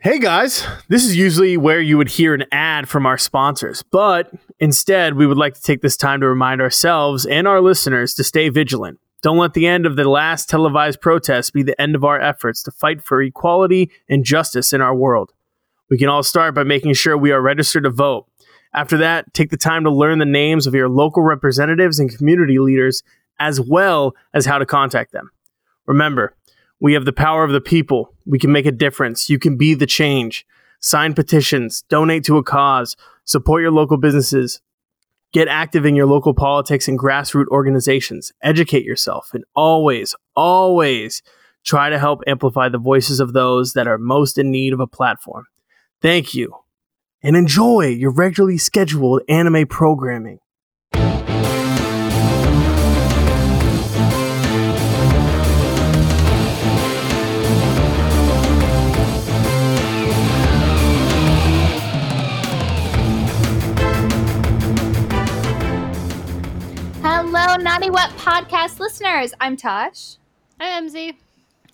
Hey 0.00 0.20
guys, 0.20 0.64
this 0.86 1.04
is 1.04 1.16
usually 1.16 1.56
where 1.56 1.80
you 1.80 1.98
would 1.98 2.08
hear 2.08 2.32
an 2.32 2.44
ad 2.52 2.88
from 2.88 3.04
our 3.04 3.18
sponsors, 3.18 3.82
but 3.82 4.32
instead, 4.60 5.14
we 5.14 5.26
would 5.26 5.36
like 5.36 5.54
to 5.54 5.60
take 5.60 5.80
this 5.80 5.96
time 5.96 6.20
to 6.20 6.28
remind 6.28 6.60
ourselves 6.60 7.26
and 7.26 7.48
our 7.48 7.60
listeners 7.60 8.14
to 8.14 8.22
stay 8.22 8.48
vigilant. 8.48 9.00
Don't 9.22 9.38
let 9.38 9.54
the 9.54 9.66
end 9.66 9.86
of 9.86 9.96
the 9.96 10.08
last 10.08 10.48
televised 10.48 11.00
protest 11.00 11.52
be 11.52 11.64
the 11.64 11.78
end 11.82 11.96
of 11.96 12.04
our 12.04 12.20
efforts 12.20 12.62
to 12.62 12.70
fight 12.70 13.02
for 13.02 13.20
equality 13.20 13.90
and 14.08 14.24
justice 14.24 14.72
in 14.72 14.80
our 14.80 14.94
world. 14.94 15.32
We 15.90 15.98
can 15.98 16.08
all 16.08 16.22
start 16.22 16.54
by 16.54 16.62
making 16.62 16.94
sure 16.94 17.18
we 17.18 17.32
are 17.32 17.42
registered 17.42 17.82
to 17.82 17.90
vote. 17.90 18.26
After 18.72 18.96
that, 18.98 19.34
take 19.34 19.50
the 19.50 19.56
time 19.56 19.82
to 19.82 19.90
learn 19.90 20.20
the 20.20 20.24
names 20.24 20.68
of 20.68 20.74
your 20.74 20.88
local 20.88 21.24
representatives 21.24 21.98
and 21.98 22.16
community 22.16 22.60
leaders, 22.60 23.02
as 23.40 23.60
well 23.60 24.14
as 24.32 24.46
how 24.46 24.58
to 24.58 24.64
contact 24.64 25.10
them. 25.10 25.32
Remember, 25.86 26.36
we 26.80 26.94
have 26.94 27.04
the 27.04 27.12
power 27.12 27.44
of 27.44 27.52
the 27.52 27.60
people. 27.60 28.14
We 28.24 28.38
can 28.38 28.52
make 28.52 28.66
a 28.66 28.72
difference. 28.72 29.28
You 29.28 29.38
can 29.38 29.56
be 29.56 29.74
the 29.74 29.86
change. 29.86 30.46
Sign 30.80 31.14
petitions, 31.14 31.82
donate 31.88 32.24
to 32.24 32.36
a 32.36 32.42
cause, 32.42 32.96
support 33.24 33.62
your 33.62 33.72
local 33.72 33.96
businesses, 33.96 34.60
get 35.32 35.48
active 35.48 35.84
in 35.84 35.96
your 35.96 36.06
local 36.06 36.34
politics 36.34 36.86
and 36.86 36.98
grassroots 36.98 37.48
organizations, 37.48 38.32
educate 38.42 38.84
yourself, 38.84 39.30
and 39.34 39.44
always, 39.54 40.14
always 40.36 41.22
try 41.64 41.90
to 41.90 41.98
help 41.98 42.20
amplify 42.26 42.68
the 42.68 42.78
voices 42.78 43.18
of 43.18 43.32
those 43.32 43.72
that 43.72 43.88
are 43.88 43.98
most 43.98 44.38
in 44.38 44.50
need 44.50 44.72
of 44.72 44.80
a 44.80 44.86
platform. 44.86 45.46
Thank 46.00 46.32
you, 46.32 46.54
and 47.22 47.36
enjoy 47.36 47.86
your 47.86 48.12
regularly 48.12 48.56
scheduled 48.56 49.22
anime 49.28 49.66
programming. 49.66 50.38
Naughty 67.58 67.90
What 67.90 68.10
podcast 68.10 68.78
listeners. 68.78 69.34
I'm 69.40 69.56
Tosh. 69.56 70.16
I'm 70.60 70.88
MZ. 70.88 71.16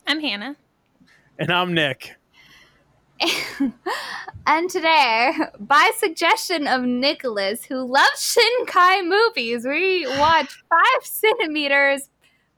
I'm 0.06 0.18
Hannah. 0.18 0.56
And 1.38 1.52
I'm 1.52 1.74
Nick. 1.74 2.16
and 4.46 4.70
today, 4.70 5.32
by 5.60 5.91
suggestion 5.98 6.66
of 6.66 6.82
Nicholas, 6.82 7.66
who 7.66 7.84
loves 7.84 8.36
Shinkai 8.36 9.06
movies, 9.06 9.66
we 9.66 10.06
watch 10.18 10.62
five 10.70 11.02
centimeters 11.04 12.08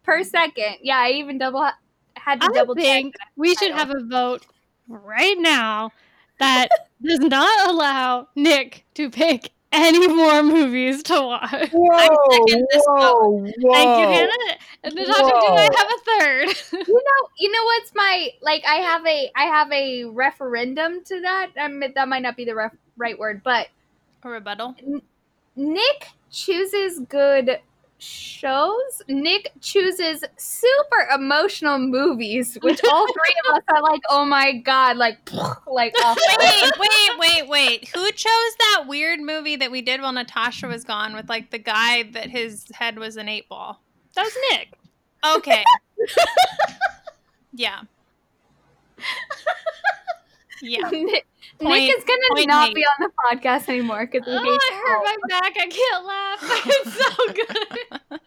per 0.04 0.22
second. 0.22 0.76
Yeah, 0.82 0.98
I 0.98 1.10
even 1.12 1.38
double 1.38 1.68
had 2.14 2.40
to 2.40 2.46
I 2.46 2.52
double 2.54 2.76
think 2.76 3.16
check. 3.16 3.28
we 3.34 3.56
should 3.56 3.72
have 3.72 3.90
a 3.90 4.04
vote 4.04 4.46
right 4.88 5.36
now 5.38 5.90
that 6.38 6.68
does 7.02 7.18
not 7.18 7.70
allow 7.70 8.28
Nick 8.36 8.84
to 8.94 9.10
pick 9.10 9.50
any 9.72 10.08
more 10.08 10.42
movies 10.42 11.02
to 11.04 11.14
watch. 11.14 11.50
Whoa, 11.72 11.98
second 12.30 12.66
this 12.70 12.82
whoa, 12.86 13.30
whoa. 13.30 13.72
Thank 13.72 13.98
you, 13.98 14.06
Hannah. 14.06 14.58
And 14.84 14.94
Natasha, 14.94 15.22
do 15.22 15.30
I 15.30 15.68
have 15.76 15.88
a 15.90 15.98
third? 16.20 16.56
You 16.86 16.94
know, 16.94 17.28
you 17.38 17.50
know 17.52 17.64
what's 17.64 17.94
my 17.94 18.30
like? 18.42 18.64
I 18.66 18.76
have 18.76 19.06
a 19.06 19.30
I 19.34 19.44
have 19.44 19.72
a 19.72 20.04
referendum 20.04 21.02
to 21.04 21.20
that. 21.22 21.50
I 21.58 21.68
mean, 21.68 21.92
that 21.94 22.08
might 22.08 22.22
not 22.22 22.36
be 22.36 22.44
the 22.44 22.54
ref- 22.54 22.76
right 22.96 23.18
word, 23.18 23.42
but 23.42 23.68
A 24.22 24.28
rebuttal. 24.28 24.76
Nick 25.56 26.08
chooses 26.30 27.00
good 27.08 27.60
shows. 27.98 29.02
Nick 29.08 29.52
chooses 29.60 30.24
super 30.36 31.08
emotional 31.14 31.78
movies, 31.78 32.56
which 32.62 32.80
all 32.84 33.06
three 33.06 33.34
of 33.48 33.56
us 33.56 33.62
are 33.68 33.82
like, 33.82 34.00
oh 34.08 34.24
my 34.24 34.52
god, 34.52 34.96
like, 34.96 35.18
like, 35.66 35.94
oh, 35.98 36.16
Wait, 36.38 36.72
wait, 36.78 37.18
wait, 37.18 37.48
wait. 37.48 37.88
Who 37.94 38.10
chose 38.12 38.56
that 38.58 38.84
weird 38.86 39.20
movie 39.20 39.56
that 39.56 39.70
we 39.70 39.82
did 39.82 40.00
while 40.00 40.12
Natasha 40.12 40.66
was 40.66 40.84
gone 40.84 41.14
with 41.14 41.28
like 41.28 41.50
the 41.50 41.58
guy 41.58 42.04
that 42.12 42.30
his 42.30 42.66
head 42.74 42.98
was 42.98 43.16
an 43.16 43.28
eight 43.28 43.48
ball? 43.48 43.80
That 44.14 44.22
was 44.24 44.36
Nick. 44.50 44.72
Okay. 45.36 45.64
yeah. 47.52 47.82
Yeah. 50.62 50.88
Nick, 50.90 51.26
Point- 51.60 51.84
Nick 51.84 51.96
is 51.96 52.04
gonna 52.04 52.46
not 52.46 52.74
be 52.74 52.82
on 52.82 53.08
the 53.08 53.10
podcast 53.30 53.68
anymore 53.68 54.06
because 54.10 54.26
Oh, 54.28 54.38
I 54.38 54.82
hurt 54.86 55.02
my 55.04 55.16
back. 55.28 55.54
I 55.58 55.66
can't 55.66 56.04
laugh. 56.04 56.62
It's 56.68 56.94
so 56.94 57.32
good. 57.32 58.20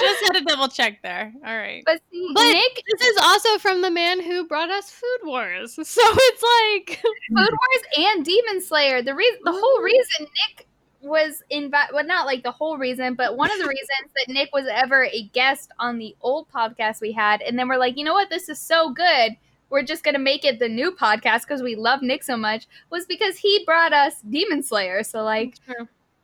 Just 0.00 0.24
had 0.24 0.32
to 0.38 0.44
double 0.44 0.68
check 0.68 1.02
there. 1.02 1.32
All 1.44 1.56
right. 1.56 1.82
But 1.86 2.00
see, 2.12 2.28
But 2.34 2.42
Nick, 2.44 2.82
this 2.98 3.08
is 3.08 3.16
also 3.22 3.58
from 3.58 3.82
the 3.82 3.90
man 3.90 4.22
who 4.22 4.46
brought 4.46 4.70
us 4.70 4.90
Food 4.90 5.26
Wars. 5.28 5.78
So 5.84 6.00
it's 6.04 6.42
like 6.86 7.00
Food 7.02 7.50
Wars 7.50 7.82
and 7.96 8.24
Demon 8.24 8.60
Slayer. 8.62 9.02
The 9.02 9.14
reason, 9.14 9.38
the 9.44 9.52
whole 9.52 9.82
reason 9.82 10.20
Nick 10.20 10.66
was 11.00 11.42
invited, 11.50 11.94
well, 11.94 12.04
not 12.04 12.26
like 12.26 12.42
the 12.42 12.50
whole 12.50 12.76
reason, 12.78 13.14
but 13.14 13.36
one 13.36 13.50
of 13.50 13.58
the 13.58 13.66
reasons 13.68 14.12
that 14.16 14.32
Nick 14.32 14.50
was 14.52 14.66
ever 14.70 15.04
a 15.06 15.22
guest 15.32 15.70
on 15.78 15.98
the 15.98 16.14
old 16.20 16.48
podcast 16.50 17.00
we 17.00 17.12
had, 17.12 17.40
and 17.42 17.58
then 17.58 17.68
we're 17.68 17.78
like, 17.78 17.96
you 17.96 18.04
know 18.04 18.12
what, 18.14 18.28
this 18.30 18.48
is 18.48 18.58
so 18.60 18.90
good. 18.92 19.36
We're 19.70 19.82
just 19.82 20.04
gonna 20.04 20.18
make 20.18 20.44
it 20.44 20.58
the 20.58 20.68
new 20.68 20.92
podcast 20.92 21.42
because 21.42 21.62
we 21.62 21.74
love 21.76 22.02
Nick 22.02 22.22
so 22.22 22.36
much. 22.36 22.66
Was 22.90 23.06
because 23.06 23.36
he 23.36 23.62
brought 23.64 23.92
us 23.92 24.20
Demon 24.22 24.62
Slayer. 24.62 25.02
So 25.02 25.22
like, 25.22 25.56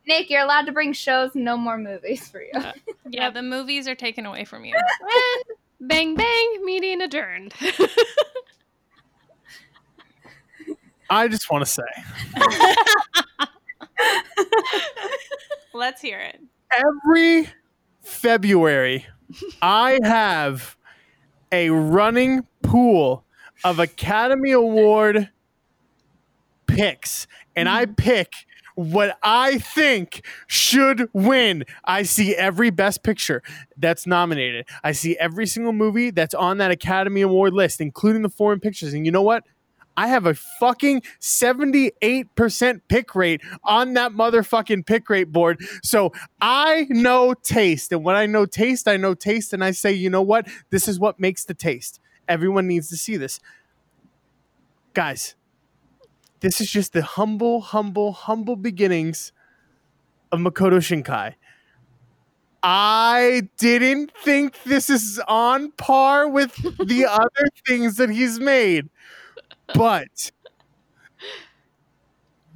Nick, 0.06 0.30
you're 0.30 0.42
allowed 0.42 0.66
to 0.66 0.72
bring 0.72 0.92
shows, 0.92 1.34
no 1.34 1.56
more 1.56 1.78
movies 1.78 2.28
for 2.28 2.42
you. 2.42 2.50
Uh, 2.54 2.72
yeah, 3.10 3.30
the 3.30 3.42
movies 3.42 3.86
are 3.88 3.94
taken 3.94 4.26
away 4.26 4.44
from 4.44 4.64
you. 4.64 4.74
and 4.74 4.84
eh, 5.10 5.42
bang 5.80 6.14
bang, 6.14 6.64
meeting 6.64 7.00
adjourned. 7.02 7.54
I 11.10 11.28
just 11.28 11.50
want 11.50 11.62
to 11.64 11.70
say 11.70 11.82
Let's 15.74 16.00
hear 16.00 16.18
it. 16.20 16.40
every 16.70 17.48
February, 18.02 19.06
I 19.60 19.98
have 20.02 20.76
a 21.50 21.70
running 21.70 22.46
pool 22.62 23.24
of 23.64 23.78
Academy 23.78 24.52
Award 24.52 25.30
picks, 26.66 27.26
and 27.54 27.68
I 27.68 27.84
mm-hmm. 27.84 27.94
pick 27.94 28.32
what 28.74 29.18
I 29.22 29.58
think 29.58 30.24
should 30.46 31.08
win. 31.12 31.64
I 31.84 32.04
see 32.04 32.34
every 32.34 32.70
best 32.70 33.02
picture 33.02 33.42
that's 33.76 34.06
nominated. 34.06 34.66
I 34.82 34.92
see 34.92 35.16
every 35.18 35.46
single 35.46 35.72
movie 35.72 36.10
that's 36.10 36.34
on 36.34 36.58
that 36.58 36.70
Academy 36.70 37.20
Award 37.20 37.52
list, 37.52 37.80
including 37.80 38.22
the 38.22 38.30
foreign 38.30 38.60
pictures. 38.60 38.94
And 38.94 39.04
you 39.04 39.12
know 39.12 39.22
what? 39.22 39.44
I 39.94 40.08
have 40.08 40.24
a 40.24 40.34
fucking 40.34 41.02
78% 41.20 42.80
pick 42.88 43.14
rate 43.14 43.42
on 43.62 43.92
that 43.92 44.12
motherfucking 44.12 44.86
pick 44.86 45.10
rate 45.10 45.30
board. 45.30 45.60
So 45.82 46.12
I 46.40 46.86
know 46.88 47.34
taste. 47.34 47.92
And 47.92 48.02
when 48.02 48.16
I 48.16 48.24
know 48.24 48.46
taste, 48.46 48.88
I 48.88 48.96
know 48.96 49.12
taste. 49.14 49.52
And 49.52 49.62
I 49.62 49.72
say, 49.72 49.92
you 49.92 50.08
know 50.08 50.22
what? 50.22 50.48
This 50.70 50.88
is 50.88 50.98
what 50.98 51.20
makes 51.20 51.44
the 51.44 51.52
taste. 51.52 52.00
Everyone 52.32 52.66
needs 52.66 52.88
to 52.88 52.96
see 52.96 53.18
this. 53.18 53.40
Guys, 54.94 55.34
this 56.40 56.62
is 56.62 56.70
just 56.70 56.94
the 56.94 57.02
humble, 57.02 57.60
humble, 57.60 58.12
humble 58.12 58.56
beginnings 58.56 59.32
of 60.32 60.40
Makoto 60.40 60.78
Shinkai. 60.78 61.34
I 62.62 63.48
didn't 63.58 64.12
think 64.24 64.62
this 64.62 64.88
is 64.88 65.20
on 65.28 65.72
par 65.72 66.26
with 66.26 66.54
the 66.78 67.06
other 67.10 67.48
things 67.66 67.96
that 67.96 68.08
he's 68.08 68.40
made. 68.40 68.88
But 69.74 70.32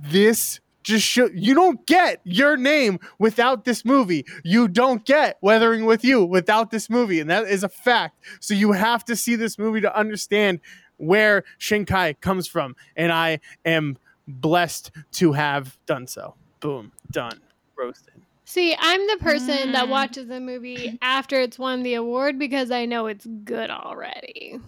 this 0.00 0.60
just 0.86 1.04
show 1.04 1.28
you 1.34 1.52
don't 1.52 1.84
get 1.84 2.20
your 2.22 2.56
name 2.56 3.00
without 3.18 3.64
this 3.64 3.84
movie. 3.84 4.24
You 4.44 4.68
don't 4.68 5.04
get 5.04 5.36
Weathering 5.42 5.84
with 5.84 6.04
You 6.04 6.24
without 6.24 6.70
this 6.70 6.88
movie, 6.88 7.18
and 7.18 7.28
that 7.28 7.48
is 7.48 7.64
a 7.64 7.68
fact. 7.68 8.22
So 8.38 8.54
you 8.54 8.70
have 8.70 9.04
to 9.06 9.16
see 9.16 9.34
this 9.34 9.58
movie 9.58 9.80
to 9.80 9.94
understand 9.98 10.60
where 10.98 11.42
Shinkai 11.58 12.20
comes 12.20 12.46
from, 12.46 12.76
and 12.94 13.10
I 13.10 13.40
am 13.64 13.98
blessed 14.28 14.92
to 15.14 15.32
have 15.32 15.76
done 15.86 16.06
so. 16.06 16.34
Boom, 16.60 16.92
done, 17.10 17.40
roasted. 17.76 18.14
See, 18.44 18.76
I'm 18.78 19.04
the 19.08 19.16
person 19.18 19.72
that 19.72 19.86
Mm. 19.86 19.90
watches 19.90 20.28
the 20.28 20.38
movie 20.38 20.96
after 21.02 21.40
it's 21.40 21.58
won 21.58 21.82
the 21.82 21.94
award 21.94 22.38
because 22.38 22.70
I 22.70 22.86
know 22.86 23.06
it's 23.08 23.26
good 23.44 23.70
already. 23.70 24.60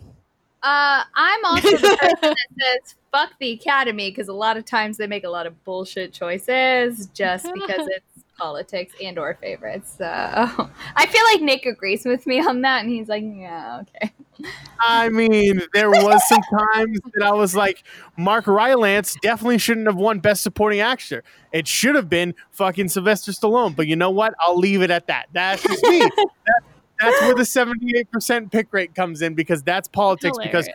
Uh, 0.68 1.02
I'm 1.14 1.44
also 1.46 1.70
the 1.70 1.96
person 1.98 2.16
that 2.20 2.36
says 2.58 2.94
fuck 3.10 3.32
the 3.40 3.52
Academy 3.52 4.10
because 4.10 4.28
a 4.28 4.34
lot 4.34 4.58
of 4.58 4.66
times 4.66 4.98
they 4.98 5.06
make 5.06 5.24
a 5.24 5.30
lot 5.30 5.46
of 5.46 5.64
bullshit 5.64 6.12
choices 6.12 7.06
just 7.14 7.44
because 7.54 7.86
it's 7.86 8.24
politics 8.36 8.94
and 9.02 9.18
or 9.18 9.34
favorites. 9.40 9.94
So 9.96 10.04
I 10.96 11.06
feel 11.06 11.22
like 11.32 11.40
Nick 11.40 11.64
agrees 11.64 12.04
with 12.04 12.26
me 12.26 12.40
on 12.40 12.60
that, 12.62 12.82
and 12.82 12.90
he's 12.90 13.08
like, 13.08 13.24
yeah, 13.24 13.82
okay. 13.82 14.12
I 14.78 15.08
mean, 15.08 15.62
there 15.72 15.90
was 15.90 16.28
some 16.28 16.42
times 16.42 17.00
that 17.14 17.26
I 17.26 17.32
was 17.32 17.56
like, 17.56 17.82
Mark 18.18 18.46
Rylance 18.46 19.16
definitely 19.22 19.58
shouldn't 19.58 19.86
have 19.86 19.96
won 19.96 20.20
Best 20.20 20.42
Supporting 20.42 20.80
Actor. 20.80 21.24
It 21.50 21.66
should 21.66 21.94
have 21.94 22.10
been 22.10 22.34
fucking 22.50 22.90
Sylvester 22.90 23.32
Stallone. 23.32 23.74
But 23.74 23.88
you 23.88 23.96
know 23.96 24.10
what? 24.10 24.34
I'll 24.38 24.58
leave 24.58 24.82
it 24.82 24.90
at 24.90 25.08
that. 25.08 25.28
That's 25.32 25.62
just 25.62 25.82
me. 25.82 26.00
That- 26.00 26.62
that's 27.00 27.20
where 27.22 27.34
the 27.34 27.42
78% 27.42 28.50
pick 28.50 28.68
rate 28.72 28.94
comes 28.94 29.22
in 29.22 29.34
because 29.34 29.62
that's 29.62 29.88
politics 29.88 30.36
because 30.42 30.68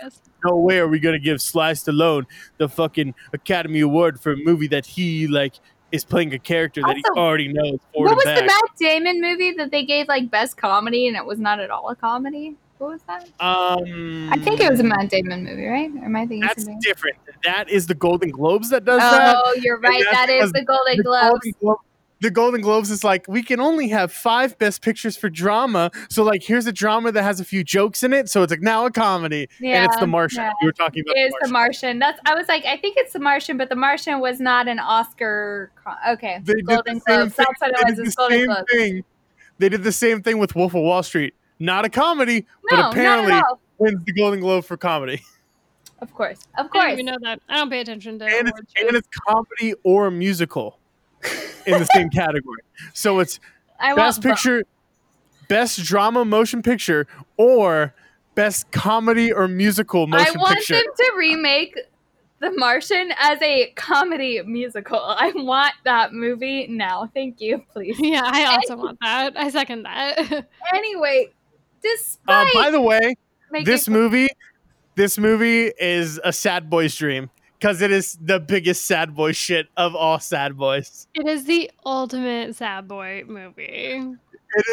no 0.43 0.55
way 0.57 0.79
are 0.79 0.87
we 0.87 0.99
gonna 0.99 1.19
give 1.19 1.41
Sly 1.41 1.71
Stallone 1.73 2.25
the 2.57 2.67
fucking 2.69 3.13
Academy 3.33 3.81
Award 3.81 4.19
for 4.19 4.33
a 4.33 4.37
movie 4.37 4.67
that 4.67 4.85
he 4.85 5.27
like 5.27 5.55
is 5.91 6.03
playing 6.03 6.33
a 6.33 6.39
character 6.39 6.81
that 6.81 6.95
he 6.97 7.03
already 7.15 7.47
knows 7.49 7.79
what 7.93 8.15
was 8.15 8.25
and 8.25 8.37
the. 8.37 8.45
Matt 8.45 8.77
Damon 8.79 9.21
movie 9.21 9.51
that 9.51 9.69
they 9.71 9.85
gave 9.85 10.07
like 10.07 10.31
best 10.31 10.57
comedy 10.57 11.07
and 11.07 11.15
it 11.15 11.25
was 11.25 11.39
not 11.39 11.59
at 11.59 11.69
all 11.69 11.89
a 11.89 11.95
comedy? 11.95 12.55
What 12.79 12.91
was 12.93 13.01
that? 13.03 13.29
um, 13.39 14.29
I 14.33 14.37
think 14.39 14.59
it 14.59 14.69
was 14.69 14.79
a 14.79 14.83
Matt 14.83 15.09
Damon 15.09 15.43
movie, 15.45 15.65
right? 15.65 15.89
Or 15.95 16.05
am 16.05 16.15
I 16.15 16.21
thinking 16.21 16.41
That's 16.41 16.63
something? 16.63 16.79
different. 16.81 17.15
That 17.45 17.69
is 17.69 17.87
the 17.87 17.93
Golden 17.93 18.29
Globes 18.31 18.69
that 18.71 18.83
does 18.83 18.99
that. 18.99 19.37
Oh, 19.37 19.53
you're 19.61 19.79
right. 19.79 20.03
That 20.11 20.29
is 20.29 20.51
the 20.51 20.63
Golden 20.65 20.97
the 20.97 21.03
Globes. 21.03 21.29
Golden 21.29 21.51
Glo- 21.61 21.81
the 22.23 22.31
Golden 22.31 22.61
Globes 22.61 22.89
is 22.89 23.03
like 23.03 23.25
we 23.27 23.43
can 23.43 23.59
only 23.59 23.89
have 23.89 24.11
five 24.11 24.57
best 24.57 24.81
pictures 24.81 25.15
for 25.15 25.29
drama. 25.29 25.91
So 26.09 26.23
like 26.23 26.41
here's 26.41 26.65
a 26.65 26.71
drama 26.71 27.11
that 27.11 27.21
has 27.21 27.39
a 27.39 27.45
few 27.45 27.63
jokes 27.63 28.01
in 28.01 28.13
it. 28.13 28.29
So 28.29 28.41
it's 28.41 28.49
like 28.51 28.61
now 28.61 28.85
a 28.87 28.91
comedy, 28.91 29.47
and 29.61 29.85
it's 29.85 29.97
The 29.97 30.07
Martian. 30.07 30.43
yeah. 30.43 30.51
We 30.61 30.67
were 30.67 30.71
talking 30.71 31.03
about 31.05 31.15
It 31.17 31.19
The 31.19 31.25
is 31.27 31.33
the 31.43 31.49
Martian. 31.49 31.53
Martian. 31.53 31.99
That's 31.99 32.19
I 32.25 32.33
was 32.33 32.47
like, 32.47 32.65
I 32.65 32.77
think 32.77 32.95
it's 32.97 33.13
the 33.13 33.19
Martian, 33.19 33.57
but 33.57 33.69
the 33.69 33.75
Martian 33.75 34.19
was 34.21 34.39
not 34.39 34.67
an 34.67 34.79
Oscar. 34.79 35.71
Okay, 36.09 36.39
They 36.43 36.53
did 36.53 36.65
Golden 36.65 36.95
the 36.95 37.01
same 37.07 37.17
Globes. 37.17 37.35
thing- 37.35 37.45
That's 37.49 37.61
what 37.61 37.71
they 37.75 37.81
it 37.81 37.85
was. 37.85 37.95
did 37.97 38.07
It's 38.07 38.15
the 38.15 38.19
Golden 38.19 38.37
same 38.39 38.45
Globes. 38.47 38.71
thing. 38.71 39.03
They 39.59 39.69
did 39.69 39.83
the 39.83 39.91
same 39.91 40.21
thing 40.23 40.37
with 40.39 40.55
Wolf 40.55 40.73
of 40.73 40.81
Wall 40.81 41.03
Street. 41.03 41.35
Not 41.59 41.85
a 41.85 41.89
comedy, 41.89 42.47
No, 42.71 42.77
but 42.77 42.91
apparently 42.91 43.31
not 43.31 43.37
at 43.39 43.43
all. 43.49 43.59
wins 43.77 44.03
the 44.05 44.13
Golden 44.13 44.39
Globe 44.39 44.65
for 44.65 44.77
comedy. 44.77 45.21
Of 45.99 46.13
course, 46.13 46.39
of 46.57 46.57
I 46.57 46.61
didn't 46.63 46.71
course. 46.73 46.91
even 46.93 47.05
know 47.05 47.17
that. 47.21 47.41
I 47.47 47.55
don't 47.59 47.69
pay 47.69 47.79
attention 47.79 48.19
to 48.19 48.25
And 48.25 48.49
it's, 48.49 48.59
and 48.77 48.93
it's 48.97 49.07
comedy 49.25 49.73
or 49.85 50.11
musical 50.11 50.77
in 51.65 51.79
the 51.79 51.87
same 51.93 52.09
category. 52.09 52.61
So 52.93 53.19
it's 53.19 53.39
I 53.79 53.93
best 53.95 53.97
want 53.97 54.15
both. 54.15 54.23
picture, 54.33 54.63
best 55.47 55.83
drama 55.83 56.25
motion 56.25 56.61
picture, 56.61 57.07
or 57.37 57.93
best 58.35 58.71
comedy 58.71 59.31
or 59.31 59.47
musical 59.47 60.07
motion 60.07 60.25
picture. 60.25 60.39
I 60.39 60.41
want 60.41 60.57
picture. 60.57 60.73
them 60.73 60.83
to 60.97 61.11
remake 61.17 61.77
The 62.39 62.51
Martian 62.57 63.11
as 63.19 63.41
a 63.41 63.71
comedy 63.75 64.41
musical. 64.43 64.99
I 64.99 65.31
want 65.35 65.73
that 65.85 66.13
movie 66.13 66.67
now. 66.67 67.09
Thank 67.13 67.39
you, 67.41 67.63
please. 67.71 67.97
Yeah, 68.01 68.21
I 68.25 68.45
also 68.55 68.75
want 68.75 68.97
that. 69.01 69.37
I 69.37 69.49
second 69.49 69.83
that. 69.83 70.47
Anyway, 70.73 71.27
Uh, 71.29 71.33
despite 71.81 72.53
by 72.53 72.71
the 72.71 72.81
way, 72.81 73.15
this 73.63 73.87
movie, 73.87 74.29
this 74.95 75.17
movie 75.17 75.71
is 75.79 76.19
a 76.23 76.33
sad 76.33 76.69
boy's 76.69 76.95
dream 76.95 77.29
because 77.63 77.81
it 77.81 77.91
is 77.91 78.17
the 78.21 78.41
biggest 78.41 78.83
sad 78.83 79.15
boy 79.15 79.31
shit 79.31 79.69
of 79.77 79.95
all 79.95 80.19
sad 80.19 80.57
boys. 80.57 81.07
it 81.13 81.25
is 81.25 81.45
the 81.45 81.71
ultimate 81.85 82.53
sad 82.57 82.89
boy 82.89 83.23
movie. 83.25 84.03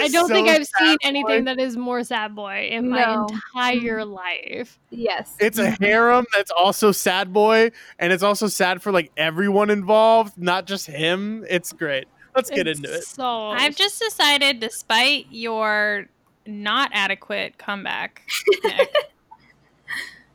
I 0.00 0.08
don't 0.08 0.28
think 0.28 0.48
I've 0.48 0.66
seen 0.66 0.88
sad 0.88 0.98
anything 1.04 1.44
that 1.44 1.60
is 1.60 1.76
more 1.76 2.02
sad 2.02 2.34
boy 2.34 2.68
in 2.72 2.90
No. 2.90 3.28
my 3.54 3.62
entire 3.62 4.00
mm-hmm. 4.00 4.10
life. 4.10 4.80
yes, 4.90 5.36
It's 5.38 5.58
a 5.58 5.66
mm-hmm. 5.66 5.84
harem 5.84 6.26
that's 6.36 6.50
also 6.50 6.90
sad 6.90 7.32
boy, 7.32 7.70
and 8.00 8.12
it's 8.12 8.24
also 8.24 8.48
sad 8.48 8.82
for 8.82 8.90
like 8.90 9.12
everyone 9.16 9.70
involved, 9.70 10.36
not 10.36 10.66
just 10.66 10.88
him. 10.88 11.44
It's 11.48 11.72
great. 11.72 12.06
Let's 12.34 12.50
get 12.50 12.66
It's 12.66 12.80
into 12.80 12.92
it. 12.92 13.04
So 13.04 13.24
I've 13.24 13.76
just 13.76 14.00
decided, 14.00 14.58
despite 14.58 15.26
your 15.30 16.08
not 16.44 16.90
adequate 16.92 17.56
comeback, 17.56 18.28
Nick, 18.64 18.92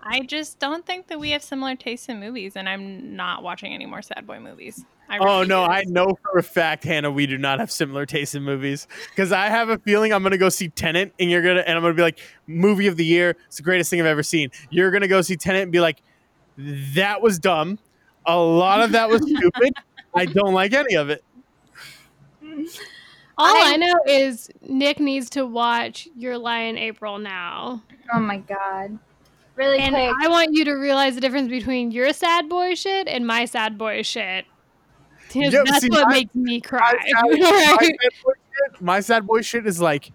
I 0.06 0.22
just 0.22 0.60
don't 0.60 0.86
think 0.86 1.08
that 1.08 1.20
we 1.20 1.32
have 1.32 1.44
similar 1.44 1.76
tastes 1.76 2.10
in 2.10 2.20
movies, 2.20 2.56
and 2.56 2.70
I'm 2.70 3.16
not 3.16 3.42
watching 3.42 3.74
any 3.74 3.88
more 3.88 4.04
sad 4.04 4.28
boy 4.28 4.40
movies. 4.40 4.86
I 5.10 5.18
Oh 5.18 5.44
no, 5.44 5.64
I 5.64 5.84
know 5.88 6.18
for 6.22 6.38
a 6.38 6.44
fact, 6.44 6.84
Hannah, 6.84 7.10
we 7.12 7.26
do 7.26 7.38
not 7.40 7.60
have 7.60 7.72
similar 7.72 8.06
tastes 8.06 8.36
in 8.36 8.44
movies. 8.44 8.88
Because 9.10 9.32
I 9.32 9.48
have 9.48 9.70
a 9.70 9.80
feeling 9.80 10.14
I'm 10.14 10.22
gonna 10.22 10.38
go 10.38 10.50
see 10.50 10.70
Tenet, 10.70 11.12
and 11.20 11.32
you're 11.32 11.42
gonna, 11.42 11.62
and 11.62 11.76
I'm 11.76 11.82
gonna 11.84 11.96
be 11.96 12.04
like, 12.04 12.20
movie 12.46 12.86
of 12.86 12.98
the 12.98 13.06
year. 13.06 13.36
It's 13.48 13.58
the 13.58 13.64
greatest 13.64 13.90
thing 13.90 14.00
I've 14.00 14.06
ever 14.06 14.24
seen. 14.24 14.52
You're 14.70 14.92
gonna 14.92 15.08
go 15.08 15.22
see 15.22 15.38
Tenet 15.38 15.64
and 15.64 15.72
be 15.72 15.80
like, 15.80 16.02
that 16.58 17.22
was 17.22 17.40
dumb. 17.40 17.80
A 18.28 18.38
lot 18.38 18.82
of 18.82 18.92
that 18.92 19.10
was 19.10 19.22
stupid. 19.28 19.74
I 20.14 20.26
don't 20.26 20.54
like 20.54 20.74
any 20.74 20.96
of 20.96 21.10
it. 21.10 21.24
all 23.38 23.56
I- 23.56 23.74
I, 23.74 23.78
know 23.78 23.96
is 24.08 24.50
Nick 24.62 25.00
needs 25.00 25.32
to 25.32 25.46
watch 25.48 26.08
Your 26.16 26.38
Lie 26.38 26.62
in 26.62 26.78
April 26.78 27.18
now. 27.18 27.82
Oh 28.14 28.20
my 28.20 28.38
god. 28.38 29.00
Really 29.56 29.80
And 29.80 29.96
quick. 29.96 30.14
I 30.22 30.28
want 30.28 30.50
you 30.54 30.66
to 30.66 30.74
realize 30.74 31.16
the 31.16 31.22
difference 31.22 31.48
between 31.50 31.92
your 31.92 32.12
sad 32.14 32.50
boy 32.50 32.76
shit 32.76 33.08
and 33.08 33.26
my 33.26 33.46
sad 33.46 33.78
boy 33.78 34.02
shit. 34.04 34.46
'Cause 35.30 35.54
Yeah, 35.54 35.64
that's 35.66 35.82
see, 35.82 35.90
what 35.90 36.08
my- 36.08 36.14
makes 36.14 36.36
me 36.36 36.62
cry. 36.62 36.94
My 36.94 37.00
sad, 37.02 37.40
my 37.40 37.76
Right? 37.80 37.96
sad 38.02 38.12
boy 38.24 38.34
shit, 38.34 38.82
my 38.82 39.00
sad 39.00 39.28
boy 39.28 39.42
shit 39.42 39.66
is 39.66 39.82
like 39.82 40.12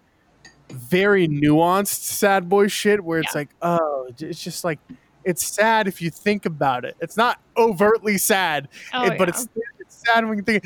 very 0.71 1.27
nuanced 1.27 1.87
sad 2.05 2.49
boy 2.49 2.69
shit, 2.69 3.03
where 3.03 3.19
it's 3.21 3.35
Yeah. 3.35 3.39
like, 3.41 3.51
oh, 3.63 4.09
it's 4.19 4.43
just 4.43 4.63
like 4.63 4.79
it's 5.25 5.45
sad 5.47 5.89
if 5.89 6.01
you 6.01 6.11
think 6.11 6.47
about 6.47 6.85
it. 6.85 6.97
It's 7.01 7.17
not 7.17 7.41
overtly 7.57 8.19
sad, 8.19 8.69
Oh, 8.95 9.05
it- 9.07 9.19
but 9.19 9.29
yeah. 9.29 9.35
it's 9.35 9.49
it's 9.81 10.03
sad 10.07 10.27
when 10.29 10.39
you 10.39 10.45
think. 10.45 10.65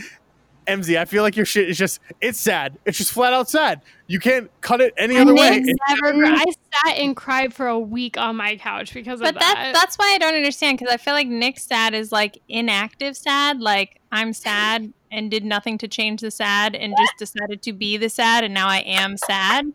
MZ, 0.66 0.98
I 0.98 1.04
feel 1.04 1.22
like 1.22 1.36
your 1.36 1.46
shit 1.46 1.68
is 1.68 1.76
just 1.78 2.00
it's 2.20 2.38
sad. 2.38 2.78
It's 2.84 2.98
just 2.98 3.12
flat 3.12 3.32
out 3.32 3.48
sad. 3.50 3.82
You 4.06 4.18
can't 4.18 4.50
cut 4.60 4.80
it 4.80 4.92
any 4.96 5.16
other 5.16 5.34
way. 5.34 5.60
Never, 5.62 6.24
I 6.26 6.44
sat 6.44 6.96
and 6.98 7.14
cried 7.16 7.52
for 7.54 7.66
a 7.66 7.78
week 7.78 8.16
on 8.18 8.36
my 8.36 8.56
couch 8.56 8.92
because 8.94 9.20
of 9.20 9.24
But 9.26 9.34
that. 9.34 9.54
that 9.54 9.72
that's 9.74 9.96
why 9.96 10.12
I 10.14 10.18
don't 10.18 10.34
understand 10.34 10.78
because 10.78 10.92
I 10.92 10.96
feel 10.96 11.14
like 11.14 11.26
Nick's 11.28 11.64
sad 11.64 11.94
is 11.94 12.12
like 12.12 12.40
inactive 12.48 13.16
sad. 13.16 13.60
Like 13.60 14.00
I'm 14.12 14.32
sad 14.32 14.92
and 15.10 15.30
did 15.30 15.44
nothing 15.44 15.78
to 15.78 15.88
change 15.88 16.20
the 16.22 16.30
sad 16.30 16.74
and 16.74 16.94
just 16.98 17.12
decided 17.18 17.62
to 17.62 17.72
be 17.72 17.96
the 17.96 18.08
sad 18.08 18.42
and 18.44 18.52
now 18.54 18.68
I 18.68 18.78
am 18.78 19.16
sad. 19.16 19.72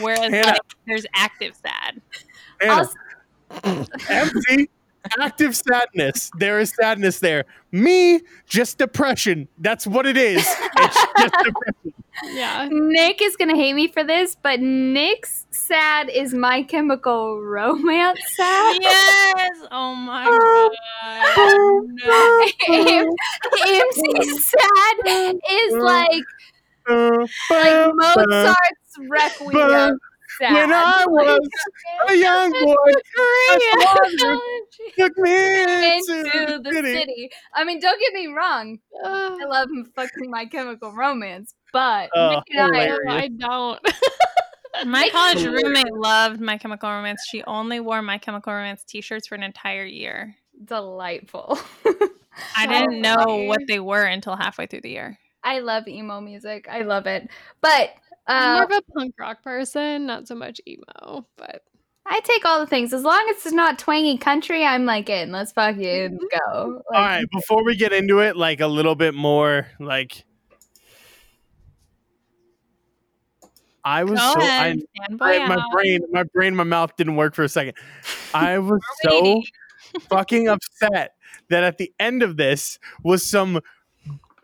Whereas 0.00 0.20
Hannah. 0.32 0.46
like, 0.46 0.60
there's 0.86 1.06
active 1.14 1.54
sad. 1.62 2.00
Hannah, 2.60 2.72
Also- 2.74 3.86
empty, 4.08 4.70
active 5.18 5.56
sadness. 5.56 6.30
There 6.38 6.60
is 6.60 6.72
sadness 6.74 7.20
there. 7.20 7.44
Me, 7.70 8.20
just 8.46 8.78
depression. 8.78 9.48
That's 9.58 9.86
what 9.86 10.06
it 10.06 10.16
is. 10.16 10.44
It's 10.46 11.06
just 11.16 11.36
depression. 11.44 11.94
yeah. 12.24 12.68
Nick 12.70 13.22
is 13.22 13.36
gonna 13.36 13.56
hate 13.56 13.74
me 13.74 13.88
for 13.88 14.04
this, 14.04 14.36
but 14.42 14.60
Nick's 14.60 15.46
sad 15.50 16.08
is 16.08 16.34
my 16.34 16.62
chemical 16.62 17.40
romance 17.40 18.20
sad. 18.34 18.78
Yes. 18.80 19.50
Oh 19.70 19.94
my 19.94 20.26
oh. 20.28 20.70
god. 20.96 21.82
No. 22.04 23.16
AMC's 23.58 24.44
sad 24.44 25.34
is 25.50 25.74
like 25.74 26.22
like 27.50 27.92
Mozart's 27.94 28.56
Requiem 29.08 29.98
sad. 30.38 30.54
When 30.54 30.72
I 30.72 31.04
was 31.06 31.48
a 32.08 32.14
young 32.14 32.52
boy, 32.52 32.74
my 33.16 33.84
father 33.84 34.38
took 34.98 35.18
me 35.18 35.62
into, 35.62 36.18
into 36.20 36.58
the 36.62 36.82
city. 36.82 37.30
I 37.54 37.64
mean, 37.64 37.80
don't 37.80 38.00
get 38.00 38.12
me 38.12 38.28
wrong. 38.28 38.78
I 39.04 39.44
love 39.44 39.68
fucking 39.94 40.30
My 40.30 40.46
Chemical 40.46 40.92
Romance, 40.92 41.54
but 41.72 42.10
oh, 42.14 42.30
Nick 42.30 42.44
and 42.56 42.76
I. 42.76 42.98
I 43.08 43.28
don't. 43.28 43.80
My 44.86 45.10
college 45.10 45.44
roommate 45.44 45.92
loved 45.92 46.40
My 46.40 46.56
Chemical 46.56 46.88
Romance. 46.88 47.22
She 47.28 47.42
only 47.44 47.78
wore 47.78 48.00
My 48.00 48.16
Chemical 48.16 48.54
Romance 48.54 48.84
t-shirts 48.84 49.28
for 49.28 49.34
an 49.34 49.42
entire 49.42 49.84
year. 49.84 50.34
delightful. 50.64 51.58
I 52.56 52.66
didn't 52.66 53.02
know 53.02 53.44
what 53.46 53.60
they 53.68 53.80
were 53.80 54.04
until 54.04 54.34
halfway 54.34 54.66
through 54.66 54.80
the 54.80 54.90
year. 54.90 55.18
I 55.44 55.58
love 55.58 55.88
emo 55.88 56.20
music. 56.20 56.68
I 56.70 56.82
love 56.82 57.06
it. 57.06 57.28
But 57.60 57.90
I'm 58.26 58.50
uh, 58.50 58.54
more 58.54 58.64
of 58.64 58.70
a 58.70 58.92
punk 58.92 59.14
rock 59.18 59.42
person, 59.42 60.06
not 60.06 60.28
so 60.28 60.34
much 60.34 60.60
emo, 60.66 61.26
but 61.36 61.62
I 62.06 62.20
take 62.20 62.44
all 62.44 62.60
the 62.60 62.66
things. 62.66 62.92
As 62.92 63.02
long 63.02 63.26
as 63.30 63.44
it's 63.44 63.52
not 63.54 63.78
twangy 63.78 64.16
country, 64.18 64.64
I'm 64.64 64.84
like 64.84 65.08
in. 65.08 65.32
Let's 65.32 65.52
fucking 65.52 66.18
go. 66.18 66.52
All 66.52 66.82
Like, 66.90 67.00
right, 67.00 67.24
before 67.32 67.64
we 67.64 67.74
get 67.76 67.92
into 67.92 68.20
it, 68.20 68.36
like 68.36 68.60
a 68.60 68.66
little 68.66 68.94
bit 68.94 69.14
more, 69.14 69.68
like 69.80 70.24
I 73.84 74.04
was 74.04 74.20
Go 74.20 74.32
so 74.34 74.40
ahead, 74.40 74.78
I, 75.00 75.10
fanboy 75.12 75.40
I- 75.40 75.48
my 75.48 75.56
out. 75.56 75.70
brain, 75.72 76.00
my 76.12 76.22
brain, 76.34 76.54
my 76.54 76.64
mouth 76.64 76.94
didn't 76.96 77.16
work 77.16 77.34
for 77.34 77.42
a 77.42 77.48
second. 77.48 77.74
I 78.32 78.58
was 78.58 78.80
so 79.02 79.42
fucking 80.08 80.48
upset 80.48 81.14
that 81.50 81.64
at 81.64 81.78
the 81.78 81.92
end 81.98 82.22
of 82.22 82.36
this 82.36 82.78
was 83.02 83.24
some 83.24 83.60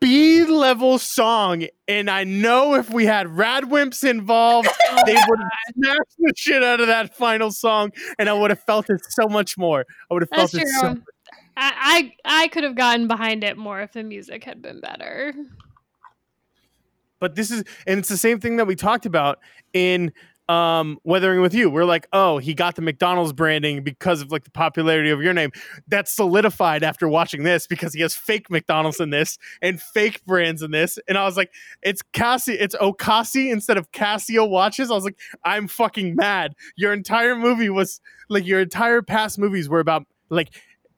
B 0.00 0.44
level 0.44 0.98
song, 0.98 1.66
and 1.88 2.08
I 2.08 2.24
know 2.24 2.74
if 2.74 2.90
we 2.90 3.04
had 3.06 3.26
Radwimps 3.26 4.08
involved, 4.08 4.68
they 5.06 5.14
would 5.28 5.38
have 5.40 5.74
smashed 5.74 6.16
the 6.18 6.32
shit 6.36 6.62
out 6.62 6.80
of 6.80 6.86
that 6.86 7.16
final 7.16 7.50
song, 7.50 7.90
and 8.18 8.28
I 8.28 8.32
would 8.32 8.50
have 8.50 8.62
felt 8.62 8.88
it 8.90 9.00
so 9.08 9.26
much 9.28 9.58
more. 9.58 9.84
I 10.10 10.14
would 10.14 10.22
have 10.22 10.30
felt 10.30 10.52
that's 10.52 10.64
it 10.64 10.68
so 10.80 10.94
true. 10.94 11.02
I, 11.56 12.12
I 12.24 12.42
I 12.44 12.48
could 12.48 12.64
have 12.64 12.76
gotten 12.76 13.08
behind 13.08 13.42
it 13.42 13.56
more 13.56 13.80
if 13.80 13.92
the 13.92 14.04
music 14.04 14.44
had 14.44 14.62
been 14.62 14.80
better. 14.80 15.34
but 17.18 17.34
this 17.34 17.50
is 17.50 17.64
and 17.86 17.98
it's 17.98 18.08
the 18.08 18.16
same 18.16 18.38
thing 18.40 18.56
that 18.56 18.66
we 18.66 18.76
talked 18.76 19.06
about 19.06 19.40
in 19.72 20.12
um, 20.48 20.98
Weathering 21.04 21.40
with 21.40 21.52
You. 21.54 21.68
We're 21.70 21.84
like, 21.84 22.08
oh, 22.12 22.38
he 22.38 22.54
got 22.54 22.74
the 22.76 22.82
McDonald's 22.82 23.32
branding 23.32 23.82
because 23.82 24.22
of 24.22 24.30
like 24.32 24.44
the 24.44 24.50
popularity 24.50 25.10
of 25.10 25.20
your 25.22 25.34
name. 25.34 25.50
That's 25.86 26.10
solidified 26.10 26.82
after 26.82 27.08
watching 27.08 27.42
this 27.42 27.66
because 27.66 27.92
he 27.92 28.00
has 28.00 28.14
fake 28.14 28.50
McDonald's 28.50 29.00
in 29.00 29.10
this 29.10 29.38
and 29.60 29.80
fake 29.80 30.24
brands 30.24 30.62
in 30.62 30.70
this. 30.70 30.98
And 31.08 31.18
I 31.18 31.24
was 31.24 31.36
like, 31.36 31.52
it's 31.82 32.02
Cassie, 32.12 32.54
it's 32.54 32.74
Ocasi 32.76 33.52
instead 33.52 33.76
of 33.76 33.92
Casio 33.92 34.48
watches. 34.48 34.90
I 34.90 34.94
was 34.94 35.04
like, 35.04 35.18
I'm 35.44 35.68
fucking 35.68 36.16
mad. 36.16 36.54
Your 36.76 36.92
entire 36.92 37.36
movie 37.36 37.68
was 37.68 38.00
like 38.28 38.46
your 38.46 38.60
entire 38.60 39.02
past 39.02 39.38
movies 39.38 39.68
were 39.68 39.80
about 39.80 40.06
like 40.30 40.50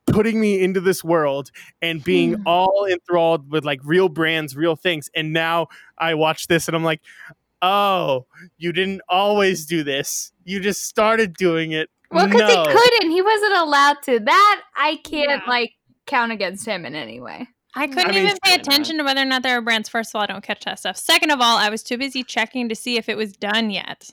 putting 0.07 0.41
me 0.41 0.61
into 0.61 0.81
this 0.81 1.05
world 1.05 1.53
and 1.81 2.03
being 2.03 2.35
Hmm. 2.35 2.43
all 2.47 2.87
enthralled 2.91 3.51
with 3.51 3.65
like 3.65 3.81
real 3.85 4.09
brands, 4.09 4.57
real 4.57 4.75
things. 4.75 5.09
And 5.15 5.33
now 5.33 5.69
I 5.99 6.15
watch 6.15 6.49
this 6.49 6.67
and 6.67 6.77
I'm 6.77 6.83
like, 6.83 7.01
oh, 7.63 8.27
you 8.59 8.73
didn't 8.73 9.03
always 9.09 9.67
do 9.67 9.83
this. 9.83 10.33
You 10.45 10.61
just 10.61 10.85
started 10.85 11.35
doing 11.35 11.73
it. 11.73 11.91
Well, 12.11 12.27
because 12.27 12.41
no. 12.41 12.63
he 12.65 12.77
couldn't. 12.77 13.11
He 13.11 13.23
wasn't 13.23 13.55
allowed 13.55 13.97
to. 14.05 14.21
That 14.21 14.63
I 14.77 14.97
can't 15.05 15.43
Yeah. 15.45 15.51
like 15.51 15.73
count 16.07 16.33
against 16.33 16.67
him 16.67 16.85
in 16.85 16.95
any 16.95 17.21
way. 17.21 17.47
I 17.75 17.87
mm. 17.87 17.93
couldn't 17.93 18.11
I 18.11 18.15
mean, 18.15 18.25
even 18.25 18.37
pay 18.43 18.51
fair 18.51 18.55
enough. 18.55 18.67
attention 18.67 18.99
to 18.99 19.05
whether 19.05 19.23
or 19.23 19.27
not 19.27 19.43
there 19.43 19.57
were 19.57 19.65
brands. 19.65 19.89
First 19.89 20.11
of 20.11 20.19
all, 20.19 20.23
I 20.23 20.27
don't 20.27 20.43
catch 20.43 20.65
that 20.65 20.79
stuff. 20.79 20.97
Second 20.97 21.31
of 21.31 21.41
all, 21.41 21.57
I 21.57 21.69
was 21.69 21.83
too 21.83 21.99
busy 21.99 22.25
checking 22.25 22.69
to 22.69 22.75
see 22.75 22.97
if 22.97 23.09
it 23.09 23.17
was 23.17 23.33
done 23.33 23.71
yet. 23.71 24.11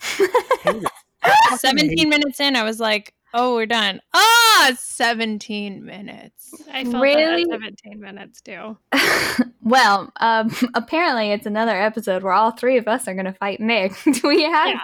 17 1.56 2.08
minutes 2.08 2.40
in, 2.40 2.54
I 2.56 2.64
was 2.64 2.80
like, 2.80 3.14
oh, 3.34 3.54
we're 3.56 3.66
done. 3.66 4.00
Ah, 4.14 4.72
17 4.78 5.84
minutes. 5.84 6.54
I 6.72 6.84
felt 6.84 7.02
Really? 7.02 7.44
that 7.44 7.60
17 7.84 8.00
minutes 8.00 8.40
too. 8.40 8.78
well, 9.62 10.10
um, 10.20 10.54
apparently 10.74 11.32
it's 11.32 11.44
another 11.44 11.72
episode 11.78 12.22
where 12.22 12.32
all 12.32 12.52
three 12.52 12.78
of 12.78 12.88
us 12.88 13.06
are 13.06 13.14
going 13.14 13.26
to 13.26 13.32
fight 13.34 13.60
Nick. 13.60 13.92
do 14.04 14.20
we 14.26 14.44
have 14.44 14.68
Yeah. 14.68 14.78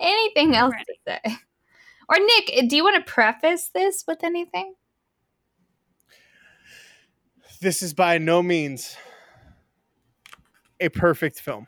anything 0.00 0.54
else 0.54 0.74
to 0.86 0.94
say? 1.06 1.36
Or 2.08 2.18
Nick, 2.18 2.68
do 2.68 2.76
you 2.76 2.84
want 2.84 3.04
to 3.04 3.10
preface 3.10 3.70
this 3.72 4.04
with 4.06 4.22
anything? 4.22 4.74
This 7.62 7.82
is 7.82 7.94
by 7.94 8.18
no 8.18 8.42
means 8.42 8.96
a 10.80 10.90
perfect 10.90 11.40
film. 11.40 11.66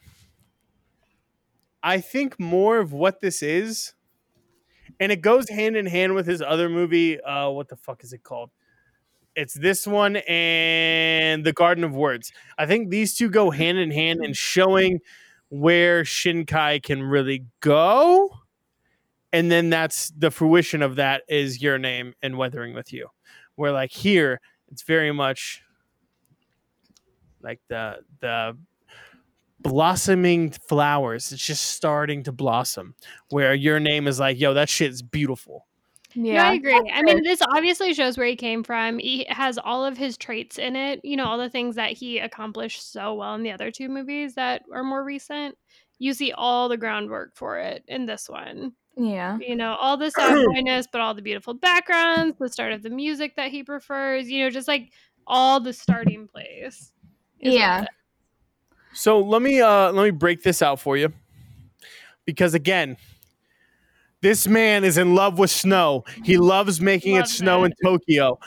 I 1.83 2.00
think 2.00 2.38
more 2.40 2.78
of 2.78 2.92
what 2.92 3.21
this 3.21 3.42
is, 3.42 3.95
and 5.00 5.12
it 5.12 5.21
goes 5.21 5.49
hand 5.49 5.76
in 5.76 5.87
hand 5.87 6.15
with 6.15 6.26
his 6.26 6.43
other 6.43 6.69
movie. 6.69 7.21
Uh, 7.21 7.50
what 7.50 7.69
the 7.69 7.76
fuck 7.76 8.03
is 8.05 8.12
it 8.12 8.23
called? 8.23 8.50
It's 9.35 9.55
this 9.55 9.87
one 9.87 10.17
and 10.26 11.45
The 11.45 11.53
Garden 11.53 11.85
of 11.85 11.95
Words. 11.95 12.33
I 12.57 12.65
think 12.65 12.88
these 12.88 13.15
two 13.15 13.29
go 13.29 13.50
hand 13.50 13.76
in 13.76 13.91
hand 13.91 14.25
in 14.25 14.33
showing 14.33 15.00
where 15.50 16.05
Shinkai 16.05 16.83
can 16.83 17.03
really 17.03 17.45
go. 17.61 18.31
And 19.33 19.50
then 19.53 19.69
that's 19.69 20.11
the 20.17 20.31
fruition 20.31 20.81
of 20.81 20.97
that 20.97 21.23
is 21.29 21.61
your 21.61 21.79
name 21.79 22.15
and 22.23 22.38
weathering 22.38 22.75
with 22.75 22.93
you. 22.93 23.09
Where 23.57 23.73
like 23.73 23.91
here, 23.91 24.41
it's 24.73 24.83
very 24.83 25.12
much 25.12 25.62
like 27.43 27.61
the 27.69 27.99
the 28.21 28.57
blossoming 29.61 30.51
flowers. 30.51 31.33
It's 31.33 31.45
just 31.45 31.71
starting 31.71 32.23
to 32.25 32.33
blossom. 32.33 32.95
Where 33.31 33.55
your 33.55 33.81
name 33.81 34.07
is 34.07 34.21
like, 34.21 34.39
yo, 34.39 34.55
that 34.55 34.69
shit's 34.69 35.03
beautiful. 35.03 35.67
Yeah, 36.15 36.49
I 36.49 36.55
agree. 36.55 36.91
I 36.95 37.03
mean, 37.03 37.23
this 37.23 37.43
obviously 37.43 37.93
shows 37.93 38.17
where 38.17 38.27
he 38.27 38.37
came 38.37 38.65
from. 38.65 38.99
He 38.99 39.27
has 39.29 39.59
all 39.59 39.85
of 39.85 39.99
his 39.99 40.17
traits 40.17 40.59
in 40.59 40.75
it. 40.75 41.01
You 41.05 41.17
know, 41.17 41.27
all 41.27 41.37
the 41.37 41.51
things 41.51 41.77
that 41.77 41.93
he 41.93 42.19
accomplished 42.19 42.91
so 42.91 43.15
well 43.15 43.35
in 43.35 43.43
the 43.43 43.51
other 43.51 43.71
two 43.71 43.89
movies 43.91 44.35
that 44.35 44.63
are 44.73 44.83
more 44.83 45.05
recent. 45.05 45.59
You 45.99 46.15
see 46.15 46.33
all 46.33 46.69
the 46.69 46.79
groundwork 46.79 47.37
for 47.37 47.59
it 47.59 47.85
in 47.87 48.07
this 48.07 48.31
one. 48.31 48.73
Yeah. 48.97 49.37
You 49.39 49.57
know, 49.57 49.75
all 49.75 49.99
the 49.99 50.11
sad 50.11 50.33
boyness, 50.55 50.87
but 50.91 51.03
all 51.03 51.13
the 51.13 51.23
beautiful 51.23 51.53
backgrounds, 51.53 52.39
the 52.39 52.49
start 52.49 52.73
of 52.73 52.83
the 52.83 52.91
music 52.91 53.37
that 53.37 53.51
he 53.51 53.63
prefers. 53.63 54.31
You 54.31 54.45
know, 54.45 54.51
just 54.51 54.69
like 54.69 54.93
all 55.27 55.61
the 55.61 55.75
starting 55.75 56.29
place. 56.29 56.93
is 57.41 57.55
Yeah. 57.55 57.85
It. 58.97 59.00
So 59.00 59.21
let 59.21 59.43
me 59.43 59.61
uh 59.61 59.93
let 59.93 60.05
me 60.05 60.11
break 60.11 60.43
this 60.43 60.62
out 60.62 60.81
for 60.81 60.97
you. 60.97 61.12
Because 62.25 62.55
again, 62.55 62.97
this 64.23 64.49
man 64.49 64.83
is 64.85 64.99
in 64.99 65.15
love 65.15 65.38
with 65.38 65.50
snow. 65.50 66.05
He 66.25 66.38
loves 66.38 66.81
making 66.81 67.15
it 67.17 67.21
Love 67.21 67.29
snow 67.29 67.65
in. 67.65 67.73
Tokyo. 67.85 68.38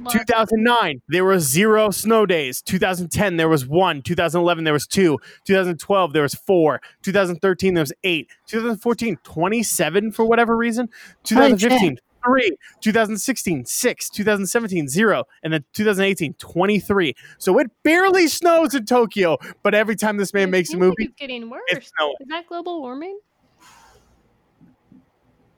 Love 0.00 0.12
2009 0.12 1.02
there 1.08 1.24
were 1.24 1.40
zero 1.40 1.90
snow 1.90 2.24
days 2.24 2.62
2010 2.62 3.36
there 3.36 3.48
was 3.48 3.66
one 3.66 4.00
2011 4.00 4.62
there 4.62 4.72
was 4.72 4.86
two 4.86 5.18
2012 5.44 6.12
there 6.12 6.22
was 6.22 6.34
four 6.34 6.80
2013 7.02 7.74
there 7.74 7.82
was 7.82 7.92
eight 8.04 8.30
2014 8.46 9.18
27 9.24 10.12
for 10.12 10.24
whatever 10.24 10.56
reason 10.56 10.88
2015 11.24 11.98
three 12.28 12.56
2016 12.80 13.64
six 13.64 14.08
2017 14.10 14.88
zero 14.88 15.24
and 15.42 15.52
then 15.52 15.64
2018 15.72 16.34
23 16.34 17.14
so 17.38 17.58
it 17.58 17.70
barely 17.82 18.26
snows 18.28 18.74
in 18.74 18.84
tokyo 18.84 19.36
but 19.62 19.74
every 19.74 19.96
time 19.96 20.16
this 20.16 20.32
man 20.34 20.48
It 20.48 20.50
makes 20.52 20.68
a 20.68 20.72
seems 20.72 20.80
like 20.80 20.88
movie 20.88 21.04
it's 21.04 21.14
getting 21.18 21.48
worse. 21.50 21.62
it's 21.68 21.90
snowing 21.96 22.14
Is 22.20 22.28
that 22.28 22.46
global 22.46 22.80
warming? 22.80 23.18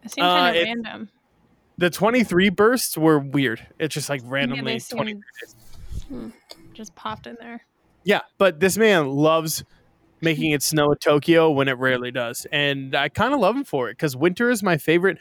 It 0.02 0.10
seemed 0.12 0.26
Uh, 0.26 0.30
kind 0.36 0.48
of 0.56 0.62
it's- 0.62 0.66
random. 0.66 1.08
the 1.78 1.90
23 1.90 2.48
bursts 2.50 2.96
were 2.96 3.18
weird 3.18 3.66
it's 3.78 3.94
just 3.94 4.08
like 4.08 4.22
randomly 4.24 4.78
they 4.78 4.96
20 4.96 5.20
seemed- 6.08 6.32
Just 6.74 6.94
popped 6.94 7.26
in 7.26 7.36
there. 7.40 7.64
Yeah, 8.04 8.20
but 8.38 8.58
this 8.60 8.78
man 8.78 9.08
loves 9.08 9.64
making 10.22 10.52
it 10.52 10.62
snow 10.62 10.90
at 10.92 11.00
Tokyo 11.00 11.50
when 11.50 11.68
it 11.68 11.72
rarely 11.78 12.10
does, 12.10 12.46
and 12.50 12.94
I 12.94 13.08
kind 13.10 13.34
of 13.34 13.40
love 13.40 13.54
him 13.54 13.64
for 13.64 13.88
it 13.90 13.92
because 13.92 14.16
winter 14.16 14.48
is 14.50 14.62
my 14.62 14.76
favorite. 14.78 15.18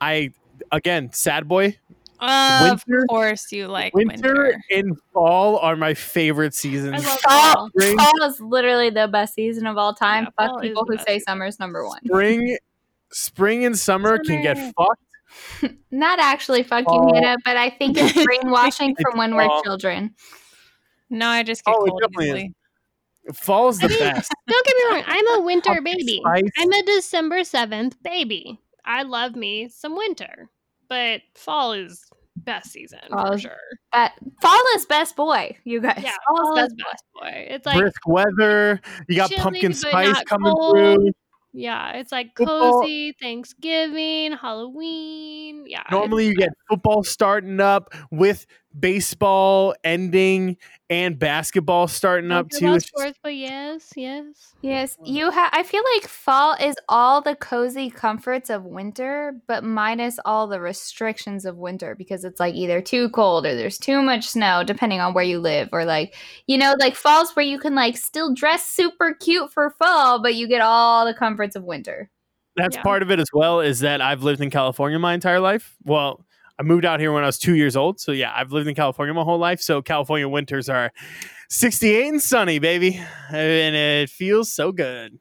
I 0.00 0.32
again, 0.72 1.12
sad 1.12 1.48
boy. 1.48 1.76
Of 2.22 2.82
Winter- 2.86 3.06
course, 3.08 3.50
you 3.50 3.66
like 3.66 3.94
winter, 3.94 4.34
winter. 4.34 4.60
and 4.70 4.98
fall 5.14 5.56
are 5.58 5.74
my 5.74 5.94
favorite 5.94 6.54
seasons. 6.54 7.02
love 7.06 7.18
Fall, 7.20 7.52
fall. 7.54 7.68
Spring, 7.70 7.96
fall 7.96 8.22
is 8.24 8.40
literally 8.40 8.90
the 8.90 9.08
best 9.08 9.32
season 9.34 9.66
of 9.66 9.78
all 9.78 9.94
time. 9.94 10.24
Yeah, 10.38 10.46
Fuck 10.48 10.60
people 10.60 10.84
who 10.86 10.98
say 10.98 11.04
season. 11.14 11.20
summer's 11.26 11.58
number 11.58 11.86
one. 11.86 12.00
spring, 12.04 12.58
spring 13.10 13.64
and 13.64 13.78
summer, 13.78 14.18
can 14.18 14.42
get 14.42 14.58
fucked. 14.76 15.74
Not 15.90 16.18
actually 16.18 16.62
fucking 16.62 16.84
Fall. 16.84 17.14
Hannah, 17.14 17.36
but 17.44 17.56
I 17.56 17.70
think 17.70 17.96
it's 17.98 18.12
brainwashing 18.24 18.96
from 19.00 19.16
when 19.18 19.34
we're 19.34 19.48
children. 19.62 20.14
No, 21.08 21.26
I 21.26 21.42
just 21.42 21.64
get 21.64 21.74
Oh, 21.74 21.86
it 21.86 21.88
cold 21.88 22.02
definitely 22.02 22.26
is. 22.28 22.34
easily. 22.36 22.54
Fall's 23.32 23.78
the 23.78 23.86
I 23.86 23.88
mean, 23.88 23.98
best. 23.98 24.32
Don't 24.46 24.66
get 24.66 24.76
me 24.76 24.84
wrong. 24.94 25.04
I'm 25.06 25.40
a 25.40 25.40
winter 25.42 25.80
baby. 25.80 26.20
spice. 26.22 26.42
I'm 26.58 26.70
a 26.72 26.82
December 26.82 27.40
7th 27.40 27.94
baby. 28.02 28.60
I 28.84 29.04
love 29.04 29.36
me 29.36 29.68
some 29.68 29.96
winter, 29.96 30.50
but 30.90 31.22
fall 31.34 31.72
is 31.72 32.04
best 32.36 32.70
season 32.72 33.00
Fall 33.10 33.28
for 33.28 33.34
is- 33.34 33.40
sure. 33.42 33.56
But 33.92 34.12
fall 34.42 34.60
is 34.76 34.84
best 34.86 35.16
boy, 35.16 35.56
you 35.64 35.80
guys. 35.80 36.00
Yeah, 36.02 36.12
fall 36.28 36.36
fall 36.54 36.58
is 36.58 36.66
is 36.66 36.74
best 36.74 37.04
boy. 37.14 37.20
best 37.22 37.34
boy. 37.34 37.46
It's 37.54 37.66
like 37.66 37.78
Brisk 37.78 38.06
weather. 38.06 38.80
You 39.08 39.16
got 39.16 39.30
chilly, 39.30 39.40
pumpkin 39.42 39.72
spice 39.72 40.22
coming 40.24 40.52
cold. 40.52 40.74
through. 40.76 41.10
yeah, 41.52 41.92
it's 41.92 42.12
like 42.12 42.36
Football- 42.36 42.80
cozy 42.82 43.12
Thanksgiving, 43.20 44.32
Halloween. 44.32 45.64
Yeah, 45.66 45.82
Normally, 45.90 46.26
you 46.26 46.34
get 46.34 46.50
football 46.68 47.02
starting 47.02 47.60
up 47.60 47.92
with 48.10 48.46
baseball 48.78 49.74
ending 49.84 50.56
and 50.88 51.18
basketball 51.18 51.86
starting 51.88 52.30
up 52.32 52.48
Don't 52.48 52.58
too. 52.60 52.66
about 52.66 52.76
It's 52.76 52.84
just- 52.86 52.96
sports, 52.96 53.18
but 53.22 53.34
yes, 53.34 53.90
yes. 53.96 54.54
Yes, 54.62 54.96
you 55.04 55.30
have. 55.30 55.50
I 55.52 55.62
feel 55.62 55.82
like 55.94 56.08
fall 56.08 56.54
is 56.60 56.74
all 56.88 57.20
the 57.20 57.36
cozy 57.36 57.90
comforts 57.90 58.50
of 58.50 58.64
winter, 58.64 59.34
but 59.46 59.62
minus 59.64 60.18
all 60.24 60.46
the 60.46 60.60
restrictions 60.60 61.44
of 61.44 61.56
winter 61.56 61.94
because 61.94 62.24
it's 62.24 62.40
like 62.40 62.54
either 62.54 62.80
too 62.80 63.08
cold 63.10 63.46
or 63.46 63.54
there's 63.54 63.78
too 63.78 64.02
much 64.02 64.26
snow, 64.28 64.62
depending 64.64 65.00
on 65.00 65.14
where 65.14 65.24
you 65.24 65.38
live, 65.38 65.68
or 65.72 65.84
like 65.84 66.14
you 66.46 66.58
know, 66.58 66.74
like 66.78 66.94
fall's 66.96 67.34
where 67.36 67.46
you 67.46 67.58
can 67.58 67.74
like 67.74 67.96
still 67.96 68.34
dress 68.34 68.68
super 68.68 69.14
cute 69.14 69.52
for 69.52 69.70
fall, 69.78 70.20
but 70.22 70.34
you 70.34 70.48
get 70.48 70.60
all 70.60 71.06
the 71.06 71.14
comforts 71.14 71.54
of 71.56 71.62
winter. 71.64 72.10
That's 72.56 72.76
Yeah. 72.76 72.82
part 72.82 73.02
of 73.02 73.10
it 73.10 73.20
as 73.20 73.28
well. 73.32 73.60
Is 73.60 73.80
that 73.80 74.00
I've 74.00 74.22
lived 74.24 74.40
in 74.40 74.50
California 74.50 74.98
my 74.98 75.14
entire 75.14 75.40
life. 75.40 75.76
Well, 75.84 76.24
I 76.60 76.62
moved 76.62 76.84
out 76.84 77.00
here 77.00 77.10
when 77.10 77.22
I 77.22 77.26
was 77.26 77.38
two 77.38 77.56
years 77.56 77.74
old, 77.74 78.00
so 78.00 78.12
yeah, 78.12 78.34
I've 78.36 78.52
lived 78.52 78.68
in 78.68 78.74
California 78.74 79.14
my 79.14 79.22
whole 79.22 79.38
life. 79.38 79.62
So 79.62 79.80
California 79.80 80.28
winters 80.28 80.68
are 80.68 80.92
68 81.48 82.08
and 82.08 82.22
sunny, 82.22 82.58
baby, 82.58 83.00
and 83.30 83.74
it 83.74 84.10
feels 84.10 84.52
so 84.52 84.70
good. 84.70 85.18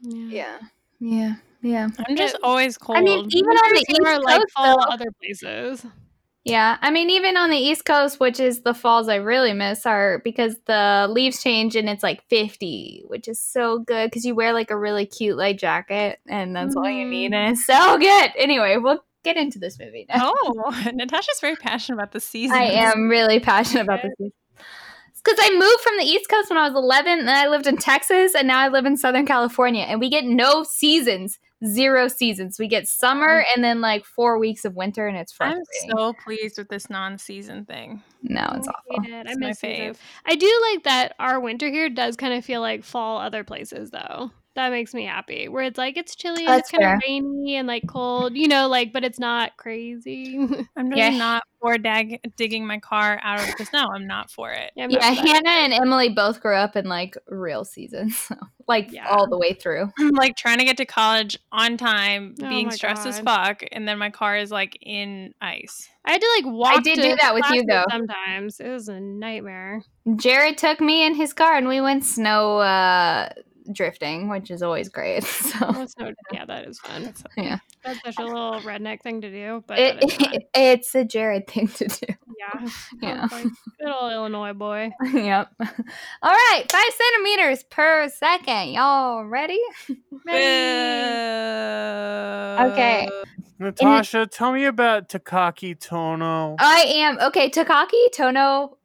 Yeah. 0.00 0.60
yeah, 0.98 1.34
yeah. 1.60 1.88
I'm 2.08 2.16
just 2.16 2.38
always 2.42 2.78
cold. 2.78 2.96
I 2.96 3.02
mean, 3.02 3.28
even 3.30 3.50
on 3.50 3.74
the 3.74 3.84
East 3.86 4.00
are 4.02 4.18
like 4.22 4.40
Coast, 4.40 4.52
fall 4.56 4.78
though- 4.78 4.94
other 4.94 5.10
places. 5.20 5.84
Yeah, 6.46 6.78
I 6.80 6.90
mean, 6.90 7.10
even 7.10 7.36
on 7.36 7.50
the 7.50 7.56
East 7.58 7.84
Coast, 7.84 8.20
which 8.20 8.40
is 8.40 8.62
the 8.62 8.74
falls 8.74 9.08
I 9.08 9.16
really 9.16 9.52
miss, 9.52 9.84
are 9.84 10.20
because 10.24 10.56
the 10.66 11.06
leaves 11.10 11.42
change 11.42 11.76
and 11.76 11.88
it's 11.88 12.02
like 12.02 12.22
50, 12.28 13.04
which 13.08 13.28
is 13.28 13.40
so 13.40 13.78
good 13.78 14.10
because 14.10 14.24
you 14.26 14.34
wear 14.34 14.54
like 14.54 14.70
a 14.70 14.76
really 14.76 15.04
cute 15.06 15.36
light 15.38 15.58
jacket 15.58 16.20
and 16.28 16.56
that's 16.56 16.76
all 16.76 16.88
you 16.88 17.06
need. 17.06 17.32
Mm-hmm. 17.32 17.34
And 17.34 17.52
it's 17.52 17.66
so 17.66 17.98
good. 17.98 18.30
Anyway, 18.36 18.76
we'll 18.76 19.02
get 19.24 19.36
into 19.36 19.58
this 19.58 19.78
movie 19.78 20.06
now. 20.08 20.32
oh, 20.36 20.82
Natasha's 20.94 21.40
very 21.40 21.56
passionate 21.56 21.96
about 21.96 22.12
the 22.12 22.20
season. 22.20 22.56
I 22.56 22.64
am 22.64 23.08
really 23.08 23.40
passionate 23.40 23.82
about 23.82 24.02
this. 24.02 24.30
because 25.24 25.38
I 25.40 25.50
moved 25.58 25.80
from 25.82 25.96
the 25.98 26.04
East 26.04 26.28
Coast 26.28 26.50
when 26.50 26.58
I 26.58 26.68
was 26.68 26.74
11, 26.76 27.20
and 27.20 27.30
I 27.30 27.48
lived 27.48 27.66
in 27.66 27.76
Texas, 27.76 28.34
and 28.34 28.46
now 28.46 28.58
I 28.60 28.68
live 28.68 28.84
in 28.86 28.96
Southern 28.96 29.26
California, 29.26 29.82
and 29.84 29.98
we 29.98 30.10
get 30.10 30.24
no 30.24 30.62
seasons, 30.62 31.38
zero 31.64 32.08
seasons. 32.08 32.58
We 32.58 32.68
get 32.68 32.86
summer 32.86 33.40
mm. 33.40 33.44
and 33.54 33.64
then 33.64 33.80
like 33.80 34.04
four 34.04 34.38
weeks 34.38 34.64
of 34.64 34.74
winter, 34.76 35.06
and 35.06 35.16
it's 35.16 35.32
frustrating. 35.32 35.64
I'm 35.92 35.96
so 35.96 36.12
pleased 36.22 36.58
with 36.58 36.68
this 36.68 36.90
non-season 36.90 37.64
thing. 37.64 38.02
no, 38.22 38.52
it's 38.56 38.68
I 38.68 38.72
awful. 38.72 39.02
hate 39.04 39.12
it. 39.14 39.26
I 39.26 39.30
It's 39.30 39.40
my 39.40 39.48
miss 39.48 39.58
seasons. 39.60 39.96
fave. 39.96 40.00
I 40.26 40.34
do 40.36 40.62
like 40.72 40.84
that 40.84 41.14
our 41.18 41.40
winter 41.40 41.68
here 41.70 41.88
does 41.88 42.16
kind 42.16 42.34
of 42.34 42.44
feel 42.44 42.60
like 42.60 42.84
fall 42.84 43.18
other 43.18 43.44
places 43.44 43.90
though. 43.90 44.30
That 44.56 44.70
makes 44.70 44.94
me 44.94 45.04
happy. 45.04 45.48
Where 45.48 45.64
it's 45.64 45.76
like 45.78 45.96
it's 45.96 46.14
chilly 46.14 46.44
and 46.46 46.48
That's 46.54 46.60
it's 46.60 46.70
kind 46.70 46.82
fair. 46.82 46.94
of 46.94 47.02
rainy 47.04 47.56
and 47.56 47.66
like 47.66 47.88
cold, 47.88 48.36
you 48.36 48.46
know, 48.46 48.68
like 48.68 48.92
but 48.92 49.04
it's 49.04 49.18
not 49.18 49.56
crazy. 49.56 50.36
I'm 50.76 50.88
really 50.88 51.00
Yeah. 51.00 51.10
not 51.10 51.42
for 51.60 51.76
dag- 51.76 52.20
digging 52.36 52.64
my 52.64 52.78
car 52.78 53.18
out 53.24 53.40
of 53.48 53.56
the 53.56 53.64
snow. 53.64 53.88
I'm 53.92 54.06
not 54.06 54.30
for 54.30 54.52
it. 54.52 54.70
Yeah, 54.76 54.86
Yeah, 54.88 55.12
for. 55.14 55.26
Hannah 55.26 55.50
and 55.50 55.72
Emily 55.72 56.10
both 56.10 56.40
grew 56.40 56.54
up 56.54 56.76
in 56.76 56.84
like 56.88 57.16
real 57.26 57.64
seasons, 57.64 58.16
so, 58.28 58.36
like 58.68 58.92
Yeah. 58.92 59.08
all 59.08 59.28
the 59.28 59.38
way 59.38 59.54
through. 59.54 59.90
I'm 59.98 60.10
like 60.14 60.36
trying 60.36 60.58
to 60.58 60.64
get 60.64 60.76
to 60.76 60.84
college 60.86 61.36
on 61.50 61.76
time, 61.76 62.36
Oh 62.40 62.48
being 62.48 62.66
my 62.68 62.74
stressed 62.74 63.06
as 63.08 63.18
fuck, 63.18 63.64
and 63.72 63.88
then 63.88 63.98
my 63.98 64.10
car 64.10 64.36
is 64.36 64.52
like 64.52 64.78
in 64.80 65.34
ice. 65.40 65.88
I 66.04 66.12
had 66.12 66.20
to 66.20 66.28
like 66.36 66.54
walk. 66.54 66.78
I 66.78 66.80
did 66.80 66.96
to 66.96 67.02
do 67.02 67.16
that 67.20 67.34
with 67.34 67.44
you, 67.50 67.64
though. 67.66 67.84
Sometimes 67.90 68.60
it 68.60 68.68
was 68.68 68.88
a 68.88 69.00
nightmare. 69.00 69.82
Jared 70.16 70.58
took 70.58 70.80
me 70.80 71.04
in 71.04 71.14
his 71.16 71.32
car, 71.32 71.56
and 71.56 71.66
we 71.66 71.80
went 71.80 72.04
snow 72.04 72.58
uh, 72.58 73.30
drifting, 73.72 74.28
which 74.28 74.50
is 74.50 74.62
always 74.62 74.88
great. 74.88 75.24
So 75.54 75.66
Well, 75.68 75.82
it's 75.82 75.96
no- 75.98 76.12
yeah, 76.32 76.44
that 76.44 76.66
is 76.66 76.78
fun. 76.80 77.04
That's- 77.04 77.22
yeah, 77.36 77.58
That's 77.84 78.00
such 78.02 78.18
a 78.18 78.24
little 78.24 78.60
redneck 78.60 79.02
thing 79.02 79.20
to 79.20 79.30
do, 79.30 79.62
but 79.66 79.78
it, 79.78 80.00
that 80.00 80.04
is 80.04 80.14
fun. 80.16 80.34
it's 80.54 80.94
a 80.94 81.04
Jared 81.04 81.46
thing 81.46 81.68
to 81.68 81.86
do. 81.88 82.06
yeah, 82.38 82.68
Yeah. 83.02 83.28
Like, 83.30 83.44
good 83.80 83.90
old 83.92 84.12
Illinois 84.12 84.52
boy. 84.52 84.90
yep. 85.12 85.48
All 85.60 86.32
right, 86.32 86.64
five 86.70 86.90
centimeters 86.94 87.62
per 87.64 88.08
second. 88.08 88.72
Y'all 88.72 89.24
ready? 89.24 89.60
Uh, 90.28 90.32
okay. 92.72 93.08
Natasha, 93.58 94.26
tell 94.26 94.52
me 94.52 94.64
about 94.64 95.08
Takaki 95.08 95.78
Tono. 95.78 96.56
I 96.58 96.80
am 96.96 97.18
okay. 97.20 97.50
Takaki 97.50 98.10
Tono. 98.12 98.76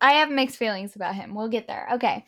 I 0.00 0.12
have 0.14 0.30
mixed 0.30 0.56
feelings 0.56 0.96
about 0.96 1.14
him. 1.14 1.34
We'll 1.34 1.48
get 1.48 1.68
there. 1.68 1.86
Okay. 1.94 2.24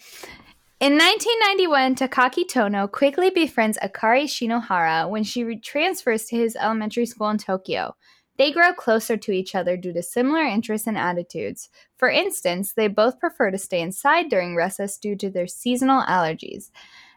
In 0.85 0.99
1991, 0.99 1.95
Takaki 1.95 2.47
Tono 2.47 2.87
quickly 2.87 3.31
befriends 3.31 3.79
Akari 3.79 4.25
Shinohara 4.25 5.09
when 5.09 5.25
she 5.25 5.43
re- 5.43 5.59
transfers 5.59 6.27
to 6.27 6.37
his 6.37 6.57
elementary 6.57 7.07
school 7.07 7.31
in 7.31 7.39
Tokyo. 7.39 7.97
They 8.37 8.53
grow 8.53 8.75
closer 8.75 9.17
to 9.17 9.33
each 9.33 9.55
other 9.55 9.79
due 9.79 9.95
to 9.95 10.03
similar 10.03 10.43
interests 10.43 10.87
and 10.87 10.99
attitudes. 10.99 11.71
For 11.97 12.11
instance, 12.11 12.75
they 12.75 12.89
both 12.89 13.19
prefer 13.19 13.51
to 13.51 13.57
stay 13.57 13.81
inside 13.81 14.29
during 14.29 14.57
recess 14.57 14.99
due 14.99 15.17
to 15.17 15.31
their 15.31 15.47
seasonal 15.47 16.03
allergies. 16.03 16.71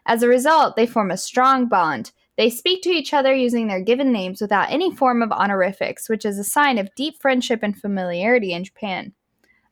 As 0.06 0.22
a 0.22 0.28
result, 0.28 0.74
they 0.74 0.86
form 0.86 1.10
a 1.10 1.18
strong 1.18 1.68
bond. 1.68 2.12
They 2.38 2.48
speak 2.48 2.82
to 2.84 2.88
each 2.88 3.12
other 3.12 3.34
using 3.34 3.66
their 3.66 3.82
given 3.82 4.10
names 4.10 4.40
without 4.40 4.70
any 4.70 4.96
form 4.96 5.20
of 5.20 5.30
honorifics, 5.30 6.08
which 6.08 6.24
is 6.24 6.38
a 6.38 6.42
sign 6.42 6.78
of 6.78 6.94
deep 6.94 7.20
friendship 7.20 7.60
and 7.62 7.78
familiarity 7.78 8.54
in 8.54 8.64
Japan. 8.64 9.12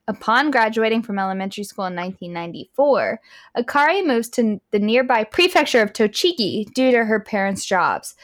Upon 0.09 0.51
graduating 0.51 1.03
from 1.03 1.19
elementary 1.19 1.65
school 1.65 1.85
in 1.85 1.95
1994, 1.95 3.19
Akari 3.57 4.05
moves 4.05 4.29
to 4.29 4.61
the 4.71 4.79
nearby 4.79 5.25
prefecture 5.25 5.81
of 5.81 5.91
Tochigi 5.91 6.71
due 6.73 6.91
to 6.91 7.03
her 7.03 7.19
parents' 7.19 7.65
jobs. 7.65 8.15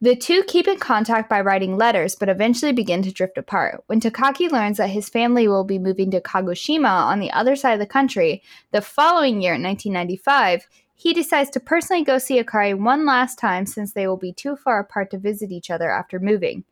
The 0.00 0.14
two 0.14 0.44
keep 0.46 0.68
in 0.68 0.78
contact 0.78 1.28
by 1.28 1.40
writing 1.40 1.76
letters, 1.76 2.14
but 2.14 2.28
eventually 2.28 2.72
begin 2.72 3.02
to 3.02 3.12
drift 3.12 3.36
apart. 3.38 3.82
When 3.86 4.00
Takaki 4.00 4.50
learns 4.50 4.76
that 4.76 4.90
his 4.90 5.08
family 5.08 5.48
will 5.48 5.64
be 5.64 5.78
moving 5.78 6.10
to 6.12 6.20
Kagoshima 6.20 6.88
on 6.88 7.18
the 7.18 7.32
other 7.32 7.56
side 7.56 7.72
of 7.72 7.78
the 7.80 7.86
country 7.86 8.42
the 8.70 8.80
following 8.80 9.40
year, 9.40 9.54
in 9.54 9.62
1995, 9.62 10.68
he 10.94 11.14
decides 11.14 11.50
to 11.50 11.60
personally 11.60 12.04
go 12.04 12.18
see 12.18 12.40
Akari 12.40 12.78
one 12.78 13.06
last 13.06 13.38
time 13.38 13.66
since 13.66 13.92
they 13.92 14.06
will 14.06 14.16
be 14.16 14.32
too 14.32 14.54
far 14.54 14.78
apart 14.78 15.10
to 15.10 15.18
visit 15.18 15.50
each 15.50 15.70
other 15.70 15.90
after 15.90 16.20
moving. 16.20 16.64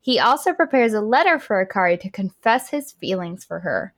He 0.00 0.18
also 0.18 0.52
prepares 0.52 0.92
a 0.92 1.00
letter 1.00 1.38
for 1.38 1.64
Akari 1.64 1.98
to 2.00 2.10
confess 2.10 2.70
his 2.70 2.92
feelings 2.92 3.44
for 3.44 3.60
her. 3.60 3.94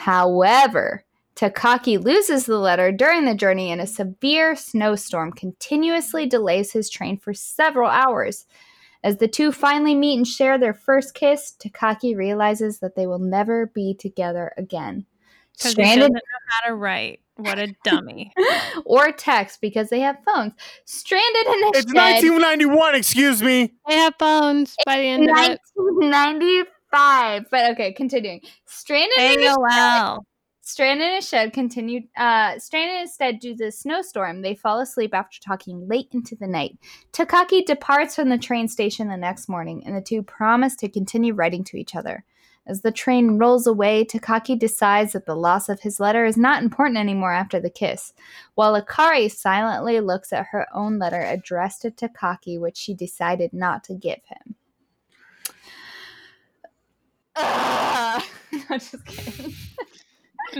However, 0.00 1.04
Takaki 1.36 2.02
loses 2.02 2.46
the 2.46 2.56
letter 2.56 2.90
during 2.90 3.26
the 3.26 3.34
journey 3.34 3.70
and 3.70 3.82
a 3.82 3.86
severe 3.86 4.56
snowstorm 4.56 5.30
continuously 5.30 6.24
delays 6.24 6.72
his 6.72 6.88
train 6.88 7.18
for 7.18 7.34
several 7.34 7.90
hours. 7.90 8.46
As 9.04 9.18
the 9.18 9.28
two 9.28 9.52
finally 9.52 9.94
meet 9.94 10.16
and 10.16 10.26
share 10.26 10.56
their 10.56 10.72
first 10.72 11.12
kiss, 11.12 11.54
Takaki 11.62 12.16
realizes 12.16 12.78
that 12.78 12.96
they 12.96 13.06
will 13.06 13.18
never 13.18 13.66
be 13.66 13.92
together 13.92 14.54
again. 14.56 15.04
Because 15.52 15.72
he 15.72 15.82
doesn't 15.82 15.92
Stranded 15.92 16.12
know 16.12 16.20
how 16.48 16.68
to 16.68 16.74
write. 16.76 17.20
What 17.36 17.58
a 17.58 17.74
dummy. 17.84 18.32
or 18.86 19.12
text 19.12 19.60
because 19.60 19.90
they 19.90 20.00
have 20.00 20.16
phones. 20.24 20.54
Stranded 20.86 21.46
in 21.46 21.64
a 21.64 21.68
It's 21.74 21.92
shed. 21.92 22.24
1991, 22.24 22.94
excuse 22.94 23.42
me. 23.42 23.74
They 23.86 23.96
have 23.96 24.14
phones 24.18 24.76
by 24.86 24.96
the 24.96 25.04
end 25.04 25.30
of 25.30 25.36
it. 25.36 25.60
1995. 26.92 27.50
But 27.50 27.70
okay, 27.72 27.92
continuing. 27.92 28.40
Stranded 28.66 29.18
in 29.18 29.40
a 29.40 29.42
shed. 29.42 29.58
AOL. 29.58 30.18
Stranded 30.62 31.08
in 31.08 31.18
a 31.18 31.22
shed 31.22 31.52
continued. 31.52 32.04
Uh, 32.16 32.58
stranded 32.58 33.00
instead 33.02 33.40
due 33.40 33.56
to 33.56 33.64
the 33.64 33.72
snowstorm. 33.72 34.42
They 34.42 34.54
fall 34.54 34.80
asleep 34.80 35.14
after 35.14 35.40
talking 35.40 35.88
late 35.88 36.08
into 36.12 36.36
the 36.36 36.46
night. 36.46 36.78
Takaki 37.12 37.64
departs 37.64 38.16
from 38.16 38.28
the 38.28 38.38
train 38.38 38.68
station 38.68 39.08
the 39.08 39.16
next 39.16 39.48
morning, 39.48 39.82
and 39.86 39.96
the 39.96 40.00
two 40.00 40.22
promise 40.22 40.76
to 40.76 40.88
continue 40.88 41.34
writing 41.34 41.64
to 41.64 41.76
each 41.76 41.94
other. 41.94 42.24
As 42.66 42.82
the 42.82 42.92
train 42.92 43.38
rolls 43.38 43.66
away, 43.66 44.04
Takaki 44.04 44.56
decides 44.56 45.12
that 45.12 45.26
the 45.26 45.34
loss 45.34 45.68
of 45.68 45.80
his 45.80 45.98
letter 45.98 46.24
is 46.24 46.36
not 46.36 46.62
important 46.62 46.98
anymore 46.98 47.32
after 47.32 47.58
the 47.58 47.70
kiss, 47.70 48.12
while 48.54 48.80
Akari 48.80 49.30
silently 49.30 49.98
looks 50.00 50.32
at 50.32 50.48
her 50.52 50.68
own 50.72 50.98
letter 50.98 51.20
addressed 51.20 51.82
to 51.82 51.90
Takaki, 51.90 52.60
which 52.60 52.76
she 52.76 52.94
decided 52.94 53.52
not 53.52 53.82
to 53.84 53.94
give 53.94 54.20
him. 54.26 54.56
Ugh. 58.22 58.22
I'm 58.68 58.78
just 58.78 59.04
kidding. 59.06 59.54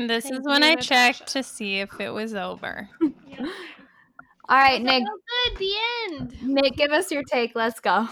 This 0.06 0.24
Thank 0.24 0.40
is 0.40 0.46
when 0.46 0.62
I 0.62 0.76
checked 0.76 1.26
to 1.28 1.42
see 1.42 1.80
if 1.80 2.00
it 2.00 2.10
was 2.10 2.34
over. 2.34 2.88
All 3.02 4.56
right, 4.56 4.80
Nick. 4.80 5.02
Oh, 5.06 5.18
good. 5.48 5.58
The 5.58 5.74
end. 6.04 6.42
Nick, 6.42 6.76
give 6.76 6.92
us 6.92 7.10
your 7.10 7.24
take. 7.24 7.54
Let's 7.54 7.80
go. 7.80 8.08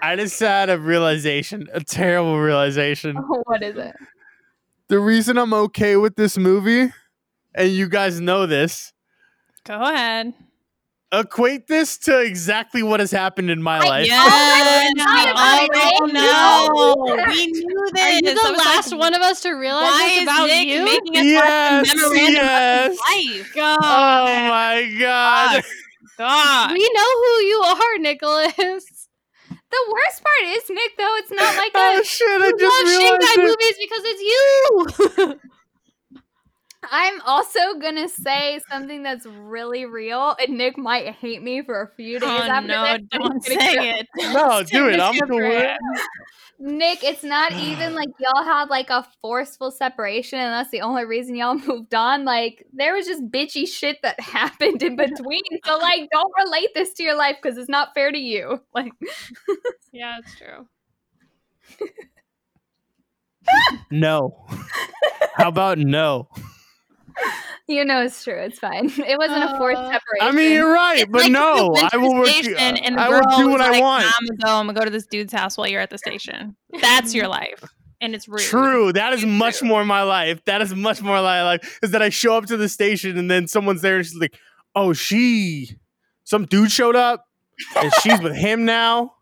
I 0.00 0.14
just 0.14 0.38
had 0.38 0.70
a 0.70 0.78
realization, 0.78 1.68
a 1.72 1.80
terrible 1.80 2.38
realization. 2.38 3.16
what 3.44 3.62
is 3.62 3.76
it? 3.76 3.94
The 4.88 5.00
reason 5.00 5.38
I'm 5.38 5.52
okay 5.52 5.96
with 5.96 6.14
this 6.14 6.38
movie, 6.38 6.92
and 7.54 7.70
you 7.70 7.88
guys 7.88 8.20
know 8.20 8.46
this, 8.46 8.92
Go 9.66 9.82
ahead. 9.82 10.32
Equate 11.12 11.66
this 11.68 11.98
to 11.98 12.20
exactly 12.20 12.82
what 12.82 13.00
has 13.00 13.10
happened 13.10 13.50
in 13.50 13.62
my 13.62 13.78
life. 13.80 14.06
Yes, 14.06 14.22
oh 14.26 15.34
my 15.34 15.68
we 15.72 15.84
all 15.86 16.08
know. 16.08 17.26
We 17.28 17.46
knew 17.46 17.88
this. 17.92 18.02
Are 18.02 18.12
you 18.12 18.18
I 18.30 18.34
the 18.34 18.50
was 18.50 18.58
like, 18.58 18.66
last 18.66 18.96
one 18.96 19.14
of 19.14 19.22
us 19.22 19.40
to 19.42 19.50
realize 19.52 19.90
Why 19.92 20.08
this 20.08 20.16
is 20.18 20.22
about 20.24 20.46
Nick 20.46 20.68
you? 20.68 20.84
making 20.84 21.16
us 21.16 21.24
Yes, 21.24 21.86
watch 21.86 21.94
a 21.94 21.96
memorandum 21.96 22.34
yes. 22.34 22.90
of 22.92 22.98
life? 22.98 23.52
God. 23.54 23.78
Oh 23.82 24.48
my 24.48 24.96
god. 25.00 25.64
God. 26.18 26.72
We 26.72 26.90
know 26.94 27.12
who 27.22 27.42
you 27.44 27.60
are, 27.62 27.98
Nicholas. 27.98 28.84
The 29.68 29.92
worst 29.92 30.22
part 30.22 30.56
is, 30.56 30.62
Nick, 30.70 30.96
though, 30.96 31.16
it's 31.18 31.30
not 31.32 31.56
like 31.56 31.72
Oh 31.74 32.00
a. 32.00 32.04
shit, 32.04 32.26
I 32.40 32.46
You 32.46 32.58
just 32.58 32.62
love 32.62 32.86
realized 32.86 33.22
Shinkai 33.22 33.36
it. 33.36 33.44
movies 33.44 33.76
because 33.80 34.02
it's 34.04 34.22
you. 34.22 35.40
I'm 36.90 37.20
also 37.22 37.74
gonna 37.80 38.08
say 38.08 38.60
something 38.70 39.02
that's 39.02 39.26
really 39.26 39.84
real, 39.84 40.36
and 40.40 40.56
Nick 40.58 40.76
might 40.78 41.08
hate 41.14 41.42
me 41.42 41.62
for 41.62 41.82
a 41.82 41.88
few 41.96 42.18
days 42.20 42.28
Oh 42.30 42.42
after 42.42 42.66
no, 42.68 42.84
this. 42.84 43.02
don't 43.10 43.44
he's 43.44 43.56
gonna 43.56 43.60
say 43.60 43.74
go- 43.76 43.82
it. 43.82 44.06
No, 44.32 44.62
do 44.62 44.88
it. 44.88 45.00
I'm 45.00 45.14
Mr. 45.14 45.28
cool 45.28 45.36
with 45.38 45.46
it. 45.46 45.78
Brand. 45.78 45.78
Nick, 46.78 47.04
it's 47.04 47.22
not 47.22 47.52
even 47.52 47.94
like 47.96 48.08
y'all 48.18 48.44
had 48.44 48.68
like 48.70 48.90
a 48.90 49.06
forceful 49.22 49.70
separation, 49.70 50.38
and 50.38 50.52
that's 50.52 50.70
the 50.70 50.80
only 50.80 51.04
reason 51.04 51.36
y'all 51.36 51.54
moved 51.66 51.94
on. 51.94 52.24
Like 52.24 52.66
there 52.72 52.94
was 52.94 53.06
just 53.06 53.22
bitchy 53.30 53.68
shit 53.68 53.98
that 54.02 54.18
happened 54.20 54.82
in 54.82 54.96
between. 54.96 55.42
so 55.64 55.76
like, 55.78 56.08
don't 56.12 56.32
relate 56.44 56.68
this 56.74 56.92
to 56.94 57.02
your 57.02 57.16
life 57.16 57.36
because 57.42 57.58
it's 57.58 57.68
not 57.68 57.94
fair 57.94 58.10
to 58.12 58.18
you. 58.18 58.60
Like, 58.74 58.92
yeah, 59.92 60.18
it's 60.18 60.34
true. 60.36 60.66
No. 63.90 64.46
How 65.36 65.48
about 65.48 65.78
no? 65.78 66.28
You 67.68 67.84
know, 67.84 68.02
it's 68.02 68.22
true. 68.22 68.34
It's 68.38 68.58
fine. 68.58 68.86
It 68.98 69.18
wasn't 69.18 69.44
a 69.44 69.56
forced 69.58 69.78
Uh, 69.78 69.84
separation. 69.92 70.20
I 70.22 70.30
mean, 70.32 70.52
you're 70.52 70.72
right, 70.72 70.98
It's 71.00 71.10
but 71.10 71.22
like 71.22 71.32
no, 71.32 71.74
I 71.92 71.96
will 71.96 72.14
work. 72.14 72.28
station 72.28 72.56
and 72.76 72.98
I 72.98 73.08
will 73.08 73.36
do 73.38 73.48
what 73.48 73.60
I 73.60 73.70
like, 73.70 73.82
want. 73.82 74.04
I'm 74.06 74.26
gonna 74.26 74.38
go. 74.44 74.48
I'm 74.60 74.66
gonna 74.66 74.78
go 74.78 74.84
to 74.84 74.90
this 74.90 75.06
dude's 75.06 75.32
house 75.32 75.56
while 75.56 75.66
you're 75.68 75.80
at 75.80 75.90
the 75.90 75.98
station. 76.06 76.56
That's 76.80 77.14
your 77.14 77.28
life, 77.28 77.62
and 78.00 78.14
it's 78.14 78.28
rude. 78.28 78.40
True. 78.40 78.92
That 78.92 79.12
is 79.12 79.22
It's 79.22 79.30
much 79.30 79.58
true. 79.58 79.68
more 79.68 79.84
my 79.84 80.02
life. 80.02 80.44
That 80.44 80.62
is 80.62 80.74
much 80.74 81.02
more 81.02 81.16
my 81.16 81.42
life. 81.42 81.78
Is 81.82 81.90
that 81.92 82.02
I 82.02 82.08
show 82.10 82.36
up 82.36 82.46
to 82.46 82.56
the 82.56 82.68
station 82.68 83.16
and 83.18 83.30
then 83.30 83.46
someone's 83.48 83.82
there 83.82 83.96
and 83.96 84.04
she's 84.06 84.14
like, 84.16 84.38
"Oh, 84.74 84.92
she, 84.92 85.70
some 86.24 86.44
dude 86.46 86.70
showed 86.70 86.96
up 86.96 87.26
and 87.76 87.90
she's 88.02 88.20
with 88.20 88.34
him 88.36 88.64
now." 88.64 89.14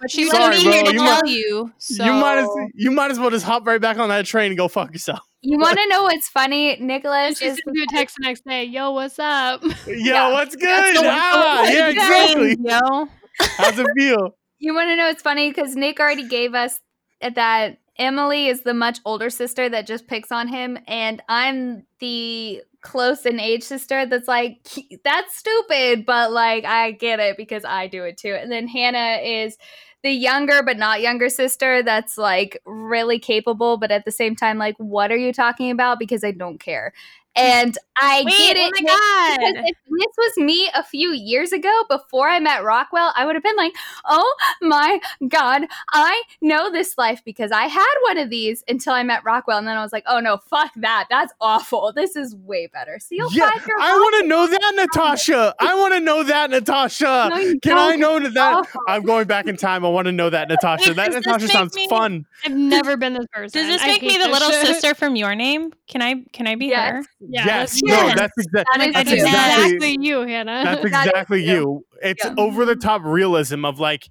But 0.00 0.10
she 0.10 0.28
Sorry, 0.28 0.56
wasn't 0.56 0.72
here 0.74 0.82
bro, 0.82 0.90
to 0.90 0.92
you 0.96 0.98
tell 1.04 1.20
might- 1.22 1.30
you. 1.30 1.72
So 1.78 2.04
You 2.04 2.12
might 2.12 2.38
as 2.38 2.48
you 2.74 2.90
might 2.90 3.10
as 3.12 3.18
well 3.18 3.30
just 3.30 3.44
hop 3.46 3.66
right 3.66 3.80
back 3.80 3.98
on 3.98 4.08
that 4.10 4.26
train 4.26 4.50
and 4.50 4.58
go 4.58 4.68
fuck 4.68 4.92
yourself. 4.92 5.20
You 5.42 5.58
want 5.58 5.76
to 5.78 5.86
know 5.88 6.04
what's 6.04 6.28
funny? 6.28 6.76
Nicholas 6.80 7.38
She 7.38 7.46
is 7.46 7.56
sent 7.56 7.76
you 7.76 7.82
a 7.82 7.86
text 7.88 8.16
the 8.18 8.26
next 8.26 8.44
day. 8.46 8.64
Yo, 8.64 8.92
what's 8.92 9.18
up? 9.18 9.62
Yo, 9.86 9.92
Yeah. 9.96 10.32
what's 10.32 10.54
good? 10.54 10.96
So- 10.96 11.02
Ah, 11.04 11.64
yeah, 11.68 11.88
exactly. 11.88 12.56
Yo. 12.60 13.08
How's 13.56 13.78
it 13.78 13.86
feel? 13.98 14.36
You 14.64 14.74
want 14.74 14.90
to 14.90 14.96
know 14.96 15.08
what's 15.08 15.22
funny 15.22 15.50
because 15.50 15.74
Nick 15.74 15.98
already 15.98 16.28
gave 16.28 16.54
us 16.54 16.78
that 17.20 17.78
Emily 17.98 18.46
is 18.46 18.62
the 18.62 18.72
much 18.74 19.00
older 19.04 19.28
sister 19.28 19.68
that 19.68 19.88
just 19.88 20.06
picks 20.06 20.30
on 20.30 20.46
him, 20.46 20.78
and 20.86 21.20
I'm 21.28 21.84
the 21.98 22.62
close 22.80 23.26
in 23.26 23.40
age 23.40 23.64
sister 23.64 24.06
that's 24.06 24.28
like 24.28 24.64
that's 25.02 25.36
stupid, 25.36 26.06
but 26.06 26.30
like 26.30 26.64
I 26.64 26.92
get 26.92 27.18
it 27.18 27.36
because 27.36 27.64
I 27.64 27.88
do 27.88 28.04
it 28.04 28.18
too. 28.18 28.34
And 28.40 28.52
then 28.52 28.68
Hannah 28.68 29.20
is 29.20 29.56
the 30.02 30.10
younger 30.10 30.62
but 30.62 30.76
not 30.76 31.00
younger 31.00 31.28
sister 31.28 31.82
that's 31.82 32.18
like 32.18 32.60
really 32.66 33.18
capable, 33.18 33.76
but 33.76 33.90
at 33.90 34.04
the 34.04 34.10
same 34.10 34.34
time 34.36 34.58
like 34.58 34.76
what 34.78 35.10
are 35.12 35.16
you 35.16 35.32
talking 35.32 35.70
about? 35.70 35.98
Because 35.98 36.24
I 36.24 36.32
don't 36.32 36.58
care. 36.58 36.92
And 37.34 37.76
I 38.00 38.20
oh 38.20 38.24
Wait, 38.26 38.36
get 38.36 38.56
it. 38.56 38.72
oh 38.76 38.82
my 38.82 38.88
god. 38.88 39.38
because 39.54 39.70
if 39.70 39.76
this 39.88 40.14
was 40.18 40.36
me 40.44 40.70
a 40.74 40.82
few 40.82 41.12
years 41.12 41.52
ago 41.52 41.70
before 41.88 42.28
I 42.28 42.40
met 42.40 42.62
Rockwell, 42.64 43.12
I 43.16 43.24
would 43.24 43.34
have 43.36 43.42
been 43.42 43.56
like, 43.56 43.72
oh 44.06 44.34
my 44.60 45.00
God, 45.28 45.62
I 45.90 46.22
know 46.40 46.70
this 46.70 46.96
life 46.98 47.22
because 47.24 47.50
I 47.52 47.64
had 47.66 47.94
one 48.02 48.18
of 48.18 48.28
these 48.30 48.64
until 48.68 48.92
I 48.94 49.02
met 49.02 49.24
Rockwell. 49.24 49.58
And 49.58 49.66
then 49.66 49.76
I 49.76 49.82
was 49.82 49.92
like, 49.92 50.04
oh 50.06 50.20
no, 50.20 50.38
fuck 50.48 50.72
that. 50.76 51.06
That's 51.10 51.32
awful. 51.40 51.92
This 51.94 52.16
is 52.16 52.34
way 52.36 52.66
better. 52.72 52.98
So 52.98 53.08
you'll 53.14 53.32
Yeah, 53.32 53.48
find 53.50 53.66
your 53.66 53.80
I 53.80 53.92
want 53.92 54.22
to 54.22 54.28
know 54.28 54.46
that, 54.46 54.72
Natasha. 54.76 55.54
I 55.60 55.74
want 55.74 55.94
to 55.94 56.00
know 56.00 56.22
that, 56.24 56.50
Natasha. 56.50 57.28
No, 57.30 57.36
Can 57.62 57.78
I 57.78 57.90
don't. 57.96 58.00
know 58.00 58.18
that? 58.20 58.34
that 58.34 58.54
awful. 58.54 58.80
I'm 58.88 59.02
going 59.02 59.26
back 59.26 59.46
in 59.46 59.56
time. 59.56 59.84
I 59.84 59.88
want 59.88 60.06
to 60.06 60.12
know 60.12 60.28
that, 60.30 60.48
Natasha. 60.48 60.90
Wait, 60.90 60.96
that 60.96 61.12
Natasha 61.12 61.48
sounds 61.48 61.74
me- 61.74 61.88
fun. 61.88 62.26
I've 62.44 62.52
never 62.52 62.96
been 62.96 63.12
this 63.14 63.26
person. 63.32 63.60
Does 63.60 63.68
this 63.68 63.82
I 63.82 63.86
make 63.86 64.02
me 64.02 64.18
the 64.18 64.28
little 64.28 64.50
shit. 64.50 64.66
sister 64.66 64.94
from 64.94 65.16
your 65.16 65.34
name? 65.34 65.72
Can 65.88 66.02
I 66.02 66.24
can 66.32 66.46
I 66.46 66.56
be 66.56 66.66
Yes. 66.66 66.92
her? 66.92 67.02
Yeah, 67.28 67.46
yes, 67.46 67.70
that's, 67.72 67.82
no, 67.84 67.94
Yes. 67.94 68.18
that's 68.18 68.32
exactly 68.38 68.64
That 68.78 68.86
is 68.88 68.94
that's 68.94 69.10
you. 69.10 69.16
exactly 69.16 69.64
exactly 69.64 69.98
you, 70.06 70.20
Hannah. 70.22 70.62
that's 70.64 70.82
That 70.82 70.86
is 71.02 71.06
exactly 71.06 71.44
you. 71.44 71.52
you. 71.54 71.86
It's 72.02 72.24
Yeah. 72.24 72.34
over 72.38 72.64
the 72.64 72.76
top 72.76 73.02
realism 73.04 73.64
of 73.64 73.78
like, 73.78 74.08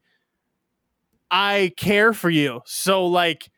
I 1.30 1.72
care 1.78 2.14
for 2.14 2.30
you, 2.30 2.62
so 2.66 3.06
like, 3.06 3.50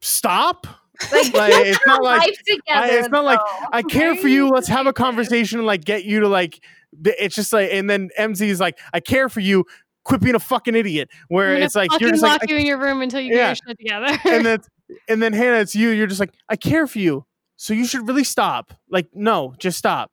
stop. 0.00 0.66
Like, 1.12 1.32
Like, 1.32 1.52
it's 1.66 1.86
not 1.86 2.02
like- 2.02 2.20
life 2.20 2.38
together, 2.46 2.86
it's 2.98 3.08
not 3.08 3.24
like, 3.24 3.38
though, 3.38 3.66
I 3.72 3.82
care 3.82 4.14
for 4.16 4.28
you. 4.28 4.48
Let's 4.50 4.68
have 4.68 4.86
a 4.86 4.92
conversation 4.92 5.58
and 5.58 5.66
like 5.66 5.82
get 5.84 6.04
you 6.04 6.20
to 6.20 6.28
like. 6.28 6.62
It's 7.04 7.34
just 7.34 7.52
like, 7.54 7.70
and 7.72 7.88
then 7.88 8.10
MZ 8.18 8.48
is 8.48 8.60
like, 8.60 8.78
I 8.92 9.00
care 9.00 9.28
for 9.30 9.40
you. 9.40 9.64
Quit 10.04 10.20
being 10.20 10.34
a 10.34 10.38
fucking 10.40 10.74
idiot. 10.74 11.08
Where 11.28 11.54
it's 11.54 11.74
like 11.74 11.90
fucking 11.90 12.04
you're 12.06 12.10
just 12.12 12.22
lock 12.22 12.42
like, 12.42 12.50
you 12.50 12.56
in 12.56 12.66
your 12.66 12.78
room 12.78 13.00
until 13.00 13.20
you 13.20 13.32
get 13.32 13.46
your 13.46 13.54
shit 13.68 13.78
together. 13.78 14.18
and 14.26 14.44
then 14.46 14.58
and 15.08 15.22
then 15.22 15.32
Hannah, 15.32 15.60
it's 15.60 15.74
you. 15.74 15.88
You're 15.90 16.06
just 16.06 16.20
like, 16.20 16.34
I 16.50 16.56
care 16.56 16.86
for 16.86 16.98
you, 16.98 17.24
so 17.62 17.74
you 17.74 17.84
should 17.84 18.08
really 18.08 18.24
stop. 18.24 18.72
Like, 18.88 19.08
no, 19.12 19.52
just 19.58 19.76
stop. 19.76 20.10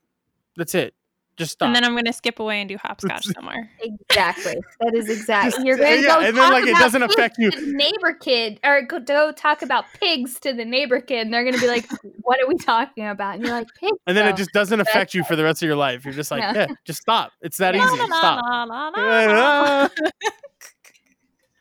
That's 0.58 0.76
it. 0.76 0.94
Just 1.38 1.54
stop. 1.54 1.68
And 1.68 1.76
then 1.78 1.86
I'm 1.86 1.96
gonna 1.96 2.12
skip 2.12 2.40
away 2.40 2.60
and 2.60 2.68
do 2.68 2.76
hopscotch 2.78 3.24
somewhere. 3.28 3.70
Exactly. 4.10 4.56
That 4.82 4.94
is 4.94 5.10
exactly. 5.10 5.52
Just- 5.52 5.66
You're 5.66 5.78
going 5.78 5.98
to 5.98 6.02
yeah, 6.02 6.16
go 6.16 6.20
and 6.26 6.36
then, 6.36 6.52
like, 6.52 6.66
it 6.66 6.76
doesn't 6.78 7.04
affect 7.04 7.38
you. 7.38 7.52
neighbor 7.74 8.14
kid, 8.20 8.60
or 8.64 8.82
go, 8.82 9.00
go 9.00 9.32
talk 9.32 9.62
about 9.62 9.86
pigs 10.00 10.40
to 10.42 10.52
the 10.54 10.66
neighbor 10.66 11.00
kid, 11.00 11.22
and 11.22 11.34
they're 11.34 11.44
going 11.44 11.54
to 11.54 11.62
be 11.62 11.68
like, 11.68 11.86
"What 12.24 12.42
are 12.42 12.48
we 12.48 12.56
talking 12.56 13.08
about?" 13.08 13.36
And 13.36 13.44
you're 13.44 13.54
like, 13.54 13.68
"Pigs." 13.80 13.98
and 14.08 14.18
then 14.18 14.26
though." 14.26 14.32
it 14.32 14.38
just 14.38 14.52
doesn't 14.54 14.80
affect 14.82 15.14
you 15.14 15.24
for 15.24 15.36
the 15.36 15.44
rest 15.44 15.62
of 15.62 15.68
your 15.68 15.76
life. 15.76 16.04
You're 16.04 16.16
just 16.16 16.32
like, 16.32 16.42
Yeah. 16.42 16.54
yeah, 16.56 16.68
just 16.84 17.02
stop. 17.02 17.32
It's 17.42 17.58
that 17.58 17.76
easy. 17.78 17.86
la, 17.86 18.64
la, 18.64 18.90
Stop. 18.90 19.92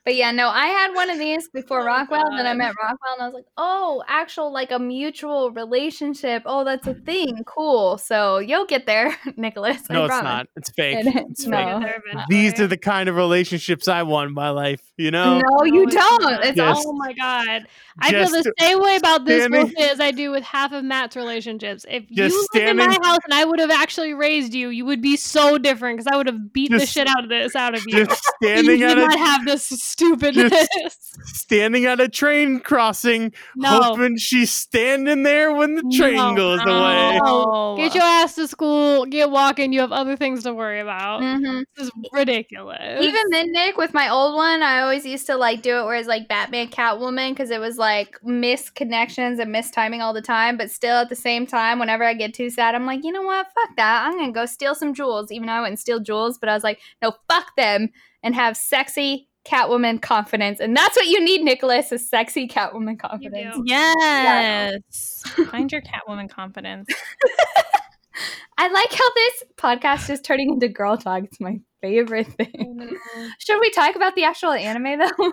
But 0.06 0.14
yeah, 0.14 0.30
no, 0.30 0.48
I 0.48 0.66
had 0.68 0.94
one 0.94 1.10
of 1.10 1.18
these 1.18 1.48
before 1.52 1.80
Oh, 1.82 1.84
Rockwell, 1.86 2.24
and 2.26 2.38
then 2.38 2.46
I 2.46 2.54
met 2.54 2.72
Rockwell, 2.80 3.14
and 3.14 3.22
I 3.22 3.26
was 3.26 3.34
like, 3.34 3.44
"Oh, 3.58 4.02
actual 4.06 4.52
like 4.52 4.70
a 4.70 4.78
mutual 4.78 5.50
relationship. 5.50 6.44
Oh, 6.46 6.62
that's 6.64 6.86
a 6.86 6.94
thing. 6.94 7.42
Cool. 7.44 7.98
So 7.98 8.38
you'll 8.38 8.66
get 8.66 8.86
there, 8.86 9.14
Nicholas. 9.36 9.82
I 9.90 9.94
No, 9.94 10.04
it's 10.04 10.10
promise." 10.12 10.24
not. 10.24 10.46
It's 10.56 10.70
fake. 10.70 10.98
It 11.04 11.08
is. 11.08 11.22
It's 11.32 11.46
No. 11.46 11.56
fake. 11.56 11.66
Get 11.66 11.80
there 11.80 12.02
eventually. 12.06 12.24
These 12.30 12.60
are 12.60 12.66
the 12.68 12.76
kind 12.78 13.08
of 13.08 13.16
relationships 13.16 13.88
I 13.88 14.04
want 14.04 14.28
in 14.28 14.34
my 14.34 14.50
life. 14.50 14.80
You 14.96 15.10
know. 15.10 15.40
No, 15.40 15.64
you 15.64 15.82
oh, 15.82 15.90
don't. 15.90 16.44
It's 16.44 16.56
Just- 16.56 16.86
oh 16.86 16.92
my 16.92 17.12
god. 17.12 17.66
I 17.98 18.10
feel 18.10 18.28
the 18.28 18.52
same 18.58 18.80
way 18.80 18.96
about 18.96 19.24
this 19.24 19.42
standing- 19.42 19.62
bullshit 19.72 19.90
as 19.90 20.00
I 20.00 20.10
do 20.10 20.30
with 20.30 20.44
half 20.44 20.72
of 20.72 20.84
Matt's 20.84 21.16
relationships. 21.16 21.84
If 21.88 22.04
you 22.10 22.24
lived 22.24 22.68
in 22.68 22.76
my 22.76 22.84
house 23.02 23.18
and 23.24 23.32
I 23.32 23.44
would 23.44 23.58
have 23.58 23.70
actually 23.70 24.12
raised 24.14 24.52
you, 24.54 24.68
you 24.68 24.84
would 24.84 25.00
be 25.00 25.16
so 25.16 25.56
different 25.58 25.96
because 25.98 26.12
I 26.12 26.16
would 26.16 26.26
have 26.26 26.52
beat 26.52 26.70
the 26.70 26.84
shit 26.84 27.08
out 27.08 27.24
of 27.24 27.30
this 27.30 27.56
out 27.56 27.74
of 27.74 27.82
you. 27.86 28.04
Just 28.04 28.22
you 28.42 28.48
standing 28.48 28.80
did 28.80 28.90
at 28.90 28.98
a 28.98 29.00
not 29.00 29.18
have 29.18 29.44
this 29.46 29.66
stupidness. 29.96 30.68
standing 31.24 31.86
at 31.86 32.00
a 32.00 32.08
train 32.08 32.60
crossing, 32.60 33.32
no. 33.56 33.68
hoping 33.82 34.16
she's 34.16 34.50
standing 34.50 35.22
there 35.22 35.52
when 35.52 35.74
the 35.74 35.82
train 35.96 36.16
No. 36.16 36.34
goes 36.34 36.60
No. 36.64 36.72
away. 36.72 37.84
Get 37.84 37.94
your 37.94 38.04
ass 38.04 38.34
to 38.36 38.46
school, 38.48 39.06
get 39.06 39.30
walking, 39.30 39.72
you 39.72 39.80
have 39.80 39.92
other 39.92 40.16
things 40.16 40.42
to 40.44 40.52
worry 40.54 40.80
about. 40.80 41.22
Mhm. 41.22 41.64
This 41.76 41.86
is 41.86 41.92
ridiculous. 42.12 43.02
Even 43.04 43.22
then, 43.30 43.52
Nick, 43.52 43.76
with 43.76 43.94
my 43.94 44.08
old 44.08 44.34
one, 44.34 44.62
I 44.62 44.80
always 44.80 45.06
used 45.06 45.26
to 45.26 45.36
like 45.36 45.62
do 45.62 45.78
it 45.78 45.84
where 45.84 45.96
it's 45.96 46.08
like 46.08 46.28
Batman, 46.28 46.68
Catwoman, 46.68 47.30
because 47.30 47.50
it 47.50 47.60
was 47.60 47.78
like 47.78 48.16
missed 48.22 48.74
connections 48.74 49.38
and 49.38 49.50
missed 49.52 49.72
timing 49.74 50.02
all 50.02 50.12
the 50.12 50.22
time. 50.22 50.56
But 50.56 50.70
still, 50.70 50.96
at 50.96 51.08
the 51.08 51.16
same 51.16 51.46
time, 51.46 51.78
whenever 51.78 52.04
I 52.04 52.14
get 52.14 52.34
too 52.34 52.50
sad, 52.50 52.74
I'm 52.74 52.86
like, 52.86 53.00
you 53.04 53.12
know 53.12 53.22
what? 53.22 53.46
Fuck 53.54 53.76
that. 53.76 54.06
I'm 54.06 54.18
gonna 54.18 54.32
go 54.32 54.46
steal 54.46 54.74
some 54.74 54.94
jewels. 54.94 55.30
Even 55.32 55.46
though 55.46 55.54
I 55.54 55.60
wouldn't 55.60 55.78
steal 55.80 56.00
jewels, 56.00 56.38
but 56.38 56.48
I 56.48 56.54
was 56.54 56.64
like, 56.64 56.80
no, 57.02 57.12
fuck 57.30 57.54
them, 57.56 57.88
and 58.22 58.34
have 58.34 58.56
sexy 58.56 59.28
Catwoman 59.46 60.00
confidence. 60.00 60.60
And 60.60 60.76
that's 60.76 60.96
what 60.96 61.06
you 61.06 61.24
need, 61.24 61.42
Nicholas, 61.42 61.92
is 61.92 62.08
sexy 62.08 62.48
Catwoman 62.48 62.98
confidence. 62.98 63.56
do. 63.56 63.62
Yes. 63.66 65.22
Find 65.50 65.70
your 65.70 65.82
Catwoman 65.82 66.28
confidence. 66.28 66.88
I 68.58 68.68
like 68.68 68.92
how 68.92 69.14
this 69.14 69.44
podcast 69.56 70.10
is 70.10 70.20
turning 70.20 70.50
into 70.50 70.68
girl 70.68 70.96
talk. 70.96 71.24
It's 71.24 71.40
my 71.40 71.60
favorite 71.82 72.28
thing. 72.28 72.98
Should 73.38 73.60
we 73.60 73.70
talk 73.70 73.94
about 73.94 74.14
the 74.14 74.24
actual 74.24 74.52
anime 74.52 74.98
though? 74.98 75.32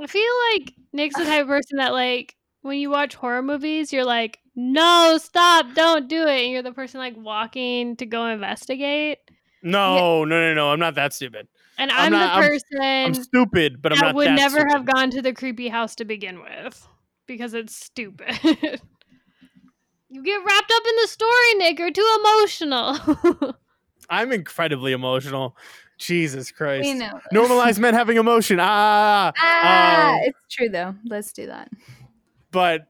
I 0.00 0.06
feel 0.06 0.32
like 0.52 0.74
Nick's 0.92 1.16
the 1.16 1.24
type 1.24 1.42
of 1.42 1.48
person 1.48 1.78
that 1.78 1.92
like 1.92 2.36
when 2.62 2.78
you 2.78 2.90
watch 2.90 3.14
horror 3.14 3.42
movies, 3.42 3.92
you're 3.92 4.04
like, 4.04 4.38
no, 4.54 5.18
stop, 5.22 5.74
don't 5.74 6.08
do 6.08 6.22
it. 6.22 6.42
And 6.42 6.52
you're 6.52 6.62
the 6.62 6.72
person 6.72 6.98
like 6.98 7.14
walking 7.16 7.96
to 7.96 8.06
go 8.06 8.26
investigate. 8.26 9.18
No, 9.62 10.24
no, 10.24 10.40
no, 10.40 10.54
no. 10.54 10.70
I'm 10.70 10.80
not 10.80 10.96
that 10.96 11.12
stupid. 11.12 11.48
And 11.78 11.90
I'm 11.92 12.06
I'm, 12.06 12.12
not- 12.12 12.26
the 12.26 12.32
I'm- 12.32 12.42
person 12.50 12.80
I'm 12.82 13.14
stupid, 13.14 13.80
but 13.80 13.92
I'm 13.92 13.98
that 14.00 14.04
not 14.06 14.14
would 14.16 14.26
that 14.28 14.34
never 14.36 14.58
stupid. 14.60 14.72
have 14.76 14.84
gone 14.86 15.10
to 15.12 15.22
the 15.22 15.32
creepy 15.32 15.68
house 15.68 15.94
to 15.96 16.04
begin 16.04 16.40
with 16.42 16.86
because 17.26 17.54
it's 17.54 17.74
stupid. 17.74 18.34
you 20.10 20.22
get 20.22 20.44
wrapped 20.44 20.72
up 20.74 20.82
in 20.88 20.96
the 21.02 21.08
story, 21.08 21.54
Nick. 21.58 21.78
You're 21.78 21.90
too 21.92 22.18
emotional. 22.20 23.54
I'm 24.10 24.32
incredibly 24.32 24.92
emotional. 24.92 25.56
Jesus 25.98 26.50
Christ. 26.52 26.84
we 26.86 26.94
know. 26.94 27.20
Normalize 27.34 27.78
men 27.78 27.92
having 27.94 28.16
emotion. 28.18 28.58
Ah, 28.60 29.32
Ah, 29.36 30.12
um, 30.14 30.20
it's 30.22 30.38
true 30.50 30.68
though. 30.68 30.94
Let's 31.04 31.32
do 31.32 31.46
that. 31.46 31.70
but 32.52 32.86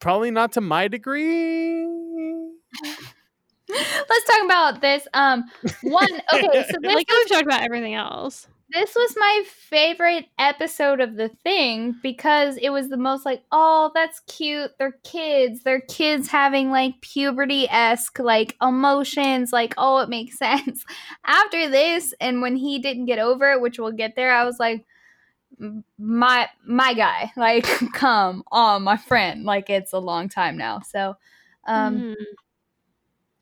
probably 0.00 0.30
not 0.30 0.52
to 0.52 0.60
my 0.60 0.88
degree. 0.88 1.86
Let's 4.08 4.24
talk 4.26 4.44
about 4.44 4.80
this. 4.80 5.06
Um, 5.14 5.44
one. 5.82 6.08
Okay, 6.32 6.64
so 6.70 6.76
this 6.80 6.94
like 6.94 7.06
how 7.08 7.16
we've 7.18 7.28
talked 7.28 7.44
about 7.44 7.62
everything 7.62 7.94
else. 7.94 8.46
this 8.72 8.94
was 8.94 9.14
my 9.18 9.42
favorite 9.46 10.26
episode 10.38 11.00
of 11.00 11.16
the 11.16 11.28
thing 11.28 11.94
because 12.02 12.56
it 12.56 12.70
was 12.70 12.88
the 12.88 12.96
most 12.96 13.24
like, 13.26 13.42
oh, 13.52 13.90
that's 13.94 14.20
cute. 14.26 14.70
They're 14.78 14.98
kids. 15.04 15.62
They're 15.62 15.82
kids 15.82 16.28
having 16.28 16.70
like 16.70 17.00
puberty 17.02 17.68
esque 17.70 18.18
like 18.18 18.56
emotions. 18.62 19.52
Like, 19.52 19.74
oh, 19.78 19.98
it 19.98 20.08
makes 20.08 20.38
sense. 20.38 20.84
After 21.26 21.68
this, 21.70 22.14
and 22.20 22.40
when 22.42 22.56
he 22.56 22.78
didn't 22.78 23.06
get 23.06 23.18
over 23.18 23.52
it, 23.52 23.60
which 23.60 23.78
we'll 23.78 23.92
get 23.92 24.16
there, 24.16 24.32
I 24.32 24.44
was 24.44 24.58
like, 24.58 24.86
my 25.98 26.48
my 26.66 26.94
guy, 26.94 27.32
like, 27.36 27.64
come 27.94 28.42
on, 28.50 28.82
my 28.82 28.96
friend. 28.96 29.44
Like, 29.44 29.70
it's 29.70 29.92
a 29.92 29.98
long 29.98 30.28
time 30.28 30.56
now. 30.56 30.80
So, 30.80 31.16
um. 31.66 31.98
Mhm. 32.00 32.14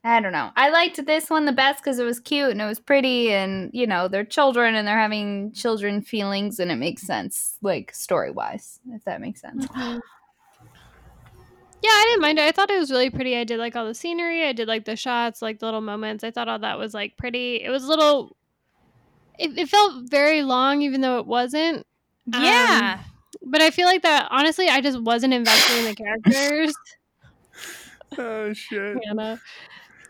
I 0.03 0.21
don't 0.21 0.33
know. 0.33 0.51
I 0.57 0.71
liked 0.71 1.05
this 1.05 1.29
one 1.29 1.45
the 1.45 1.53
best 1.53 1.83
because 1.85 1.99
it 1.99 2.05
was 2.05 2.21
cute 2.21 2.51
and 2.51 2.61
it 2.63 2.67
was 2.67 2.81
pretty, 2.81 3.33
and 3.33 3.71
you 3.75 3.87
know 3.87 4.09
they're 4.09 4.25
children 4.25 4.75
and 4.75 4.89
they're 4.89 4.99
having 4.99 5.53
children 5.53 6.01
feelings, 6.01 6.59
and 6.59 6.71
it 6.73 6.77
makes 6.77 7.03
sense, 7.03 7.59
like 7.61 7.95
story 7.95 8.31
wise, 8.31 8.81
if 8.91 9.05
that 9.05 9.21
makes 9.21 9.43
sense. 9.43 9.67
Mhm. 9.67 10.01
Yeah, 11.83 11.91
I 11.91 12.05
didn't 12.11 12.23
mind 12.23 12.39
it. 12.39 12.43
I 12.47 12.53
thought 12.53 12.71
it 12.71 12.79
was 12.79 12.91
really 12.91 13.09
pretty. 13.11 13.37
I 13.37 13.45
did 13.45 13.59
like 13.59 13.75
all 13.75 13.87
the 13.87 13.95
scenery. 13.95 14.47
I 14.47 14.53
did 14.53 14.69
like 14.69 14.85
the 14.85 14.97
shots, 14.97 15.41
like 15.41 15.61
the 15.61 15.67
little 15.67 15.81
moments. 15.81 16.23
I 16.25 16.31
thought 16.31 16.49
all 16.49 16.59
that 16.59 16.79
was 16.79 16.93
like 16.93 17.17
pretty. 17.17 17.57
It 17.63 17.71
was 17.71 17.85
a 17.85 17.89
little. 17.89 18.37
It, 19.39 19.57
it 19.57 19.69
felt 19.69 20.11
very 20.11 20.43
long, 20.43 20.83
even 20.83 21.01
though 21.01 21.19
it 21.19 21.27
wasn't. 21.27 21.87
Um, 22.35 22.45
Yeah. 22.45 23.01
But 23.43 23.63
I 23.63 23.71
feel 23.71 23.87
like 23.87 24.03
that 24.03 24.29
honestly, 24.31 24.69
I 24.69 24.81
just 24.83 25.01
wasn't 25.01 25.33
invested 25.33 25.79
in 25.79 25.85
the 25.87 25.95
characters. 25.95 26.75
Oh 28.19 28.53
shit. 28.53 28.99
Hannah. 29.07 29.41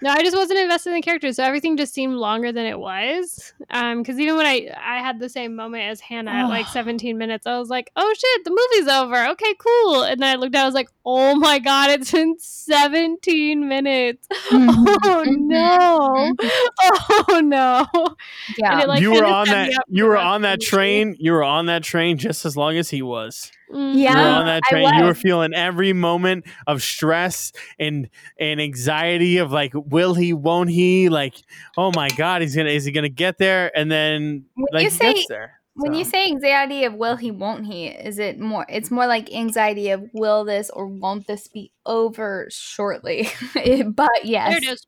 No, 0.03 0.11
I 0.11 0.23
just 0.23 0.37
wasn't 0.37 0.59
invested 0.59 0.91
in 0.91 0.97
the 0.97 1.03
characters, 1.03 1.37
so 1.37 1.45
everything 1.45 1.77
just 1.77 1.93
seemed 1.93 2.15
longer 2.15 2.53
than 2.53 2.67
it 2.67 2.79
was. 2.79 3.53
Um, 3.71 4.03
because 4.03 4.19
even 4.19 4.37
when 4.37 4.47
I 4.47 4.71
I 4.79 4.99
had 4.99 5.21
the 5.21 5.29
same 5.29 5.55
moment 5.55 5.85
as 5.85 6.01
Hannah 6.01 6.31
at 6.31 6.49
like 6.49 6.67
17 6.69 7.19
minutes, 7.19 7.47
I 7.47 7.59
was 7.59 7.69
like, 7.69 7.91
"Oh 7.97 8.15
shit, 8.17 8.45
the 8.45 8.51
movie's 8.51 8.89
over. 8.89 9.27
Okay, 9.33 9.55
cool." 9.59 10.03
And 10.05 10.21
then 10.21 10.29
I 10.29 10.37
looked 10.37 10.55
at, 10.55 10.63
I 10.63 10.67
was 10.67 10.75
like, 10.75 10.89
oh 11.05 11.35
my 11.35 11.59
god, 11.59 11.91
it's 11.91 12.13
been 12.13 12.37
17 12.39 13.69
minutes. 13.69 14.27
Mm-hmm. 14.51 14.81
Oh, 15.03 15.25
mm-hmm. 15.27 15.51
Mm-hmm. 15.53 17.25
oh 17.31 17.41
no. 17.41 17.87
Oh 17.93 18.07
no. 18.07 18.17
Yeah. 18.59 18.83
It, 18.83 18.89
like, 18.89 19.01
you 19.01 19.13
were 19.13 19.25
on 19.25 19.47
that. 19.49 19.69
me 19.69 19.75
up 19.75 19.85
for 19.87 19.95
You 19.95 20.07
were 20.07 20.17
on 20.17 20.43
that 20.43 20.61
train. 20.61 21.17
You 21.19 21.33
were 21.33 21.45
on 21.45 21.67
that 21.67 21.83
train 21.83 22.19
just 22.19 22.45
as 22.45 22.57
long 22.57 22.77
as 22.77 22.91
he 22.91 23.03
was. 23.03 23.51
Mhm. 23.72 23.94
You 23.94 24.04
were 24.16 24.22
Yeah. 24.22 24.38
on 24.38 24.46
that 24.46 24.62
train. 24.64 24.92
You 24.94 25.04
were 25.04 25.14
feeling 25.14 25.54
every 25.54 25.92
moment 25.92 26.44
of 26.66 26.83
stress 26.83 27.52
and 27.78 28.09
and 28.38 28.61
anxiety 28.61 29.38
of 29.38 29.52
like, 29.52 29.72
will 29.74 30.14
he? 30.14 30.33
Won't 30.33 30.70
he? 30.70 31.09
Like, 31.09 31.35
oh 31.76 31.92
my 31.94 32.09
god, 32.11 32.42
he's 32.42 32.54
gonna. 32.56 32.70
Is 32.70 32.85
he 32.85 32.92
gonna 32.92 33.09
get 33.09 33.38
there? 33.38 33.70
And 33.76 33.90
then 33.90 34.44
When 34.54 34.66
like 34.72 34.85
you 34.85 34.90
say 34.90 35.14
gets 35.14 35.26
there. 35.28 35.61
when 35.74 35.94
you 35.94 36.04
say 36.04 36.26
anxiety 36.26 36.85
of 36.85 36.94
will 36.94 37.16
he 37.16 37.30
won't 37.30 37.64
he 37.64 37.87
is 37.87 38.18
it 38.18 38.38
more 38.40 38.66
it's 38.68 38.90
more 38.90 39.06
like 39.06 39.33
anxiety 39.33 39.90
of 39.90 40.02
will 40.12 40.44
this 40.44 40.68
or 40.70 40.87
won't 40.87 41.26
this 41.28 41.46
be 41.48 41.70
over 41.87 42.48
shortly 42.50 43.28
but 43.87 44.11
yes 44.24 44.48
There 44.50 44.59
it 44.59 44.64
is. 44.64 44.87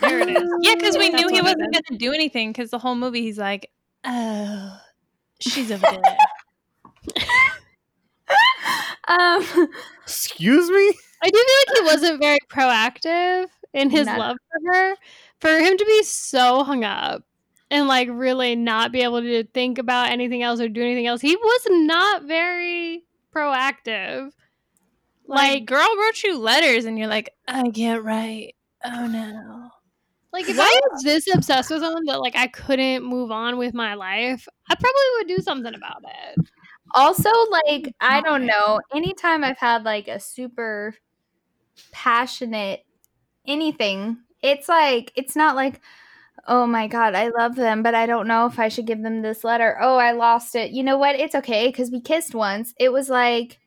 There 0.00 0.18
it 0.20 0.30
is. 0.30 0.48
Yeah, 0.62 0.74
because 0.74 0.96
we 1.02 1.10
knew 1.10 1.28
he 1.28 1.40
wasn't 1.42 1.72
going 1.72 1.84
to 1.90 1.96
do 1.96 2.12
anything. 2.12 2.50
Because 2.52 2.70
the 2.70 2.78
whole 2.78 2.94
movie, 2.94 3.22
he's 3.22 3.38
like, 3.38 3.70
"Oh, 4.04 4.78
she's 5.40 5.70
over 5.72 5.86
there." 6.02 7.22
Um 9.08 9.68
Excuse 10.02 10.68
me. 10.70 10.92
I 11.22 11.30
do 11.30 11.38
feel 11.38 11.56
like 11.68 11.78
he 11.78 11.84
wasn't 11.84 12.20
very 12.20 12.38
proactive 12.50 13.46
in 13.72 13.90
his 13.90 14.06
Not- 14.06 14.18
love 14.18 14.36
for 14.52 14.72
her. 14.74 14.96
For 15.40 15.58
him 15.58 15.76
to 15.76 15.84
be 15.84 16.02
so 16.02 16.62
hung 16.64 16.84
up 16.84 17.22
and 17.70 17.88
like 17.88 18.08
really 18.10 18.54
not 18.56 18.92
be 18.92 19.00
able 19.02 19.20
to 19.22 19.44
think 19.54 19.78
about 19.78 20.10
anything 20.10 20.42
else 20.42 20.60
or 20.60 20.68
do 20.68 20.80
anything 20.82 21.06
else, 21.06 21.20
he 21.20 21.36
was 21.36 21.60
not 21.70 22.22
very 22.24 23.04
proactive. 23.34 24.30
like, 25.26 25.50
Like, 25.50 25.64
girl 25.66 25.88
wrote 25.98 26.22
you 26.22 26.38
letters, 26.38 26.84
and 26.84 26.98
you're 26.98 27.08
like, 27.08 27.30
"I 27.48 27.68
get 27.68 28.02
right." 28.04 28.54
Oh 28.84 29.06
no. 29.06 29.70
like 30.32 30.48
if 30.48 30.56
I 30.58 30.80
was 30.92 31.02
this 31.02 31.26
obsessed 31.34 31.70
with 31.70 31.80
someone 31.80 32.04
that 32.06 32.20
like 32.20 32.36
I 32.36 32.46
couldn't 32.46 33.04
move 33.04 33.30
on 33.30 33.58
with 33.58 33.74
my 33.74 33.94
life, 33.94 34.46
I 34.70 34.74
probably 34.74 35.02
would 35.18 35.28
do 35.28 35.42
something 35.42 35.74
about 35.74 36.02
it. 36.36 36.46
Also 36.94 37.30
like 37.50 37.94
i 38.00 38.20
don't 38.20 38.46
know 38.46 38.80
anytime 38.94 39.44
i've 39.44 39.58
had 39.58 39.84
like 39.84 40.08
a 40.08 40.20
super 40.20 40.94
passionate 41.92 42.84
anything 43.46 44.16
it's 44.42 44.68
like 44.68 45.12
it's 45.16 45.36
not 45.36 45.56
like 45.56 45.80
oh 46.48 46.66
my 46.66 46.86
god 46.86 47.14
i 47.14 47.28
love 47.28 47.56
them 47.56 47.82
but 47.82 47.94
i 47.94 48.06
don't 48.06 48.28
know 48.28 48.46
if 48.46 48.58
i 48.58 48.68
should 48.68 48.86
give 48.86 49.02
them 49.02 49.22
this 49.22 49.44
letter. 49.44 49.76
Oh 49.80 49.96
i 49.96 50.12
lost 50.12 50.54
it. 50.54 50.70
You 50.70 50.82
know 50.82 50.96
what? 50.98 51.16
It's 51.16 51.34
okay 51.34 51.66
because 51.68 51.90
we 51.90 52.00
kissed 52.00 52.34
once. 52.34 52.72
It 52.78 52.92
was 52.92 53.08
like 53.08 53.58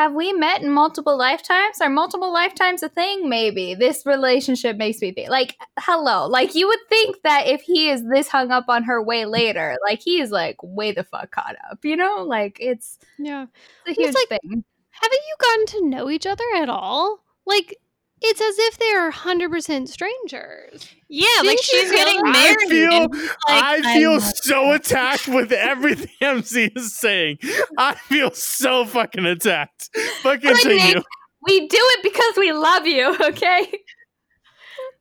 have 0.00 0.14
we 0.14 0.32
met 0.32 0.62
in 0.62 0.70
multiple 0.70 1.18
lifetimes? 1.18 1.78
Are 1.82 1.90
multiple 1.90 2.32
lifetimes 2.32 2.82
a 2.82 2.88
thing? 2.88 3.28
Maybe. 3.28 3.74
This 3.74 4.06
relationship 4.06 4.78
makes 4.78 5.00
me 5.02 5.12
think 5.12 5.28
like 5.28 5.56
hello 5.78 6.26
like 6.26 6.54
you 6.54 6.66
would 6.66 6.78
think 6.88 7.16
that 7.22 7.46
if 7.46 7.60
he 7.60 7.90
is 7.90 8.02
this 8.08 8.28
hung 8.28 8.50
up 8.50 8.64
on 8.68 8.84
her 8.84 9.02
way 9.02 9.26
later 9.26 9.76
like 9.86 10.00
he 10.00 10.18
is 10.22 10.30
like 10.30 10.56
way 10.62 10.92
the 10.92 11.04
fuck 11.04 11.30
caught 11.30 11.56
up 11.70 11.84
you 11.84 11.96
know? 11.96 12.22
Like 12.24 12.56
it's 12.60 12.98
Yeah. 13.18 13.44
it's 13.86 13.98
a 13.98 14.02
It's 14.02 14.14
like- 14.30 14.40
thing. 14.40 14.64
Haven't 15.02 15.20
you 15.28 15.36
gotten 15.40 15.66
to 15.66 15.88
know 15.88 16.10
each 16.10 16.26
other 16.26 16.44
at 16.56 16.68
all? 16.68 17.20
Like 17.46 17.76
it's 18.22 18.40
as 18.40 18.58
if 18.58 18.78
they're 18.78 19.10
100% 19.10 19.88
strangers. 19.88 20.88
Yeah, 21.08 21.26
like 21.38 21.58
Didn't 21.58 21.72
you 21.72 21.80
she's 21.80 21.90
getting 21.90 22.22
realize- 22.22 22.36
I 22.36 22.54
married. 22.54 22.68
feel- 22.68 23.08
like, 23.10 23.30
I 23.48 23.94
feel 23.94 24.12
love 24.12 24.22
so 24.36 24.72
attacked 24.72 25.26
with 25.28 25.52
everything 25.52 26.10
MC 26.20 26.70
is 26.76 26.96
saying. 26.96 27.38
I 27.78 27.94
feel 27.94 28.30
so 28.32 28.84
fucking 28.84 29.24
attacked. 29.26 29.90
But 30.22 30.42
Like, 30.42 30.42
continue. 30.42 30.94
Nick, 30.94 31.04
we 31.46 31.66
do 31.68 31.78
it 31.80 32.02
because 32.02 32.34
we 32.36 32.52
love 32.52 32.86
you 32.86 33.08
okay 33.22 33.72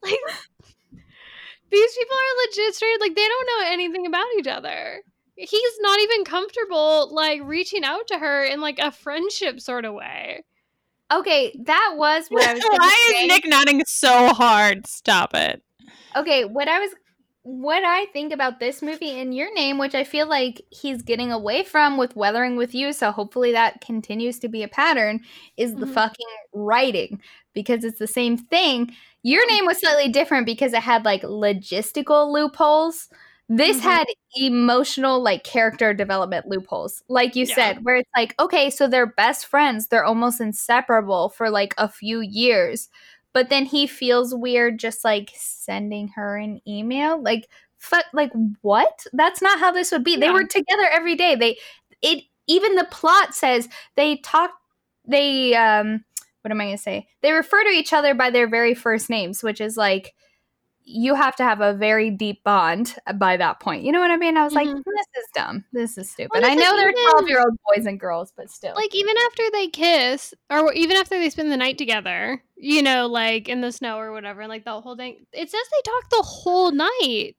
Like 0.01 0.19
these 1.71 1.93
people 1.97 2.15
are 2.15 2.47
legit 2.47 2.73
straight 2.75 2.99
like 2.99 3.15
they 3.15 3.27
don't 3.27 3.45
know 3.47 3.71
anything 3.71 4.07
about 4.07 4.25
each 4.39 4.47
other. 4.47 5.01
He's 5.35 5.79
not 5.81 5.99
even 5.99 6.23
comfortable 6.25 7.13
like 7.13 7.41
reaching 7.43 7.83
out 7.83 8.07
to 8.07 8.17
her 8.17 8.43
in 8.43 8.59
like 8.61 8.79
a 8.79 8.91
friendship 8.91 9.59
sort 9.59 9.85
of 9.85 9.93
way. 9.93 10.43
Okay 11.11 11.55
that 11.65 11.93
was 11.97 12.27
what 12.29 12.47
i 12.47 12.53
was 12.53 12.63
Why 12.63 13.09
say. 13.11 13.23
is 13.25 13.27
Nick 13.27 13.47
nodding 13.47 13.83
so 13.87 14.29
hard? 14.33 14.85
Stop 14.87 15.33
it. 15.33 15.61
okay 16.15 16.45
what 16.45 16.67
i 16.67 16.79
was 16.79 16.91
what 17.43 17.83
i 17.83 18.05
think 18.07 18.33
about 18.33 18.59
this 18.59 18.81
movie 18.81 19.17
in 19.17 19.31
your 19.31 19.51
name 19.55 19.77
which 19.77 19.95
i 19.95 20.03
feel 20.03 20.27
like 20.27 20.61
he's 20.69 21.01
getting 21.01 21.31
away 21.31 21.63
from 21.63 21.97
with 21.97 22.15
weathering 22.15 22.57
with 22.57 22.75
you 22.75 22.91
so 22.93 23.11
hopefully 23.11 23.51
that 23.53 23.79
continues 23.81 24.37
to 24.39 24.47
be 24.49 24.61
a 24.61 24.67
pattern 24.67 25.21
is 25.57 25.73
the 25.75 25.85
Mhm. 25.85 25.93
fucking 25.93 26.27
writing 26.53 27.21
because 27.53 27.83
it's 27.83 27.97
the 27.97 28.07
same 28.07 28.37
thing 28.37 28.91
your 29.23 29.45
name 29.47 29.65
was 29.65 29.79
slightly 29.79 30.09
different 30.09 30.45
because 30.45 30.73
it 30.73 30.81
had 30.83 31.05
like 31.05 31.21
logistical 31.23 32.31
loopholes 32.31 33.07
this 33.49 33.77
Mhm. 33.77 33.81
had 33.81 34.05
emotional 34.35 35.21
like 35.21 35.43
character 35.43 35.93
development 35.93 36.47
loopholes 36.47 37.03
like 37.09 37.35
you 37.35 37.45
Yeah. 37.45 37.55
said 37.55 37.83
where 37.83 37.95
it's 37.97 38.09
like 38.15 38.35
okay 38.39 38.69
so 38.69 38.87
they're 38.87 39.07
best 39.07 39.45
friends 39.47 39.87
they're 39.87 40.05
almost 40.05 40.39
inseparable 40.39 41.29
for 41.29 41.49
like 41.49 41.73
a 41.77 41.89
few 41.89 42.21
years 42.21 42.89
but 43.33 43.49
then 43.49 43.65
he 43.65 43.87
feels 43.87 44.35
weird 44.35 44.79
just 44.79 45.03
like 45.03 45.31
sending 45.35 46.09
her 46.09 46.37
an 46.37 46.61
email 46.67 47.21
like 47.21 47.47
fuck 47.77 48.05
like 48.13 48.31
what? 48.61 49.05
That's 49.13 49.41
not 49.41 49.59
how 49.59 49.71
this 49.71 49.91
would 49.93 50.03
be. 50.03 50.17
They 50.17 50.29
were 50.29 50.43
together 50.43 50.85
every 50.91 51.15
day. 51.15 51.35
They 51.35 51.57
it 52.01 52.25
even 52.47 52.75
the 52.75 52.83
plot 52.91 53.33
says 53.33 53.69
they 53.95 54.17
talk 54.17 54.51
they 55.07 55.55
um 55.55 56.03
what 56.41 56.51
am 56.51 56.59
i 56.61 56.65
going 56.65 56.75
to 56.77 56.81
say? 56.83 57.07
They 57.21 57.31
refer 57.31 57.63
to 57.63 57.69
each 57.69 57.93
other 57.93 58.13
by 58.13 58.31
their 58.31 58.49
very 58.49 58.73
first 58.73 59.09
names 59.09 59.43
which 59.43 59.61
is 59.61 59.77
like 59.77 60.13
you 60.91 61.13
have 61.13 61.35
to 61.35 61.43
have 61.43 61.61
a 61.61 61.73
very 61.73 62.09
deep 62.09 62.43
bond 62.43 62.95
by 63.15 63.37
that 63.37 63.59
point 63.59 63.83
you 63.83 63.91
know 63.91 63.99
what 63.99 64.09
i 64.09 64.17
mean 64.17 64.35
i 64.37 64.43
was 64.43 64.53
like 64.53 64.67
Mhm. 64.67 64.83
this 64.83 65.23
is 65.23 65.29
dumb 65.35 65.63
this 65.71 65.97
is 65.97 66.09
stupid 66.09 66.31
Well, 66.41 66.45
i 66.45 66.55
know 66.55 66.71
like 66.71 66.77
they're 66.95 67.11
12 67.11 67.27
year 67.29 67.39
old 67.41 67.55
boys 67.67 67.85
and 67.85 67.99
girls 67.99 68.33
but 68.35 68.49
still 68.49 68.73
Like 68.75 68.95
even 68.95 69.15
after 69.27 69.43
they 69.51 69.67
kiss 69.67 70.33
or 70.49 70.73
even 70.73 70.97
after 70.97 71.19
they 71.19 71.29
spend 71.29 71.51
the 71.51 71.57
night 71.57 71.77
together, 71.77 72.41
you 72.55 72.81
know, 72.81 73.05
like 73.07 73.47
in 73.47 73.61
the 73.61 73.71
snow 73.71 73.97
or 73.99 74.11
whatever, 74.11 74.41
and 74.41 74.49
like 74.49 74.65
the 74.65 74.81
whole 74.81 74.95
thing. 74.95 75.25
It 75.31 75.49
says 75.49 75.61
they 75.71 75.91
talk 75.91 76.09
the 76.09 76.23
whole 76.23 76.71
night. 76.71 77.35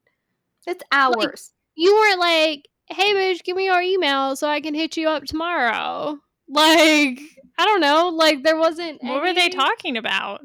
it's 0.66 0.84
hours 0.92 1.52
you 1.74 1.92
weren't 1.94 2.20
like, 2.20 2.68
hey, 2.86 3.14
bitch, 3.14 3.42
give 3.42 3.56
me 3.56 3.64
your 3.64 3.80
email 3.80 4.36
so 4.36 4.48
I 4.48 4.60
can 4.60 4.74
hit 4.74 4.96
you 4.96 5.08
up 5.08 5.24
tomorrow. 5.24 6.18
Like, 6.48 7.20
I 7.58 7.64
don't 7.64 7.80
know. 7.80 8.08
Like, 8.08 8.42
there 8.42 8.56
wasn't. 8.56 9.02
What 9.02 9.22
were 9.22 9.32
they 9.32 9.48
talking 9.48 9.96
about? 9.96 10.40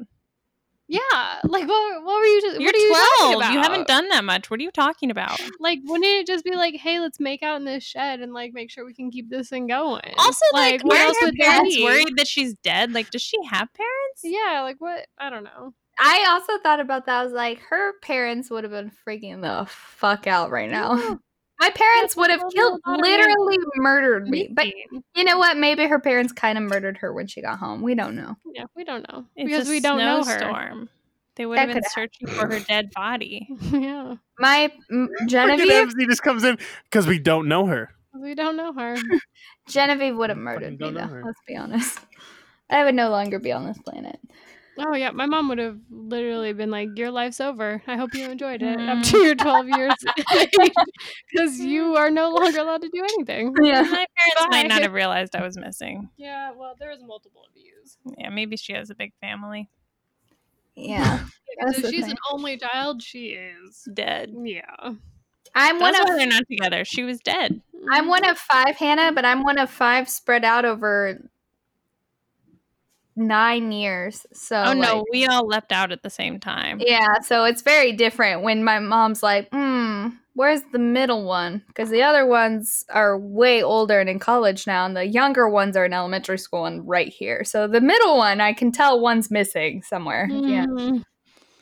Yeah. 0.88 1.40
Like, 1.44 1.66
what, 1.66 2.04
what 2.04 2.18
were 2.18 2.24
you 2.24 2.40
just. 2.40 2.60
You're 2.60 2.68
what 2.68 2.74
are 2.74 2.78
you 2.78 2.92
talking 2.92 3.32
12. 3.32 3.36
about? 3.36 3.52
You 3.52 3.58
haven't 3.60 3.88
done 3.88 4.08
that 4.10 4.24
much. 4.24 4.50
What 4.50 4.60
are 4.60 4.62
you 4.62 4.70
talking 4.70 5.10
about? 5.10 5.40
Like, 5.58 5.80
wouldn't 5.84 6.04
it 6.04 6.26
just 6.26 6.44
be 6.44 6.54
like, 6.54 6.76
hey, 6.76 7.00
let's 7.00 7.18
make 7.18 7.42
out 7.42 7.56
in 7.56 7.64
this 7.64 7.82
shed 7.82 8.20
and, 8.20 8.32
like, 8.32 8.52
make 8.52 8.70
sure 8.70 8.84
we 8.84 8.94
can 8.94 9.10
keep 9.10 9.28
this 9.28 9.48
thing 9.48 9.66
going? 9.66 10.14
Also, 10.18 10.44
like, 10.52 10.82
what 10.82 10.96
aren't 10.96 11.08
else 11.08 11.16
her 11.20 11.26
would 11.26 11.34
parents 11.36 11.76
be? 11.76 11.82
worried 11.82 12.16
that 12.16 12.28
she's 12.28 12.54
dead? 12.62 12.92
Like, 12.92 13.10
does 13.10 13.22
she 13.22 13.36
have 13.44 13.68
parents? 13.72 14.20
Yeah, 14.22 14.62
like, 14.62 14.76
what? 14.78 15.06
I 15.18 15.30
don't 15.30 15.44
know. 15.44 15.74
I 15.98 16.26
also 16.28 16.62
thought 16.62 16.80
about 16.80 17.06
that. 17.06 17.20
I 17.20 17.24
was 17.24 17.32
like, 17.32 17.60
her 17.70 17.94
parents 18.02 18.50
would 18.50 18.64
have 18.64 18.72
been 18.72 18.92
freaking 19.06 19.40
the 19.42 19.66
fuck 19.68 20.26
out 20.26 20.50
right 20.50 20.70
now. 20.70 21.18
Yeah. 21.60 21.66
My 21.66 21.70
parents 21.70 22.16
would 22.16 22.30
have 22.30 22.42
killed, 22.54 22.80
I 22.84 22.90
thought 22.90 22.98
it 23.00 23.02
literally 23.02 23.56
murdered 23.76 24.28
me. 24.28 24.48
But 24.52 24.66
you 25.14 25.24
know 25.24 25.38
what? 25.38 25.56
Maybe 25.56 25.86
her 25.86 25.98
parents 25.98 26.32
kind 26.32 26.58
of 26.58 26.64
murdered 26.64 26.98
her 26.98 27.12
when 27.12 27.26
she 27.26 27.40
got 27.42 27.58
home. 27.58 27.82
We 27.82 27.94
don't 27.94 28.14
know. 28.14 28.36
Yeah, 28.54 28.64
we 28.76 28.84
don't 28.84 29.06
know. 29.10 29.24
It's 29.36 29.48
because 29.48 29.66
a 29.68 29.70
we 29.70 29.80
don't 29.80 29.98
know 29.98 30.18
her. 30.24 30.38
snowstorm. 30.38 30.88
They 31.36 31.44
would 31.46 31.56
That 31.58 31.68
have 31.68 31.74
been 31.74 31.82
could 31.82 31.92
searching 31.92 32.26
for 32.28 32.46
her 32.46 32.60
dead 32.60 32.90
body. 32.94 33.48
yeah. 33.72 34.16
My 34.38 34.72
m- 34.90 35.08
Genevieve, 35.28 35.70
MC 35.70 36.06
just 36.06 36.22
comes 36.22 36.44
in 36.44 36.58
because 36.84 37.06
we 37.06 37.18
don't 37.18 37.48
know 37.48 37.66
her. 37.66 37.90
We 38.14 38.34
don't 38.34 38.56
know 38.56 38.72
her. 38.72 38.96
Genevieve 39.68 40.16
would 40.16 40.30
have 40.30 40.38
murdered 40.38 40.78
me 40.78 40.90
though. 40.92 41.00
her. 41.00 41.22
Let's 41.24 41.40
be 41.46 41.56
honest. 41.56 41.98
I 42.70 42.84
would 42.84 42.94
no 42.94 43.10
longer 43.10 43.38
be 43.38 43.52
on 43.52 43.66
this 43.66 43.78
planet. 43.78 44.18
Oh 44.78 44.94
yeah, 44.94 45.10
my 45.10 45.26
mom 45.26 45.48
would 45.48 45.58
have 45.58 45.78
literally 45.90 46.52
been 46.52 46.70
like, 46.70 46.90
"Your 46.96 47.10
life's 47.10 47.40
over. 47.40 47.82
I 47.86 47.96
hope 47.96 48.14
you 48.14 48.28
enjoyed 48.30 48.62
it 48.62 48.78
up 48.78 48.98
Mm. 48.98 49.10
to 49.10 49.18
your 49.18 49.34
12 49.34 49.68
years, 49.68 49.94
because 51.32 51.58
you 51.60 51.96
are 51.96 52.10
no 52.10 52.30
longer 52.30 52.60
allowed 52.60 52.82
to 52.82 52.88
do 52.90 53.02
anything." 53.02 53.54
Yeah. 53.62 53.82
My 53.82 53.88
parents 53.88 54.46
might 54.50 54.68
not 54.68 54.82
have 54.82 54.92
realized 54.92 55.34
I 55.34 55.42
was 55.42 55.56
missing. 55.56 56.10
Yeah, 56.18 56.52
well, 56.52 56.74
there 56.78 56.90
was 56.90 57.00
multiple 57.02 57.42
abuse. 57.50 57.96
Yeah, 58.18 58.28
maybe 58.30 58.56
she 58.56 58.74
has 58.74 58.90
a 58.90 58.94
big 58.94 59.12
family. 59.20 59.70
Yeah. 60.74 61.20
That's 61.60 61.80
So 61.80 61.90
she's 61.90 62.02
thing. 62.04 62.10
an 62.12 62.18
only 62.30 62.58
child. 62.58 63.02
She 63.02 63.28
is. 63.28 63.88
Dead. 63.94 64.34
Yeah. 64.44 64.60
I'm 65.54 65.80
one 65.80 65.92
That's 65.92 66.00
of 66.04 66.08
why 66.10 66.16
they're 66.18 66.26
not 66.26 66.42
together. 66.50 66.84
She 66.84 67.02
was 67.02 67.18
dead. 67.20 67.62
I'm 67.90 68.08
one 68.08 68.26
of 68.28 68.36
five, 68.36 68.76
Hannah, 68.76 69.12
but 69.12 69.24
I'm 69.24 69.42
one 69.42 69.56
of 69.58 69.70
five 69.70 70.06
spread 70.10 70.44
out 70.44 70.66
over 70.66 71.30
nine 73.16 73.72
years. 73.72 74.26
So 74.32 74.56
Oh 74.56 74.72
no, 74.72 74.98
like, 74.98 75.04
we 75.10 75.26
all 75.26 75.46
leapt 75.46 75.72
out 75.72 75.92
at 75.92 76.02
the 76.02 76.10
same 76.10 76.38
time. 76.38 76.80
Yeah, 76.84 77.20
so 77.20 77.44
it's 77.44 77.62
very 77.62 77.92
different 77.92 78.42
when 78.42 78.62
my 78.62 78.78
mom's 78.78 79.22
like, 79.22 79.48
hmm, 79.50 80.08
Where's 80.36 80.60
the 80.70 80.78
middle 80.78 81.24
one? 81.24 81.62
Because 81.66 81.88
the 81.88 82.02
other 82.02 82.26
ones 82.26 82.84
are 82.90 83.18
way 83.18 83.62
older 83.62 84.00
and 84.00 84.08
in 84.10 84.18
college 84.18 84.66
now, 84.66 84.84
and 84.84 84.94
the 84.94 85.06
younger 85.06 85.48
ones 85.48 85.78
are 85.78 85.86
in 85.86 85.94
elementary 85.94 86.36
school 86.36 86.66
and 86.66 86.86
right 86.86 87.08
here. 87.08 87.42
So 87.42 87.66
the 87.66 87.80
middle 87.80 88.18
one, 88.18 88.42
I 88.42 88.52
can 88.52 88.70
tell 88.70 89.00
one's 89.00 89.30
missing 89.30 89.82
somewhere. 89.82 90.28
Yeah. 90.30 90.66
Mm. 90.66 91.02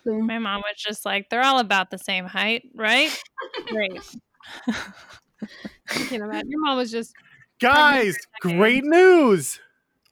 My 0.05 0.41
mom 0.41 0.63
was 0.63 0.75
just 0.77 1.05
like, 1.05 1.31
they're 1.31 1.45
all 1.45 1.61
about 1.61 1.93
the 1.93 1.99
same 1.99 2.27
height, 2.27 2.65
right? 2.75 3.17
Great. 3.69 4.03
I 4.67 4.75
can't 5.95 6.25
imagine. 6.25 6.51
Your 6.51 6.61
mom 6.61 6.77
was 6.77 6.91
just 6.91 7.15
Guys, 7.61 8.17
great 8.41 8.83
news. 8.83 9.61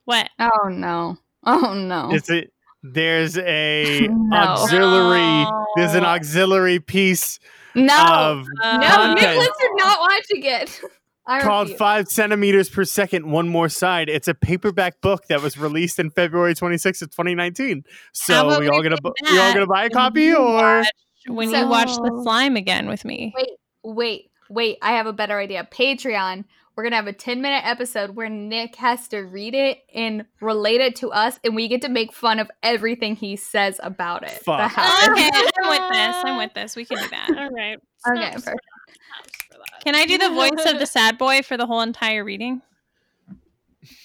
What? 0.05 0.31
Oh 0.39 0.69
no. 0.69 1.19
Oh 1.45 1.75
no. 1.75 2.11
It's 2.13 2.31
a 2.31 2.47
there's 2.83 3.39
a 3.39 4.09
No. 4.11 4.37
auxiliary 4.37 5.47
there's 5.77 5.95
an 5.95 6.05
auxiliary 6.05 6.81
piece 6.81 7.39
no. 7.75 7.97
of 8.07 8.47
no, 8.63 8.71
content. 8.71 9.21
Nicholas 9.21 9.49
are 9.49 9.77
not 9.77 9.99
watching 10.01 10.43
it. 10.45 10.81
I 11.27 11.41
called 11.41 11.69
refuse. 11.69 11.79
five 11.79 12.09
centimeters 12.09 12.69
per 12.69 12.85
second 12.85 13.31
one 13.31 13.49
more 13.49 13.69
side 13.69 14.09
it's 14.09 14.27
a 14.27 14.35
paperback 14.35 15.01
book 15.01 15.27
that 15.29 15.41
was 15.41 15.57
released 15.57 16.01
in 16.01 16.11
february 16.11 16.53
26th 16.53 17.01
of 17.03 17.11
2019 17.13 17.85
so 18.13 18.49
about 18.49 18.59
we 18.61 18.69
all 18.69 18.83
gonna 18.83 18.97
bu- 19.01 19.13
we 19.31 19.39
all 19.39 19.55
gonna 19.55 19.67
buy 19.69 19.85
a 19.85 19.91
copy 19.91 20.23
you 20.23 20.37
or 20.37 20.79
watch- 20.81 20.87
when 21.29 21.51
So- 21.53 21.61
you 21.61 21.69
watch 21.69 21.91
the 21.95 22.21
slime 22.25 22.57
again 22.57 22.89
with 22.89 23.05
me. 23.05 23.33
Wait, 23.37 23.51
wait, 23.85 24.31
wait. 24.51 24.79
I 24.83 24.93
have 24.97 25.07
a 25.07 25.13
better 25.13 25.39
idea. 25.39 25.67
Patreon. 25.73 26.45
We're 26.75 26.85
gonna 26.85 26.97
have 26.97 27.07
a 27.07 27.13
10 27.13 27.43
minute 27.43 27.63
episode 27.65 28.17
where 28.17 28.31
Nick 28.31 28.77
has 28.77 29.07
to 29.09 29.19
read 29.19 29.55
it 29.55 29.81
and 29.95 30.25
relate 30.41 30.81
it 30.81 30.97
to 30.97 31.11
us, 31.11 31.39
and 31.45 31.55
we 31.55 31.69
get 31.69 31.83
to 31.83 31.89
make 31.89 32.13
fun 32.13 32.39
of 32.39 32.51
everything 32.63 33.15
he 33.15 33.37
says 33.37 33.79
about 33.83 34.23
it. 34.23 34.31
Fuck. 34.31 34.73
Okay, 34.73 34.75
I'm 34.79 35.69
with 35.69 35.93
this. 35.93 36.17
I'm 36.25 36.37
with 36.39 36.53
this. 36.55 36.77
We 36.77 36.85
can 36.85 36.99
do 36.99 37.09
that. 37.11 37.29
all 37.29 37.51
right. 37.51 37.79
Okay, 38.11 38.33
perfect. 38.33 38.45
for 38.45 38.55
that. 39.59 39.85
Can 39.85 39.95
I 39.95 40.07
do 40.07 40.17
the 40.17 40.31
voice 40.31 40.65
of 40.67 40.79
the 40.79 40.87
sad 40.87 41.19
boy 41.19 41.43
for 41.43 41.57
the 41.57 41.67
whole 41.67 41.83
entire 41.83 42.25
reading? 42.25 42.63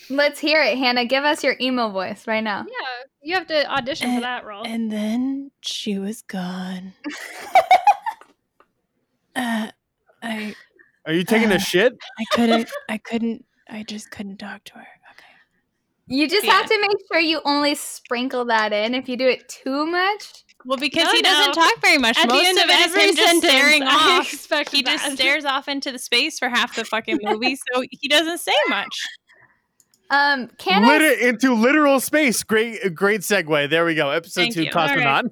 Let's 0.09 0.39
hear 0.39 0.61
it, 0.61 0.77
Hannah. 0.77 1.05
Give 1.05 1.23
us 1.23 1.43
your 1.43 1.55
emo 1.59 1.89
voice 1.89 2.27
right 2.27 2.43
now. 2.43 2.65
Yeah, 2.67 2.87
you 3.21 3.35
have 3.35 3.47
to 3.47 3.69
audition 3.71 4.15
for 4.15 4.21
that 4.21 4.45
role. 4.45 4.63
And 4.65 4.91
then 4.91 5.51
she 5.61 5.99
was 5.99 6.21
gone. 6.21 6.93
uh, 9.35 9.71
I 10.23 10.55
are 11.07 11.13
you 11.13 11.23
taking 11.23 11.51
Uh, 11.51 11.55
a 11.55 11.59
shit 11.59 11.93
I 12.19 12.23
couldn't 12.33 12.69
I 12.89 12.97
couldn't 12.99 13.43
I 13.69 13.83
just 13.83 14.11
couldn't 14.11 14.37
talk 14.37 14.63
to 14.65 14.73
her. 14.75 14.79
Okay. 15.11 15.23
You 16.07 16.27
just 16.29 16.45
Yeah. 16.45 16.53
have 16.53 16.67
to 16.69 16.77
make 16.79 16.97
sure 17.11 17.19
you 17.19 17.41
only 17.45 17.75
sprinkle 17.75 18.45
that 18.45 18.71
in. 18.71 18.93
If 18.95 19.09
you 19.09 19.17
do 19.17 19.27
it 19.27 19.47
too 19.49 19.85
much, 19.85 20.43
Well, 20.65 20.77
because 20.77 21.03
No, 21.05 21.11
he 21.11 21.21
doesn't 21.21 21.47
no. 21.55 21.63
talk 21.63 21.81
very 21.81 21.97
much. 21.97 22.17
At 22.17 22.29
the 22.29 22.35
end 22.35 22.57
of 22.57 22.65
of 22.65 22.69
it 22.69 22.79
is 22.79 22.85
every 22.87 23.01
him 23.09 23.15
just 23.15 23.27
sentence, 23.41 23.51
staring 23.53 23.83
I 23.83 24.17
off. 24.19 24.33
expect 24.33 24.71
He 24.71 24.83
just 24.83 25.11
stares 25.13 25.43
off 25.45 25.67
into 25.67 25.91
the 25.91 25.99
space 25.99 26.39
for 26.39 26.47
half 26.49 26.75
the 26.75 26.85
fucking 26.85 27.19
movie, 27.23 27.55
so 27.73 27.83
he 27.91 28.07
doesn't 28.07 28.39
say 28.39 28.55
much. 28.69 28.97
um, 30.09 30.47
can 30.57 30.83
I 30.85 30.97
Liter- 30.97 31.27
into 31.27 31.53
literal 31.53 31.99
space 31.99 32.41
great 32.43 32.93
great 32.95 33.21
segue 33.21 33.69
there 33.69 33.83
we 33.85 33.93
go 33.95 34.09
episode 34.09 34.41
Thank 34.43 34.53
two 34.53 34.63
you. 34.63 34.71
cosmonaut 34.71 35.29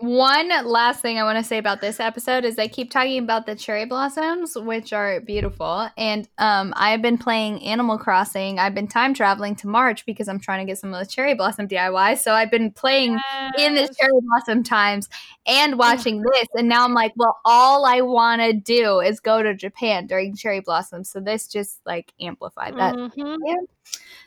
One 0.00 0.48
last 0.66 1.00
thing 1.00 1.18
I 1.18 1.22
want 1.22 1.38
to 1.38 1.44
say 1.44 1.56
about 1.56 1.80
this 1.80 2.00
episode 2.00 2.44
is 2.44 2.56
they 2.56 2.68
keep 2.68 2.90
talking 2.90 3.18
about 3.22 3.46
the 3.46 3.54
cherry 3.54 3.86
blossoms, 3.86 4.54
which 4.54 4.92
are 4.92 5.20
beautiful. 5.20 5.88
And 5.96 6.28
um, 6.36 6.74
I've 6.76 7.00
been 7.00 7.16
playing 7.16 7.62
Animal 7.64 7.96
Crossing. 7.96 8.58
I've 8.58 8.74
been 8.74 8.88
time 8.88 9.14
traveling 9.14 9.56
to 9.56 9.68
March 9.68 10.04
because 10.04 10.28
I'm 10.28 10.38
trying 10.38 10.66
to 10.66 10.70
get 10.70 10.78
some 10.78 10.92
of 10.92 11.00
the 11.00 11.10
cherry 11.10 11.34
blossom 11.34 11.66
DIY. 11.66 12.18
So 12.18 12.32
I've 12.32 12.50
been 12.50 12.72
playing 12.72 13.18
in 13.58 13.74
the 13.74 13.88
cherry 13.98 14.20
blossom 14.20 14.62
times 14.62 15.08
and 15.46 15.78
watching 15.78 16.20
this. 16.20 16.48
And 16.54 16.68
now 16.68 16.84
I'm 16.84 16.94
like, 16.94 17.12
well, 17.16 17.38
all 17.46 17.86
I 17.86 18.02
want 18.02 18.42
to 18.42 18.52
do 18.52 19.00
is 19.00 19.18
go 19.18 19.42
to 19.42 19.54
Japan 19.54 20.06
during 20.06 20.36
cherry 20.36 20.60
blossom. 20.60 21.04
So 21.04 21.20
this 21.20 21.46
just 21.46 21.80
like 21.86 22.12
amplified 22.20 22.76
that. 22.76 22.94
Mhm. 22.94 23.38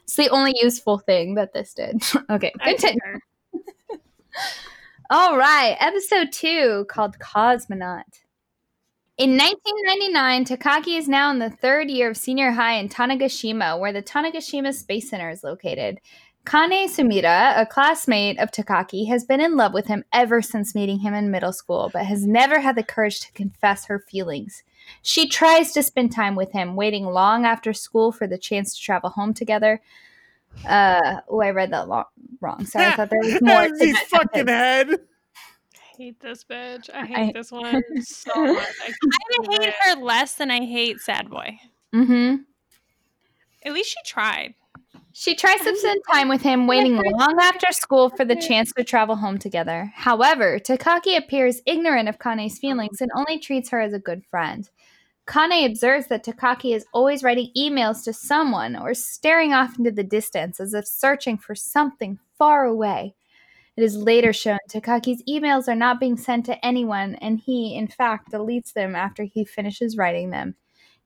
It's 0.04 0.16
the 0.16 0.30
only 0.30 0.56
useful 0.60 0.98
thing 0.98 1.36
that 1.36 1.54
this 1.54 1.76
did. 1.76 2.02
okay, 2.32 2.52
I 2.60 2.74
continue. 2.74 3.20
All 5.12 5.38
right, 5.40 5.76
episode 5.80 6.32
two 6.32 6.86
called 6.88 7.18
Cosmonaut. 7.18 8.04
In 9.18 9.36
1999, 9.38 10.46
Takaki 10.46 11.00
is 11.00 11.10
now 11.10 11.32
in 11.32 11.40
the 11.40 11.50
third 11.50 11.90
year 11.90 12.12
of 12.12 12.16
senior 12.16 12.52
high 12.52 12.74
in 12.74 12.90
Tanegashima, 12.90 13.80
where 13.80 13.92
the 13.92 14.04
Tanegashima 14.04 14.72
Space 14.72 15.10
Center 15.10 15.32
is 15.32 15.44
located. 15.44 16.00
Kane 16.46 16.88
Sumida, 16.88 17.60
a 17.60 17.66
classmate 17.66 18.38
of 18.38 18.52
Takaki, 18.52 19.08
has 19.08 19.26
been 19.26 19.42
in 19.42 19.58
love 19.58 19.74
with 19.74 19.88
him 19.88 20.04
ever 20.14 20.44
since 20.44 20.76
meeting 20.76 21.00
him 21.00 21.16
in 21.16 21.32
middle 21.32 21.54
school, 21.54 21.90
but 21.92 22.06
has 22.06 22.28
never 22.28 22.60
had 22.60 22.76
the 22.76 22.84
courage 22.84 23.20
to 23.22 23.34
confess 23.34 23.86
her 23.88 23.98
feelings. 23.98 24.62
She 25.02 25.28
tries 25.28 25.72
to 25.72 25.82
spend 25.82 26.12
time 26.12 26.36
with 26.36 26.52
him, 26.52 26.76
waiting 26.76 27.08
long 27.08 27.46
after 27.46 27.74
school 27.74 28.12
for 28.12 28.28
the 28.28 28.38
chance 28.38 28.76
to 28.76 28.84
travel 28.84 29.10
home 29.10 29.34
together. 29.34 29.82
Uh, 30.68 31.22
oh, 31.30 31.42
I 31.42 31.52
read 31.52 31.72
that 31.72 31.88
lo- 31.88 32.04
wrong. 32.42 32.66
Sorry, 32.66 32.86
I 32.88 32.96
thought 32.96 33.10
there 33.10 33.20
was 33.20 33.42
more. 33.42 33.68
to 33.68 33.86
his 33.86 33.94
that 33.94 34.08
fucking 34.10 34.48
sentence. 34.48 34.50
head 34.50 35.00
I 35.76 36.04
hate 36.04 36.20
this 36.22 36.44
bitch. 36.44 36.90
I 36.94 37.06
hate 37.06 37.18
I- 37.18 37.32
this 37.34 37.52
one 37.52 37.82
so 38.02 38.46
much. 38.46 38.68
I, 38.84 38.92
I 38.92 39.58
hate 39.62 39.74
her 39.82 39.96
less 40.02 40.36
than 40.36 40.50
I 40.52 40.66
hate 40.66 41.00
Sad 41.00 41.30
Boy. 41.30 41.60
Mm-hmm. 41.94 42.44
At 43.66 43.74
least 43.74 43.90
she 43.90 43.98
tried. 44.06 44.54
She 45.12 45.36
tries 45.36 45.60
to 45.62 45.76
spend 45.76 46.02
time 46.10 46.30
with 46.30 46.42
him, 46.42 46.66
waiting 46.68 46.96
long 47.06 47.38
after 47.42 47.68
school 47.72 48.10
for 48.10 48.24
the 48.24 48.36
chance 48.38 48.72
to 48.78 48.84
travel 48.86 49.18
home 49.18 49.38
together. 49.38 49.92
However, 49.96 50.60
Takaki 50.60 51.18
appears 51.18 51.62
ignorant 51.66 52.08
of 52.08 52.20
Kane's 52.20 52.58
feelings 52.58 53.02
and 53.02 53.12
only 53.16 53.38
treats 53.40 53.70
her 53.72 53.82
as 53.82 53.92
a 53.92 54.00
good 54.00 54.24
friend. 54.30 54.70
Kane 55.30 55.66
observes 55.66 56.08
that 56.08 56.26
Takaki 56.26 56.76
is 56.76 56.88
always 56.92 57.22
writing 57.22 57.52
emails 57.56 58.04
to 58.04 58.14
someone 58.14 58.76
or 58.76 58.96
staring 58.96 59.54
off 59.54 59.78
into 59.78 59.92
the 59.92 60.04
distance 60.04 60.60
as 60.60 60.74
if 60.74 60.88
searching 60.88 61.38
for 61.38 61.54
something 61.54 62.18
far 62.38 62.66
away. 62.66 63.14
It 63.78 63.84
is 63.84 63.96
later 63.96 64.34
shown 64.34 64.58
Takaki's 64.68 65.24
emails 65.30 65.68
are 65.68 65.76
not 65.76 66.00
being 66.00 66.18
sent 66.18 66.48
to 66.48 66.66
anyone, 66.66 67.16
and 67.16 67.40
he, 67.40 67.76
in 67.76 67.88
fact, 67.88 68.32
deletes 68.32 68.74
them 68.74 68.96
after 68.96 69.24
he 69.24 69.46
finishes 69.46 69.98
writing 69.98 70.32
them. 70.32 70.56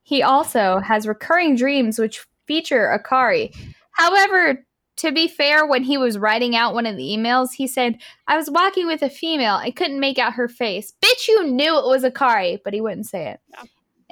He 0.02 0.22
also 0.22 0.78
has 0.78 1.06
recurring 1.06 1.54
dreams 1.54 1.98
which 1.98 2.24
feature 2.46 2.98
Akari. 2.98 3.54
However, 3.92 4.66
to 4.96 5.12
be 5.12 5.28
fair, 5.28 5.66
when 5.66 5.82
he 5.82 5.98
was 5.98 6.18
writing 6.18 6.56
out 6.56 6.74
one 6.74 6.86
of 6.86 6.96
the 6.96 7.02
emails, 7.02 7.52
he 7.52 7.66
said, 7.66 7.98
I 8.26 8.36
was 8.36 8.50
walking 8.50 8.86
with 8.86 9.02
a 9.02 9.10
female. 9.10 9.54
I 9.54 9.70
couldn't 9.70 10.00
make 10.00 10.18
out 10.18 10.32
her 10.32 10.48
face. 10.48 10.94
Bitch, 11.04 11.28
you 11.28 11.46
knew 11.46 11.78
it 11.78 11.86
was 11.86 12.04
Akari, 12.04 12.58
but 12.64 12.72
he 12.72 12.80
wouldn't 12.80 13.06
say 13.06 13.28
it. 13.28 13.40
Yeah. 13.50 13.64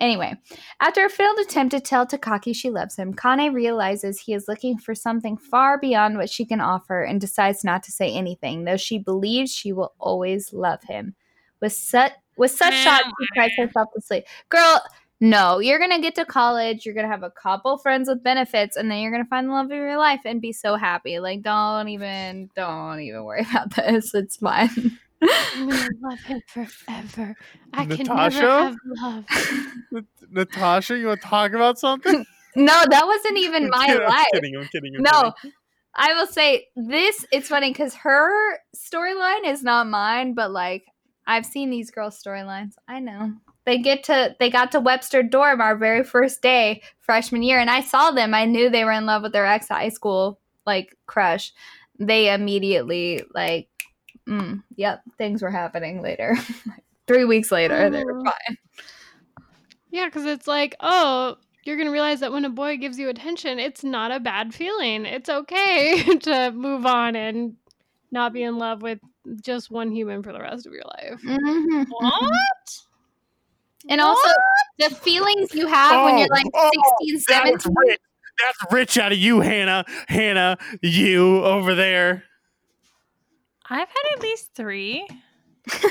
Anyway, 0.03 0.35
after 0.81 1.05
a 1.05 1.09
failed 1.09 1.39
attempt 1.39 1.71
to 1.71 1.79
tell 1.79 2.05
Takaki 2.05 2.53
she 2.53 2.71
loves 2.71 2.97
him, 2.97 3.15
Kane 3.15 3.53
realizes 3.53 4.19
he 4.19 4.35
is 4.35 4.49
looking 4.49 4.77
for 4.77 4.97
something 4.97 5.37
far 5.37 5.79
beyond 5.79 6.19
what 6.19 6.29
she 6.29 6.45
can 6.45 6.61
offer 6.61 7.05
and 7.05 7.21
decides 7.21 7.63
not 7.63 7.85
to 7.85 7.93
say 7.93 8.13
anything, 8.13 8.65
though 8.65 8.77
she 8.77 8.99
believes 8.99 9.55
she 9.55 9.73
will 9.73 9.93
always 10.01 10.53
love 10.53 10.83
him. 10.83 11.15
With 11.61 11.73
such 11.73 12.11
with 12.37 12.51
such 12.51 12.75
thoughts, 12.83 13.05
she 13.05 13.27
cries 13.33 13.53
herself 13.57 13.91
to 13.95 14.01
sleep. 14.01 14.25
Girl, 14.49 14.83
no, 15.21 15.61
you're 15.61 15.79
gonna 15.79 16.01
get 16.01 16.17
to 16.17 16.25
college, 16.25 16.85
you're 16.85 16.97
gonna 16.97 17.07
have 17.07 17.23
a 17.23 17.31
couple 17.31 17.79
friends 17.79 18.09
with 18.09 18.25
benefits, 18.25 18.77
and 18.77 18.91
then 18.91 18.99
you're 18.99 19.13
gonna 19.13 19.25
find 19.25 19.49
the 19.49 19.53
love 19.53 19.67
of 19.67 19.71
your 19.71 19.99
life 19.99 20.23
and 20.25 20.41
be 20.41 20.53
so 20.53 20.75
happy. 20.75 21.21
Like, 21.21 21.43
don't 21.43 21.87
even, 21.87 22.51
don't 22.57 22.99
even 22.99 23.23
worry 23.23 23.47
about 23.49 23.77
this. 23.77 24.13
It's 24.15 24.39
fine. 24.39 24.99
I'm 25.23 25.69
gonna 25.69 25.89
love 26.03 26.21
him 26.21 26.43
forever. 26.47 27.37
I 27.75 27.85
can 27.87 28.07
Natasha? 28.07 28.41
never 28.41 28.65
have 28.65 28.77
love. 28.87 29.25
Nat- 29.93 30.05
Natasha, 30.31 30.99
you 30.99 31.07
want 31.07 31.23
to 31.23 31.29
talk 31.29 31.53
about 31.53 31.79
something? 31.79 32.25
no, 32.57 32.83
that 32.91 33.07
wasn't 33.07 33.39
even 33.39 33.65
I'm 33.65 33.71
my 33.71 33.95
life. 33.95 34.27
I'm 34.35 34.41
kidding. 34.41 34.57
I'm 34.57 34.69
kidding. 34.69 34.95
I'm 34.97 35.03
No, 35.03 35.33
kidding. 35.43 35.53
I 35.95 36.15
will 36.15 36.27
say 36.27 36.69
this. 36.77 37.25
It's 37.33 37.49
funny 37.49 37.71
because 37.71 37.95
her 37.97 38.59
storyline 38.77 39.47
is 39.47 39.63
not 39.63 39.87
mine, 39.87 40.35
but 40.35 40.51
like 40.51 40.85
I've 41.27 41.47
seen 41.47 41.71
these 41.71 41.91
girls' 41.91 42.21
storylines. 42.23 42.73
I 42.89 42.99
know 43.01 43.33
they 43.65 43.79
get 43.79 44.05
to 44.05 44.35
they 44.41 44.51
got 44.51 44.73
to 44.73 44.81
Webster 44.81 45.23
dorm 45.23 45.61
our 45.61 45.77
very 45.77 46.03
first 46.03 46.43
day 46.43 46.83
freshman 47.01 47.43
year, 47.43 47.59
and 47.61 47.71
I 47.71 47.81
saw 47.83 48.11
them. 48.11 48.35
I 48.35 48.45
knew 48.45 48.71
they 48.71 48.85
were 48.85 48.93
in 48.93 49.07
love 49.07 49.23
with 49.23 49.33
their 49.33 49.47
ex 49.47 49.69
high 49.69 49.91
school 49.91 50.41
like 50.67 50.97
crush. 51.07 51.53
They 51.99 52.33
immediately 52.33 53.23
like, 53.35 53.69
mm, 54.29 54.63
yep, 54.77 55.03
things 55.19 55.43
were 55.43 55.51
happening 55.51 56.03
later. 56.03 56.37
Three 57.07 57.25
weeks 57.25 57.51
later, 57.53 57.91
they 57.91 58.05
were 58.05 58.19
Oh. 58.21 58.25
fine. 58.25 58.57
Yeah, 59.91 60.07
because 60.07 60.25
it's 60.25 60.47
like, 60.47 60.75
oh, 60.81 61.37
you're 61.65 61.77
gonna 61.77 61.91
realize 61.91 62.21
that 62.21 62.33
when 62.33 62.45
a 62.45 62.51
boy 62.51 62.77
gives 62.79 62.99
you 62.99 63.09
attention, 63.09 63.59
it's 63.59 63.85
not 63.85 64.11
a 64.11 64.21
bad 64.21 64.55
feeling. 64.55 65.05
It's 65.05 65.29
okay 65.29 66.03
to 66.21 66.51
move 66.53 66.87
on 66.87 67.15
and 67.17 67.57
not 68.11 68.33
be 68.33 68.43
in 68.43 68.59
love 68.59 68.83
with 68.83 68.99
just 69.43 69.71
one 69.71 69.91
human 69.93 70.23
for 70.23 70.33
the 70.33 70.41
rest 70.41 70.67
of 70.67 70.73
your 70.73 70.85
life. 70.85 71.21
Mhm. 71.23 71.87
What? 71.89 72.81
And 73.89 74.01
also 74.01 74.29
the 74.79 74.91
feelings 74.91 75.55
you 75.55 75.67
have 75.67 76.03
when 76.05 76.19
you're 76.19 76.29
like 76.29 76.47
Oh, 76.55 76.71
16, 77.01 77.15
That 77.29 77.43
17. 77.45 77.53
was 77.53 77.67
rich. 77.87 78.01
That's 78.43 78.73
rich 78.73 78.99
out 78.99 79.13
of 79.13 79.19
you, 79.19 79.41
Hannah. 79.41 79.85
Hannah, 80.09 80.57
you 80.81 81.45
over 81.45 81.75
there. 81.75 82.25
I've 83.73 83.89
had 83.89 84.17
at 84.17 84.23
least 84.23 84.51
three. 84.55 85.07
Spread 85.69 85.89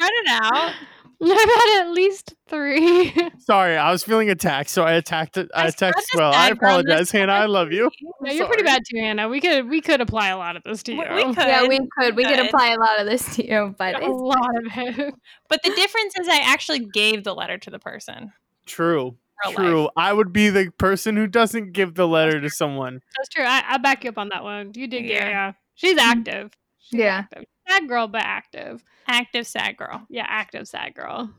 it 0.00 0.28
out. 0.28 0.72
I've 1.22 1.28
had 1.30 1.86
at 1.86 1.92
least 1.92 2.34
three. 2.48 3.14
Sorry, 3.38 3.78
I 3.78 3.90
was 3.90 4.04
feeling 4.04 4.28
attacked, 4.28 4.68
so 4.68 4.82
I 4.82 4.92
attacked. 4.92 5.38
I 5.38 5.46
I 5.54 5.66
attacked 5.68 6.02
well. 6.14 6.32
I 6.32 6.50
bad 6.50 6.58
girl 6.58 6.78
in 6.80 6.84
this 6.84 6.92
apologize, 6.92 7.10
Hannah. 7.12 7.32
I 7.32 7.46
love 7.46 7.72
you. 7.72 7.90
no, 8.20 8.30
you're 8.30 8.46
pretty 8.46 8.62
bad 8.62 8.82
too, 8.86 8.98
Hannah. 8.98 9.28
We 9.28 9.40
could 9.40 9.70
we 9.70 9.80
could 9.80 10.02
apply 10.02 10.28
a 10.28 10.36
lot 10.36 10.56
of 10.56 10.62
this 10.64 10.82
to 10.82 10.92
you. 10.92 10.98
We, 10.98 11.24
we 11.24 11.34
could. 11.34 11.46
Yeah, 11.46 11.66
we 11.66 11.78
could. 11.78 12.14
We 12.14 12.24
could 12.24 12.36
Good. 12.36 12.46
apply 12.46 12.72
a 12.74 12.78
lot 12.78 13.00
of 13.00 13.06
this 13.06 13.36
to 13.36 13.48
you, 13.48 13.74
but 13.78 14.02
a 14.02 14.12
lot 14.12 14.56
of 14.56 14.64
it. 14.76 15.14
But 15.48 15.62
the 15.62 15.70
difference 15.70 16.18
is 16.20 16.28
I 16.28 16.40
actually 16.44 16.80
gave 16.80 17.24
the 17.24 17.34
letter 17.34 17.56
to 17.56 17.70
the 17.70 17.78
person. 17.78 18.32
True. 18.66 19.16
Real 19.46 19.56
True. 19.56 19.82
life. 19.82 19.90
I 19.96 20.12
would 20.12 20.32
be 20.32 20.50
the 20.50 20.70
person 20.78 21.16
who 21.16 21.26
doesn't 21.26 21.72
give 21.72 21.94
the 21.94 22.06
letter 22.06 22.40
to 22.40 22.50
someone. 22.50 23.00
That's 23.16 23.28
true. 23.30 23.44
I, 23.44 23.62
I 23.66 23.78
back 23.78 24.04
you 24.04 24.10
up 24.10 24.18
on 24.18 24.28
that 24.28 24.42
one. 24.42 24.72
You 24.74 24.86
did, 24.86 25.04
yeah. 25.04 25.28
Yeah. 25.28 25.52
Yeah. 25.76 25.88
She's 25.90 25.92
hmm. 26.00 26.10
active. 26.10 26.50
She's 26.78 27.00
Yeah. 27.00 27.18
active. 27.18 27.44
Sad 27.68 27.88
girl, 27.88 28.08
but 28.08 28.22
active. 28.22 28.84
Active 29.08 29.46
sad 29.46 29.76
girl. 29.76 30.06
Yeah, 30.08 30.26
active 30.28 30.68
sad 30.68 30.94
girl. 30.94 31.30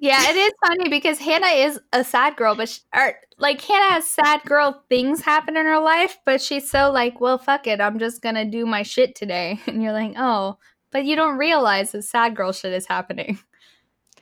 Yeah, 0.00 0.30
it 0.30 0.36
is 0.36 0.52
funny 0.64 0.88
because 0.88 1.18
Hannah 1.18 1.46
is 1.46 1.80
a 1.92 2.04
sad 2.04 2.36
girl, 2.36 2.54
but 2.54 2.68
she, 2.68 2.80
or, 2.94 3.14
like 3.38 3.60
Hannah 3.60 3.94
has 3.94 4.08
sad 4.08 4.42
girl 4.44 4.84
things 4.88 5.22
happen 5.22 5.56
in 5.56 5.66
her 5.66 5.80
life, 5.80 6.18
but 6.24 6.40
she's 6.40 6.70
so 6.70 6.92
like, 6.92 7.20
well, 7.20 7.36
fuck 7.38 7.66
it, 7.66 7.80
I'm 7.80 7.98
just 7.98 8.22
gonna 8.22 8.44
do 8.44 8.64
my 8.64 8.82
shit 8.84 9.16
today, 9.16 9.58
and 9.66 9.82
you're 9.82 9.92
like, 9.92 10.14
oh, 10.16 10.58
but 10.92 11.04
you 11.04 11.16
don't 11.16 11.36
realize 11.36 11.92
that 11.92 12.02
sad 12.02 12.36
girl 12.36 12.52
shit 12.52 12.72
is 12.72 12.86
happening. 12.86 13.38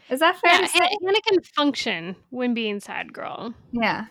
Is 0.08 0.20
that 0.20 0.38
fair 0.38 0.52
Yeah, 0.54 0.60
to 0.62 0.68
say? 0.68 0.78
Hannah, 0.78 0.90
Hannah 1.04 1.20
can 1.28 1.42
function 1.42 2.16
when 2.30 2.54
being 2.54 2.80
sad 2.80 3.12
girl. 3.12 3.52
Yeah. 3.72 4.06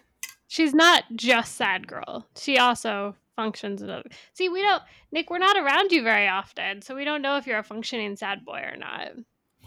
She's 0.48 0.74
not 0.74 1.04
just 1.16 1.56
sad 1.56 1.88
girl. 1.88 2.28
She 2.38 2.58
also 2.58 3.16
functions. 3.36 3.82
in 3.82 3.90
other- 3.90 4.10
See, 4.34 4.50
we 4.50 4.62
don't, 4.62 4.82
Nick. 5.12 5.30
We're 5.30 5.38
not 5.38 5.58
around 5.58 5.92
you 5.92 6.04
very 6.04 6.28
often, 6.28 6.82
so 6.82 6.96
we 6.96 7.04
don't 7.06 7.22
know 7.22 7.38
if 7.38 7.46
you're 7.48 7.60
a 7.60 7.64
functioning 7.64 8.16
sad 8.16 8.44
boy 8.46 8.60
or 8.72 8.76
not. 8.78 9.12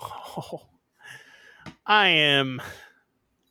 Oh, 0.01 0.67
I 1.87 2.09
am. 2.09 2.61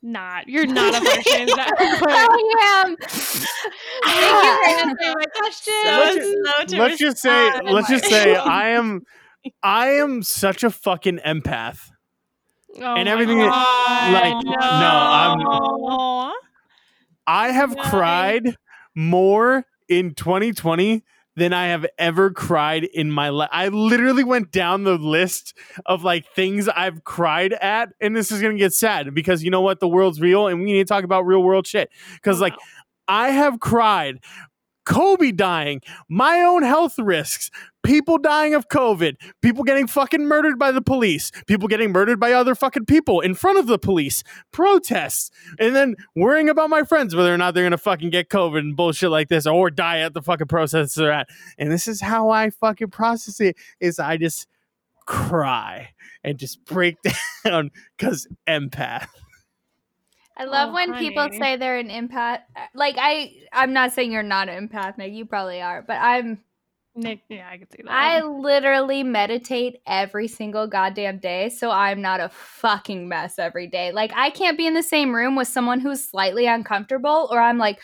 Not. 0.00 0.48
You're 0.48 0.66
not 0.66 0.94
a 0.94 1.00
functioning 1.04 1.48
sad 1.48 1.70
boy. 1.78 2.06
I 2.08 2.84
am. 2.86 2.96
Thank 3.00 4.20
you 4.20 4.30
for 4.30 4.44
ah. 4.44 4.80
answering 4.80 5.14
my 5.18 5.24
question. 5.36 5.74
Let's 5.84 6.14
So 6.16 6.20
ju- 6.22 6.44
slow 6.44 6.64
to 6.66 6.82
let's 6.82 6.98
just 6.98 7.16
say. 7.18 7.50
Let's 7.64 7.88
just 7.88 8.04
say 8.06 8.36
I 8.36 8.68
am. 8.70 9.02
I 9.62 9.88
am 9.92 10.22
such 10.22 10.62
a 10.62 10.70
fucking 10.70 11.18
empath. 11.26 11.90
Oh 12.80 12.94
and 12.94 13.06
my 13.06 13.10
everything 13.12 13.38
that- 13.38 13.50
God, 13.50 14.12
like, 14.12 14.44
no, 14.44 14.56
I'm- 16.28 16.32
I 17.26 17.50
have 17.52 17.74
Nice. 17.74 17.90
cried 17.90 18.56
more 18.94 19.64
in 19.88 20.14
2020 20.14 21.02
than 21.36 21.52
I 21.52 21.68
have 21.68 21.86
ever 21.98 22.30
cried 22.30 22.84
in 22.84 23.10
my 23.10 23.28
life. 23.28 23.48
I 23.52 23.68
literally 23.68 24.24
went 24.24 24.50
down 24.50 24.84
the 24.84 24.98
list 24.98 25.56
of 25.86 26.02
like 26.02 26.26
things 26.34 26.68
I've 26.68 27.04
cried 27.04 27.52
at, 27.52 27.90
and 28.00 28.14
this 28.14 28.32
is 28.32 28.42
gonna 28.42 28.58
get 28.58 28.74
sad 28.74 29.14
because 29.14 29.42
you 29.42 29.50
know 29.50 29.60
what? 29.60 29.80
The 29.80 29.88
world's 29.88 30.20
real, 30.20 30.48
and 30.48 30.60
we 30.60 30.66
need 30.66 30.78
to 30.78 30.84
talk 30.84 31.04
about 31.04 31.26
real 31.26 31.42
world 31.42 31.66
shit. 31.66 31.90
Because 32.14 32.40
like 32.40 32.54
I 33.06 33.30
have 33.30 33.58
cried. 33.60 34.18
Kobe 34.88 35.32
dying, 35.32 35.82
my 36.08 36.40
own 36.40 36.62
health 36.62 36.98
risks, 36.98 37.50
people 37.82 38.16
dying 38.16 38.54
of 38.54 38.68
COVID, 38.68 39.16
people 39.42 39.62
getting 39.62 39.86
fucking 39.86 40.26
murdered 40.26 40.58
by 40.58 40.72
the 40.72 40.80
police, 40.80 41.30
people 41.46 41.68
getting 41.68 41.92
murdered 41.92 42.18
by 42.18 42.32
other 42.32 42.54
fucking 42.54 42.86
people 42.86 43.20
in 43.20 43.34
front 43.34 43.58
of 43.58 43.66
the 43.66 43.78
police, 43.78 44.24
protests, 44.50 45.30
and 45.58 45.76
then 45.76 45.94
worrying 46.16 46.48
about 46.48 46.70
my 46.70 46.84
friends 46.84 47.14
whether 47.14 47.32
or 47.32 47.36
not 47.36 47.52
they're 47.52 47.64
gonna 47.64 47.76
fucking 47.76 48.08
get 48.08 48.30
COVID 48.30 48.60
and 48.60 48.76
bullshit 48.76 49.10
like 49.10 49.28
this 49.28 49.46
or 49.46 49.70
die 49.70 49.98
at 49.98 50.14
the 50.14 50.22
fucking 50.22 50.46
protests 50.46 50.94
they're 50.94 51.12
at. 51.12 51.28
And 51.58 51.70
this 51.70 51.86
is 51.86 52.00
how 52.00 52.30
I 52.30 52.48
fucking 52.48 52.88
process 52.88 53.40
it 53.40 53.56
is 53.80 53.98
I 53.98 54.16
just 54.16 54.46
cry 55.04 55.90
and 56.24 56.38
just 56.38 56.64
break 56.64 56.96
down 57.44 57.70
because 57.98 58.26
empath. 58.48 59.08
I 60.38 60.44
oh, 60.44 60.50
love 60.50 60.70
Oh, 60.70 60.74
when 60.74 60.94
people 60.94 61.28
say 61.32 61.56
they're 61.56 61.78
an 61.78 61.88
empath. 61.88 62.42
Like 62.74 62.96
I, 62.98 63.34
I'm 63.52 63.72
not 63.72 63.92
saying 63.92 64.12
you're 64.12 64.22
not 64.22 64.48
an 64.48 64.68
empath, 64.68 64.96
Meg. 64.96 65.14
You 65.14 65.26
probably 65.26 65.60
are, 65.60 65.82
but 65.82 65.94
I'm. 65.94 66.40
Nick, 66.94 67.20
yeah, 67.28 67.48
I 67.48 67.58
can 67.58 67.70
see 67.70 67.82
that. 67.84 67.92
I 67.92 68.22
literally 68.22 69.04
meditate 69.04 69.80
every 69.86 70.26
single 70.26 70.66
goddamn 70.66 71.18
day, 71.18 71.48
so 71.48 71.70
I'm 71.70 72.00
not 72.02 72.20
a 72.20 72.28
fucking 72.28 73.08
mess 73.08 73.38
every 73.38 73.68
day. 73.68 73.92
Like 73.92 74.12
I 74.16 74.30
can't 74.30 74.56
be 74.56 74.66
in 74.66 74.74
the 74.74 74.82
same 74.82 75.14
room 75.14 75.36
with 75.36 75.48
someone 75.48 75.80
who's 75.80 76.04
slightly 76.04 76.46
uncomfortable, 76.46 77.28
or 77.30 77.40
I'm 77.40 77.58
like, 77.58 77.80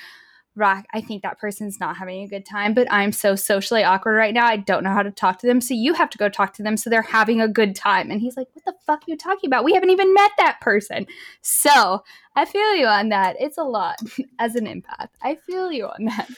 Rock, 0.57 0.87
I 0.93 1.01
think 1.01 1.23
that 1.23 1.39
person's 1.39 1.81
not 1.81 1.97
having 1.97 2.23
a 2.23 2.29
good 2.29 2.47
time, 2.47 2.75
but 2.75 2.87
I'm 2.91 3.11
so 3.11 3.35
socially 3.35 3.83
awkward 3.83 4.15
right 4.15 4.33
now. 4.33 4.47
I 4.47 4.57
don't 4.57 4.85
know 4.85 4.93
how 4.93 5.03
to 5.03 5.11
talk 5.11 5.39
to 5.41 5.47
them, 5.47 5.61
so 5.61 5.75
you 5.75 5.95
have 5.95 6.11
to 6.11 6.19
go 6.19 6.29
talk 6.29 6.53
to 6.55 6.63
them 6.63 6.77
so 6.77 6.89
they're 6.89 7.03
having 7.03 7.41
a 7.41 7.49
good 7.49 7.75
time. 7.75 8.11
And 8.11 8.21
he's 8.21 8.37
like, 8.37 8.49
What 8.53 8.65
the 8.65 8.75
fuck 8.87 9.01
are 9.01 9.11
you 9.11 9.17
talking 9.17 9.49
about? 9.49 9.65
We 9.65 9.75
haven't 9.75 9.91
even 9.91 10.15
met 10.15 10.31
that 10.39 10.61
person. 10.61 11.07
So 11.43 12.05
I 12.37 12.45
feel 12.45 12.75
you 12.75 12.87
on 12.87 13.09
that. 13.09 13.37
It's 13.41 13.59
a 13.59 13.65
lot 13.65 13.97
as 14.39 14.55
an 14.55 14.67
empath. 14.67 15.09
I 15.23 15.35
feel 15.35 15.73
you 15.73 15.87
on 15.87 16.05
that. 16.05 16.29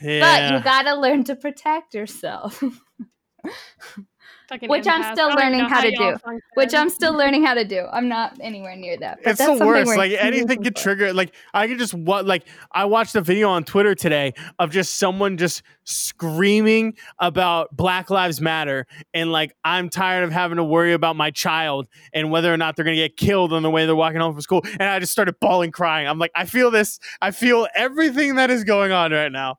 But 0.00 0.52
you 0.52 0.60
gotta 0.62 0.94
learn 0.94 1.24
to 1.24 1.36
protect 1.36 1.94
yourself. 1.94 2.62
Fucking 4.50 4.68
which 4.68 4.88
I'm 4.88 5.04
still 5.14 5.28
I 5.28 5.36
don't 5.36 5.38
even 5.38 5.52
learning 5.52 5.58
know 5.60 5.68
how 5.68 5.80
to 5.80 5.90
do, 5.92 6.18
function. 6.18 6.42
which 6.54 6.74
I'm 6.74 6.90
still 6.90 7.12
learning 7.12 7.44
how 7.44 7.54
to 7.54 7.64
do. 7.64 7.86
I'm 7.92 8.08
not 8.08 8.36
anywhere 8.40 8.74
near 8.74 8.96
that. 8.96 9.20
But 9.22 9.30
it's 9.30 9.38
that's 9.38 9.60
the 9.60 9.64
worst. 9.64 9.96
Like 9.96 10.10
anything 10.10 10.48
looking 10.48 10.64
could 10.64 10.76
for. 10.76 10.82
trigger. 10.82 11.12
Like 11.12 11.36
I 11.54 11.68
could 11.68 11.78
just 11.78 11.94
what 11.94 12.26
like 12.26 12.48
I 12.72 12.84
watched 12.86 13.14
a 13.14 13.20
video 13.20 13.48
on 13.48 13.62
Twitter 13.62 13.94
today 13.94 14.34
of 14.58 14.72
just 14.72 14.96
someone 14.96 15.36
just 15.36 15.62
screaming 15.84 16.96
about 17.20 17.76
Black 17.76 18.10
Lives 18.10 18.40
Matter 18.40 18.88
and 19.14 19.30
like 19.30 19.54
I'm 19.64 19.88
tired 19.88 20.24
of 20.24 20.32
having 20.32 20.56
to 20.56 20.64
worry 20.64 20.94
about 20.94 21.14
my 21.14 21.30
child 21.30 21.86
and 22.12 22.32
whether 22.32 22.52
or 22.52 22.56
not 22.56 22.74
they're 22.74 22.84
gonna 22.84 22.96
get 22.96 23.16
killed 23.16 23.52
on 23.52 23.62
the 23.62 23.70
way 23.70 23.86
they're 23.86 23.94
walking 23.94 24.18
home 24.18 24.32
from 24.32 24.42
school. 24.42 24.62
And 24.64 24.82
I 24.82 24.98
just 24.98 25.12
started 25.12 25.38
bawling, 25.40 25.70
crying. 25.70 26.08
I'm 26.08 26.18
like, 26.18 26.32
I 26.34 26.44
feel 26.44 26.72
this. 26.72 26.98
I 27.22 27.30
feel 27.30 27.68
everything 27.76 28.34
that 28.34 28.50
is 28.50 28.64
going 28.64 28.90
on 28.90 29.12
right 29.12 29.30
now. 29.30 29.58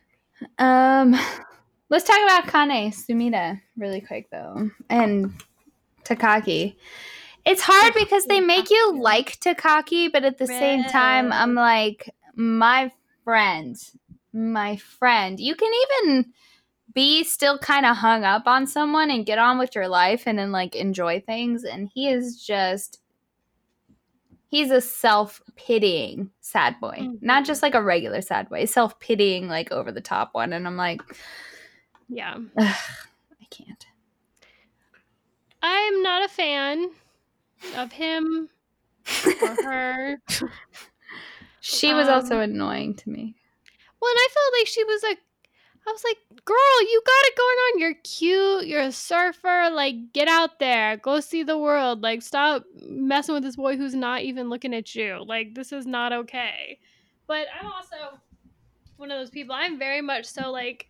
Um, 0.58 1.18
let's 1.92 2.06
talk 2.06 2.18
about 2.24 2.48
Kane 2.48 2.92
Sumida 2.92 3.62
really 3.78 4.02
quick 4.02 4.30
though, 4.32 4.72
and 4.90 5.34
Takaki. 6.04 6.76
It's 7.46 7.62
hard 7.62 7.94
because 7.96 8.26
they 8.26 8.40
make 8.40 8.70
you 8.70 8.98
like 9.00 9.40
Takaki, 9.40 10.12
but 10.12 10.24
at 10.24 10.38
the 10.38 10.48
same 10.48 10.84
time, 10.86 11.32
I'm 11.34 11.54
like, 11.56 12.10
my 12.36 12.92
friend, 13.24 13.76
my 14.32 14.78
friend. 14.78 15.40
You 15.40 15.56
can 15.56 15.72
even 16.06 16.34
be 16.94 17.24
still 17.24 17.58
kind 17.58 17.86
of 17.86 17.98
hung 17.98 18.24
up 18.24 18.44
on 18.46 18.68
someone 18.68 19.10
and 19.10 19.26
get 19.26 19.40
on 19.40 19.58
with 19.58 19.74
your 19.76 19.88
life 19.88 20.24
and 20.28 20.38
then 20.38 20.52
like 20.52 20.76
enjoy 20.76 21.20
things. 21.22 21.64
And 21.64 21.90
he 21.94 22.10
is 22.10 22.46
just, 22.46 23.00
he's 24.48 24.70
a 24.72 24.82
self 24.82 25.42
pitying 25.56 26.30
sad 26.42 26.80
boy, 26.80 27.08
not 27.22 27.44
Mhm. 27.44 27.48
just 27.48 27.64
like 27.64 27.74
a 27.76 27.82
regular 27.82 28.22
sad 28.22 28.50
boy, 28.50 28.66
self 28.66 29.00
pitying, 29.00 29.48
like 29.48 29.72
over 29.72 29.92
the 29.92 30.02
top 30.02 30.34
one. 30.34 30.54
And 30.54 30.68
I'm 30.68 30.78
like, 30.78 31.02
yeah. 32.12 32.36
Ugh, 32.58 32.76
I 33.42 33.46
can't. 33.50 33.86
I'm 35.64 36.02
not 36.02 36.26
a 36.26 36.28
fan 36.28 36.90
of 37.78 37.92
him 37.92 38.50
or 39.42 39.56
her. 39.64 40.22
She 41.60 41.94
was 41.94 42.08
Um, 42.08 42.14
also 42.16 42.40
annoying 42.40 42.96
to 42.96 43.10
me. 43.10 43.36
Well, 44.02 44.12
and 44.12 44.18
I 44.20 44.28
felt 44.34 44.54
like 44.60 44.68
she 44.68 44.84
was 44.84 45.04
a. 45.04 45.16
I 45.88 45.92
was 45.92 46.04
like, 46.04 46.18
girl, 46.46 46.82
you 46.82 47.02
got 47.06 47.26
it 47.26 47.36
going 47.38 47.56
on. 47.56 47.80
You're 47.80 47.94
cute. 48.04 48.68
You're 48.68 48.82
a 48.82 48.92
surfer. 48.92 49.70
Like, 49.72 50.14
get 50.14 50.28
out 50.28 50.60
there. 50.60 50.98
Go 50.98 51.20
see 51.20 51.42
the 51.42 51.58
world. 51.58 52.02
Like, 52.04 52.22
stop 52.22 52.64
messing 52.88 53.34
with 53.34 53.44
this 53.44 53.56
boy 53.56 53.78
who's 53.78 53.96
not 53.96 54.22
even 54.22 54.50
looking 54.50 54.76
at 54.76 54.94
you. 54.94 55.24
Like, 55.26 55.56
this 55.56 55.72
is 55.72 55.88
not 55.88 56.14
okay. 56.14 56.78
But 57.26 57.48
I'm 57.60 57.66
also 57.66 58.20
one 58.98 59.10
of 59.10 59.18
those 59.20 59.32
people. 59.32 59.56
I'm 59.56 59.80
very 59.80 60.02
much 60.02 60.26
so 60.26 60.52
like, 60.52 60.88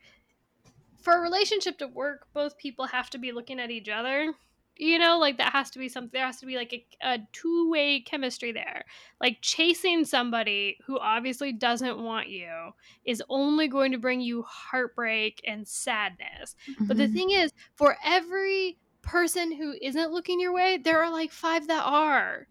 for 1.02 1.18
a 1.18 1.22
relationship 1.22 1.78
to 1.80 1.88
work, 1.88 2.28
both 2.34 2.58
people 2.58 2.86
have 2.88 3.10
to 3.12 3.18
be 3.18 3.32
looking 3.32 3.60
at 3.60 3.72
each 3.72 3.89
other. 3.89 4.34
You 4.78 4.97
know, 4.97 5.20
like 5.20 5.38
that 5.38 5.52
has 5.52 5.70
to 5.72 5.80
be 5.80 5.89
something. 5.89 6.12
There 6.14 6.26
has 6.26 6.39
to 6.39 6.45
be 6.45 6.56
like 6.56 6.74
a, 6.74 6.88
a 7.02 7.20
two 7.34 7.70
way 7.70 8.02
chemistry 8.02 8.52
there. 8.52 8.86
Like 9.20 9.39
chasing 9.41 10.06
somebody 10.06 10.78
who 10.86 10.97
obviously 10.97 11.52
doesn't 11.54 12.02
want 12.02 12.30
you 12.30 12.72
is 13.06 13.22
only 13.30 13.68
going 13.68 13.91
to 13.91 13.99
bring 13.99 14.22
you 14.22 14.43
heartbreak 14.43 15.41
and 15.45 15.68
sadness. 15.68 16.56
But 16.88 16.97
the 16.97 17.08
Mhm. 17.08 17.10
thing 17.10 17.32
is, 17.32 17.52
for 17.76 17.97
every 18.04 18.80
person 19.02 19.52
who 19.52 19.76
isn't 19.82 20.12
looking 20.12 20.39
your 20.39 20.54
way, 20.54 20.78
there 20.78 21.04
are 21.04 21.12
like 21.12 21.32
five 21.32 21.68
that 21.68 21.84
are. 21.84 22.47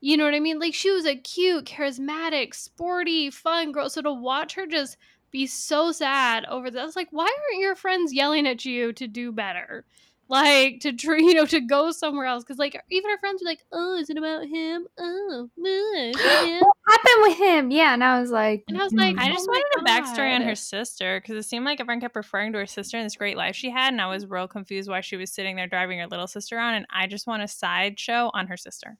You 0.00 0.16
know 0.16 0.24
what 0.24 0.34
I 0.34 0.40
mean? 0.40 0.58
Like 0.58 0.74
she 0.74 0.90
was 0.90 1.06
a 1.06 1.16
cute, 1.16 1.66
charismatic, 1.66 2.54
sporty, 2.54 3.30
fun 3.30 3.72
girl. 3.72 3.90
So 3.90 4.02
to 4.02 4.12
watch 4.12 4.54
her 4.54 4.66
just 4.66 4.96
be 5.30 5.46
so 5.46 5.92
sad 5.92 6.44
over 6.46 6.70
this, 6.70 6.96
like, 6.96 7.08
why 7.10 7.24
aren't 7.24 7.60
your 7.60 7.74
friends 7.74 8.12
yelling 8.12 8.46
at 8.46 8.64
you 8.64 8.92
to 8.94 9.06
do 9.06 9.32
better? 9.32 9.84
Like 10.30 10.78
to 10.82 10.92
you 11.18 11.34
know 11.34 11.44
to 11.46 11.60
go 11.60 11.90
somewhere 11.90 12.26
else 12.26 12.44
because 12.44 12.58
like 12.58 12.80
even 12.88 13.10
our 13.10 13.18
friends 13.18 13.42
were 13.42 13.50
like, 13.50 13.64
oh, 13.72 13.96
is 13.96 14.10
it 14.10 14.16
about 14.16 14.46
him? 14.46 14.86
Oh, 14.96 15.50
him?" 15.58 16.62
what 16.62 16.76
happened 16.88 17.22
with 17.22 17.36
him? 17.36 17.70
Yeah, 17.72 17.94
and 17.94 18.04
I 18.04 18.20
was 18.20 18.30
like, 18.30 18.62
And 18.68 18.80
I 18.80 18.84
was 18.84 18.92
like, 18.92 19.16
mm. 19.16 19.20
I 19.20 19.28
Oh 19.28 19.32
just 19.32 19.48
my 19.48 19.54
wanted 19.54 19.82
a 19.82 19.90
backstory 19.90 20.32
on 20.32 20.42
her 20.42 20.54
sister 20.54 21.20
because 21.20 21.36
it 21.36 21.48
seemed 21.48 21.64
like 21.64 21.80
everyone 21.80 22.00
kept 22.00 22.14
referring 22.14 22.52
to 22.52 22.58
her 22.58 22.66
sister 22.66 22.96
and 22.96 23.04
this 23.04 23.16
great 23.16 23.36
life 23.36 23.56
she 23.56 23.70
had, 23.70 23.92
and 23.92 24.00
I 24.00 24.06
was 24.06 24.24
real 24.24 24.46
confused 24.46 24.88
why 24.88 25.00
she 25.00 25.16
was 25.16 25.32
sitting 25.32 25.56
there 25.56 25.66
driving 25.66 25.98
her 25.98 26.06
little 26.06 26.28
sister 26.28 26.60
on. 26.60 26.74
And 26.74 26.86
I 26.94 27.08
just 27.08 27.26
want 27.26 27.42
a 27.42 27.48
sideshow 27.48 28.30
on 28.32 28.46
her 28.46 28.56
sister. 28.56 28.98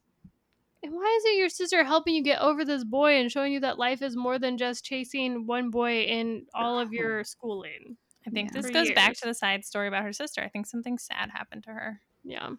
And 0.82 0.92
why 0.94 1.14
isn't 1.20 1.38
your 1.38 1.48
sister 1.50 1.84
helping 1.84 2.14
you 2.14 2.22
get 2.22 2.40
over 2.40 2.64
this 2.64 2.84
boy 2.84 3.16
and 3.20 3.30
showing 3.30 3.52
you 3.52 3.60
that 3.60 3.78
life 3.78 4.00
is 4.00 4.16
more 4.16 4.38
than 4.38 4.56
just 4.56 4.84
chasing 4.84 5.46
one 5.46 5.70
boy 5.70 6.02
in 6.02 6.46
all 6.54 6.78
of 6.78 6.92
your 6.92 7.22
schooling? 7.24 7.96
I 8.26 8.30
think 8.30 8.48
Yeah. 8.50 8.60
this 8.60 8.66
For 8.66 8.72
goes 8.72 8.92
back 8.92 9.14
to 9.16 9.26
the 9.26 9.34
side 9.34 9.64
story 9.64 9.88
about 9.88 10.04
her 10.04 10.12
sister. 10.12 10.42
I 10.42 10.48
think 10.48 10.66
something 10.66 10.96
sad 10.98 11.30
happened 11.30 11.64
to 11.64 11.70
her. 11.70 12.00
Yeah. 12.24 12.50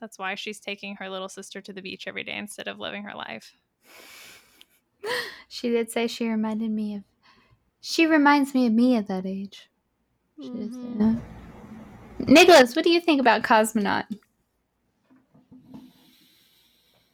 That's 0.00 0.18
why 0.18 0.34
she's 0.34 0.60
taking 0.60 0.96
her 0.96 1.08
little 1.08 1.28
sister 1.30 1.62
to 1.62 1.72
the 1.72 1.80
beach 1.80 2.06
every 2.06 2.24
day 2.24 2.36
instead 2.36 2.68
of 2.68 2.78
living 2.78 3.04
her 3.04 3.14
life. 3.14 3.54
She 5.48 5.70
did 5.70 5.90
say 5.90 6.06
she 6.06 6.28
reminded 6.28 6.70
me 6.70 6.96
of. 6.96 7.02
She 7.80 8.06
reminds 8.06 8.54
me 8.54 8.66
of 8.66 8.72
me 8.72 8.96
at 8.96 9.06
that 9.08 9.24
age. 9.26 9.70
She 10.40 10.48
did 10.50 10.72
say 10.72 10.80
Mhm. 10.80 11.22
Nicholas, 12.26 12.74
what 12.74 12.84
do 12.84 12.90
you 12.90 13.00
think 13.00 13.20
about 13.20 13.42
Cosmonaut? 13.42 14.06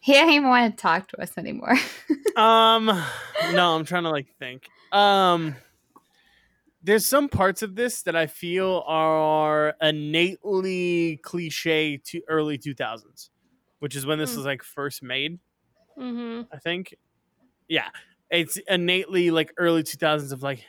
He 0.01 0.13
didn't 0.15 0.33
even 0.33 0.49
want 0.49 0.77
to 0.77 0.81
talk 0.81 1.09
to 1.09 1.21
us 1.23 1.37
anymore. 1.39 1.77
Um, 2.37 2.87
no, 3.55 3.75
I'm 3.75 3.85
trying 3.85 4.05
to 4.05 4.11
like 4.11 4.29
think. 4.39 4.69
Um, 4.93 5.57
there's 6.83 7.05
some 7.05 7.29
parts 7.29 7.63
of 7.63 7.75
this 7.75 8.03
that 8.03 8.17
I 8.17 8.27
feel 8.29 8.83
are 8.87 9.75
innately 9.83 11.19
cliche 11.23 11.99
to 11.99 12.23
early 12.29 12.57
2000s, 12.57 13.31
which 13.81 13.95
is 13.97 14.07
when 14.07 14.19
this 14.19 14.33
Hmm. 14.33 14.39
was 14.39 14.47
like 14.47 14.63
first 14.63 15.03
made. 15.03 15.39
Mm-hmm. 15.99 16.43
I 16.53 16.59
think. 16.59 16.95
Yeah, 17.69 17.89
it's 18.31 18.57
innately 18.69 19.31
like 19.31 19.53
early 19.59 19.83
2000s 19.83 20.33
of 20.33 20.43
like, 20.43 20.65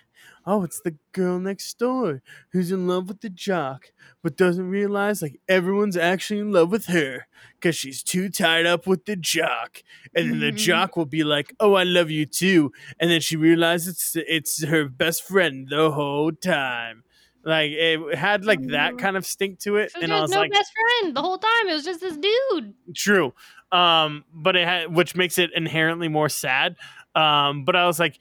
oh, 0.45 0.63
it's 0.63 0.81
the 0.81 0.95
girl 1.11 1.39
next 1.39 1.77
door 1.77 2.21
who's 2.51 2.71
in 2.71 2.87
love 2.87 3.07
with 3.07 3.21
the 3.21 3.29
jock, 3.29 3.91
but 4.21 4.37
doesn't 4.37 4.69
realize 4.69 5.21
like 5.21 5.39
everyone's 5.47 5.97
actually 5.97 6.39
in 6.39 6.51
love 6.51 6.71
with 6.71 6.85
her 6.87 7.27
because 7.55 7.75
she's 7.75 8.03
too 8.03 8.29
tied 8.29 8.65
up 8.65 8.87
with 8.87 9.05
the 9.05 9.15
jock. 9.15 9.83
And 10.15 10.31
then 10.31 10.39
the 10.39 10.51
Mhm. 10.51 10.57
jock 10.57 10.95
will 10.97 11.05
be 11.05 11.23
like, 11.23 11.53
oh, 11.59 11.73
I 11.75 11.83
love 11.83 12.09
you 12.09 12.25
too. 12.25 12.71
And 12.99 13.09
then 13.11 13.21
she 13.21 13.35
realizes 13.35 13.87
it's, 14.15 14.15
it's 14.15 14.63
her 14.65 14.87
best 14.89 15.23
friend 15.23 15.67
the 15.69 15.91
whole 15.91 16.31
time. 16.31 17.03
Like 17.43 17.71
it 17.71 18.15
had 18.15 18.45
like 18.45 18.61
that 18.67 18.99
kind 18.99 19.17
of 19.17 19.25
stink 19.25 19.57
to 19.61 19.77
it, 19.77 19.91
and 19.99 20.13
I 20.13 20.21
was 20.21 20.29
no 20.29 20.41
like, 20.41 20.51
best 20.51 20.71
friend 21.01 21.17
the 21.17 21.21
whole 21.23 21.39
time. 21.39 21.69
It 21.69 21.73
was 21.73 21.83
just 21.83 21.99
this 21.99 22.15
dude. 22.15 22.75
True. 22.95 23.33
Um, 23.71 24.25
but 24.31 24.55
it 24.55 24.67
had, 24.67 24.93
which 24.93 25.15
makes 25.15 25.39
it 25.39 25.49
inherently 25.55 26.07
more 26.07 26.29
sad. 26.29 26.75
Um, 27.15 27.65
but 27.65 27.75
I 27.75 27.87
was 27.87 27.99
like, 27.99 28.19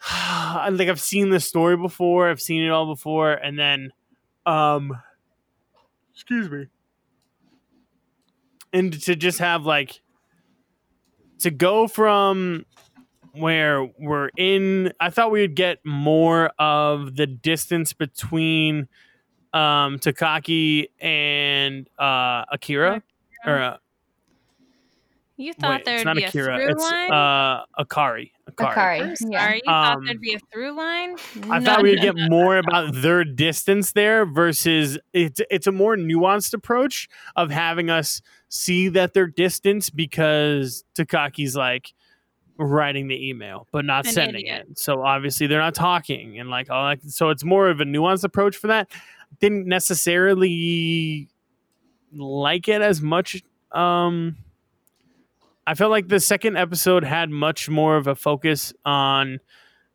like 0.10 0.88
I've 0.88 1.00
seen 1.00 1.30
this 1.30 1.46
story 1.46 1.76
before. 1.76 2.30
I've 2.30 2.40
seen 2.40 2.62
it 2.62 2.70
all 2.70 2.86
before, 2.86 3.32
and 3.32 3.58
then, 3.58 3.92
um, 4.46 4.96
excuse 6.12 6.50
me, 6.50 6.66
and 8.72 8.92
to 9.02 9.16
just 9.16 9.38
have 9.38 9.64
like 9.64 10.00
to 11.40 11.50
go 11.50 11.88
from 11.88 12.64
where 13.32 13.88
we're 13.98 14.28
in 14.36 14.92
i 14.98 15.08
thought 15.08 15.30
we 15.30 15.40
would 15.40 15.54
get 15.54 15.78
more 15.84 16.50
of 16.58 17.14
the 17.14 17.26
distance 17.26 17.92
between 17.92 18.88
um 19.52 19.98
takaki 19.98 20.88
and 21.00 21.88
uh 21.98 22.44
akira 22.50 23.02
or 23.46 23.58
uh, 23.58 23.76
You 25.40 25.54
thought 25.54 25.70
wait, 25.80 25.84
there'd 25.86 26.00
it's 26.00 26.04
not 26.04 26.16
be 26.16 26.24
akira 26.24 26.54
a 26.54 26.58
through 26.58 26.70
it's 26.72 26.82
line? 26.82 27.10
uh 27.12 27.64
akari 27.78 28.30
akari, 28.50 28.74
Akari. 28.74 29.00
I'm 29.00 29.30
Yeah. 29.32 29.40
sorry, 29.44 29.62
you 29.64 29.72
Um, 29.72 29.84
thought 29.84 29.98
there'd 30.04 30.20
be 30.20 30.34
a 30.34 30.38
through 30.52 30.72
line? 30.76 31.16
I 31.50 31.60
thought 31.60 31.82
we'd 31.82 32.00
get 32.00 32.14
more 32.28 32.58
about 32.58 32.92
their 32.94 33.24
distance 33.24 33.92
there 33.92 34.26
versus 34.26 34.98
it's 35.14 35.40
it's 35.50 35.66
a 35.66 35.72
more 35.72 35.96
nuanced 35.96 36.52
approach 36.52 37.08
of 37.36 37.50
having 37.50 37.88
us 37.88 38.20
see 38.50 38.88
that 38.88 39.14
they're 39.14 39.26
distance 39.28 39.88
because 39.88 40.84
Takaki's 40.94 41.56
like 41.56 41.94
writing 42.58 43.08
the 43.08 43.28
email 43.30 43.66
but 43.72 43.86
not 43.86 44.06
An 44.06 44.12
sending 44.12 44.42
idiot. 44.44 44.66
it. 44.72 44.78
So 44.78 45.02
obviously 45.02 45.46
they're 45.46 45.60
not 45.60 45.74
talking 45.74 46.38
and 46.38 46.50
like 46.50 46.68
all 46.68 46.86
that. 46.90 47.02
So 47.10 47.30
it's 47.30 47.44
more 47.44 47.70
of 47.70 47.80
a 47.80 47.84
nuanced 47.84 48.24
approach 48.24 48.56
for 48.56 48.66
that. 48.66 48.90
Didn't 49.40 49.66
necessarily 49.66 51.28
like 52.12 52.68
it 52.68 52.82
as 52.82 53.00
much. 53.00 53.42
Um, 53.72 54.36
I 55.66 55.74
felt 55.74 55.90
like 55.90 56.08
the 56.08 56.20
second 56.20 56.56
episode 56.56 57.04
had 57.04 57.30
much 57.30 57.68
more 57.68 57.96
of 57.96 58.06
a 58.06 58.14
focus 58.14 58.72
on 58.84 59.40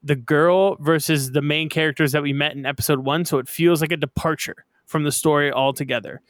the 0.03 0.15
girl 0.15 0.77
versus 0.79 1.31
the 1.31 1.41
main 1.41 1.67
characters 1.67 2.11
that 2.11 2.21
we 2.21 2.31
met 2.31 2.55
in 2.55 2.65
episode 2.65 2.99
one. 2.99 3.25
So 3.25 3.39
it 3.39 3.49
feels 3.49 3.81
like 3.81 3.91
a 3.91 3.97
departure 3.97 4.65
from 4.85 5.03
the 5.03 5.11
story 5.11 5.51
altogether. 5.51 6.21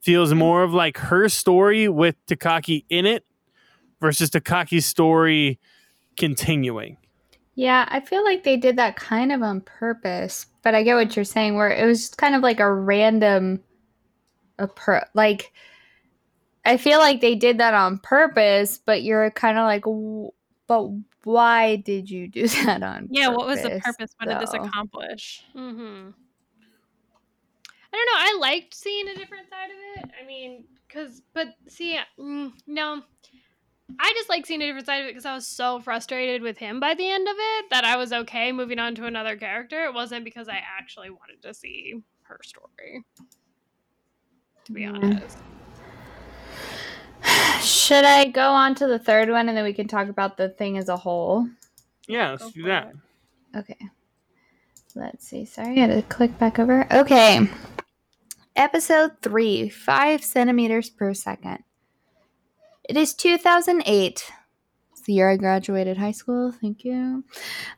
Feels 0.00 0.34
more 0.34 0.62
of 0.62 0.74
like 0.74 0.98
her 0.98 1.28
story 1.28 1.88
with 1.88 2.16
Takaki 2.26 2.84
in 2.88 3.06
it 3.06 3.24
versus 4.00 4.30
Takaki's 4.30 4.86
story 4.86 5.60
continuing. 6.16 6.96
Yeah, 7.54 7.86
I 7.88 8.00
feel 8.00 8.24
like 8.24 8.42
they 8.42 8.56
did 8.56 8.76
that 8.76 8.96
kind 8.96 9.30
of 9.32 9.42
on 9.42 9.60
purpose, 9.60 10.46
but 10.62 10.74
I 10.74 10.82
get 10.82 10.94
what 10.94 11.14
you're 11.14 11.24
saying. 11.24 11.56
Where 11.56 11.70
it 11.70 11.84
was 11.84 12.08
kind 12.10 12.34
of 12.34 12.42
like 12.42 12.60
a 12.60 12.72
random, 12.72 13.60
approach. 14.58 15.04
like 15.14 15.52
I 16.64 16.76
feel 16.76 16.98
like 16.98 17.20
they 17.20 17.34
did 17.34 17.58
that 17.58 17.74
on 17.74 17.98
purpose, 17.98 18.78
but 18.78 19.02
you're 19.02 19.30
kind 19.30 19.58
of 19.58 19.64
like, 19.64 19.84
but 20.66 20.90
why 21.24 21.76
did 21.76 22.10
you 22.10 22.28
do 22.28 22.48
that 22.66 22.82
on? 22.82 23.08
Yeah, 23.10 23.28
what 23.28 23.46
was 23.46 23.62
the 23.62 23.70
purpose, 23.70 23.84
purpose? 23.84 24.10
What 24.18 24.28
did 24.28 24.40
this 24.40 24.54
accomplish? 24.54 25.44
Mm-hmm. 25.56 26.10
I 27.92 27.96
don't 27.96 28.06
know. 28.06 28.18
I 28.18 28.38
liked 28.40 28.74
seeing 28.74 29.08
a 29.08 29.14
different 29.14 29.48
side 29.48 29.70
of 29.70 30.04
it. 30.04 30.10
I 30.22 30.26
mean, 30.26 30.64
because, 30.86 31.22
but 31.34 31.48
see, 31.68 31.98
mm, 32.18 32.52
no, 32.66 33.02
I 33.98 34.12
just 34.16 34.28
like 34.28 34.46
seeing 34.46 34.62
a 34.62 34.66
different 34.66 34.86
side 34.86 35.00
of 35.00 35.06
it 35.06 35.10
because 35.10 35.26
I 35.26 35.34
was 35.34 35.46
so 35.46 35.80
frustrated 35.80 36.42
with 36.42 36.56
him 36.56 36.78
by 36.78 36.94
the 36.94 37.10
end 37.10 37.26
of 37.26 37.34
it 37.36 37.64
that 37.70 37.84
I 37.84 37.96
was 37.96 38.12
okay 38.12 38.52
moving 38.52 38.78
on 38.78 38.94
to 38.96 39.06
another 39.06 39.36
character. 39.36 39.84
It 39.84 39.94
wasn't 39.94 40.24
because 40.24 40.48
I 40.48 40.60
actually 40.78 41.10
wanted 41.10 41.42
to 41.42 41.52
see 41.52 41.94
her 42.22 42.38
story. 42.44 43.04
To 44.66 44.72
be 44.72 44.82
Yeah. 44.82 44.92
honest. 44.92 45.38
Should 47.62 48.04
I 48.04 48.26
go 48.26 48.50
on 48.52 48.74
to 48.76 48.86
the 48.86 48.98
third 48.98 49.28
one 49.28 49.48
and 49.48 49.56
then 49.56 49.64
we 49.64 49.72
can 49.72 49.88
talk 49.88 50.08
about 50.08 50.36
the 50.36 50.48
thing 50.48 50.78
as 50.78 50.88
a 50.88 50.96
whole? 50.96 51.46
Yeah, 52.08 52.30
let's 52.30 52.44
Go 52.44 52.50
do 52.50 52.62
that. 52.64 52.92
it. 53.54 53.58
Okay. 53.58 53.78
Let's 54.94 55.26
see. 55.26 55.44
Sorry, 55.44 55.76
I 55.80 55.86
had 55.86 55.94
to 55.94 56.02
click 56.02 56.36
back 56.38 56.58
over. 56.58 56.86
Okay. 56.92 57.48
Episode 58.56 59.12
three, 59.22 59.68
five 59.68 60.24
centimeters 60.24 60.90
per 60.90 61.14
second. 61.14 61.60
It 62.88 62.96
is 62.96 63.14
2008. 63.14 64.24
It's 64.92 65.00
the 65.02 65.12
year 65.12 65.30
I 65.30 65.36
graduated 65.36 65.96
high 65.96 66.10
school. 66.12 66.50
Thank 66.52 66.84
you. 66.84 67.24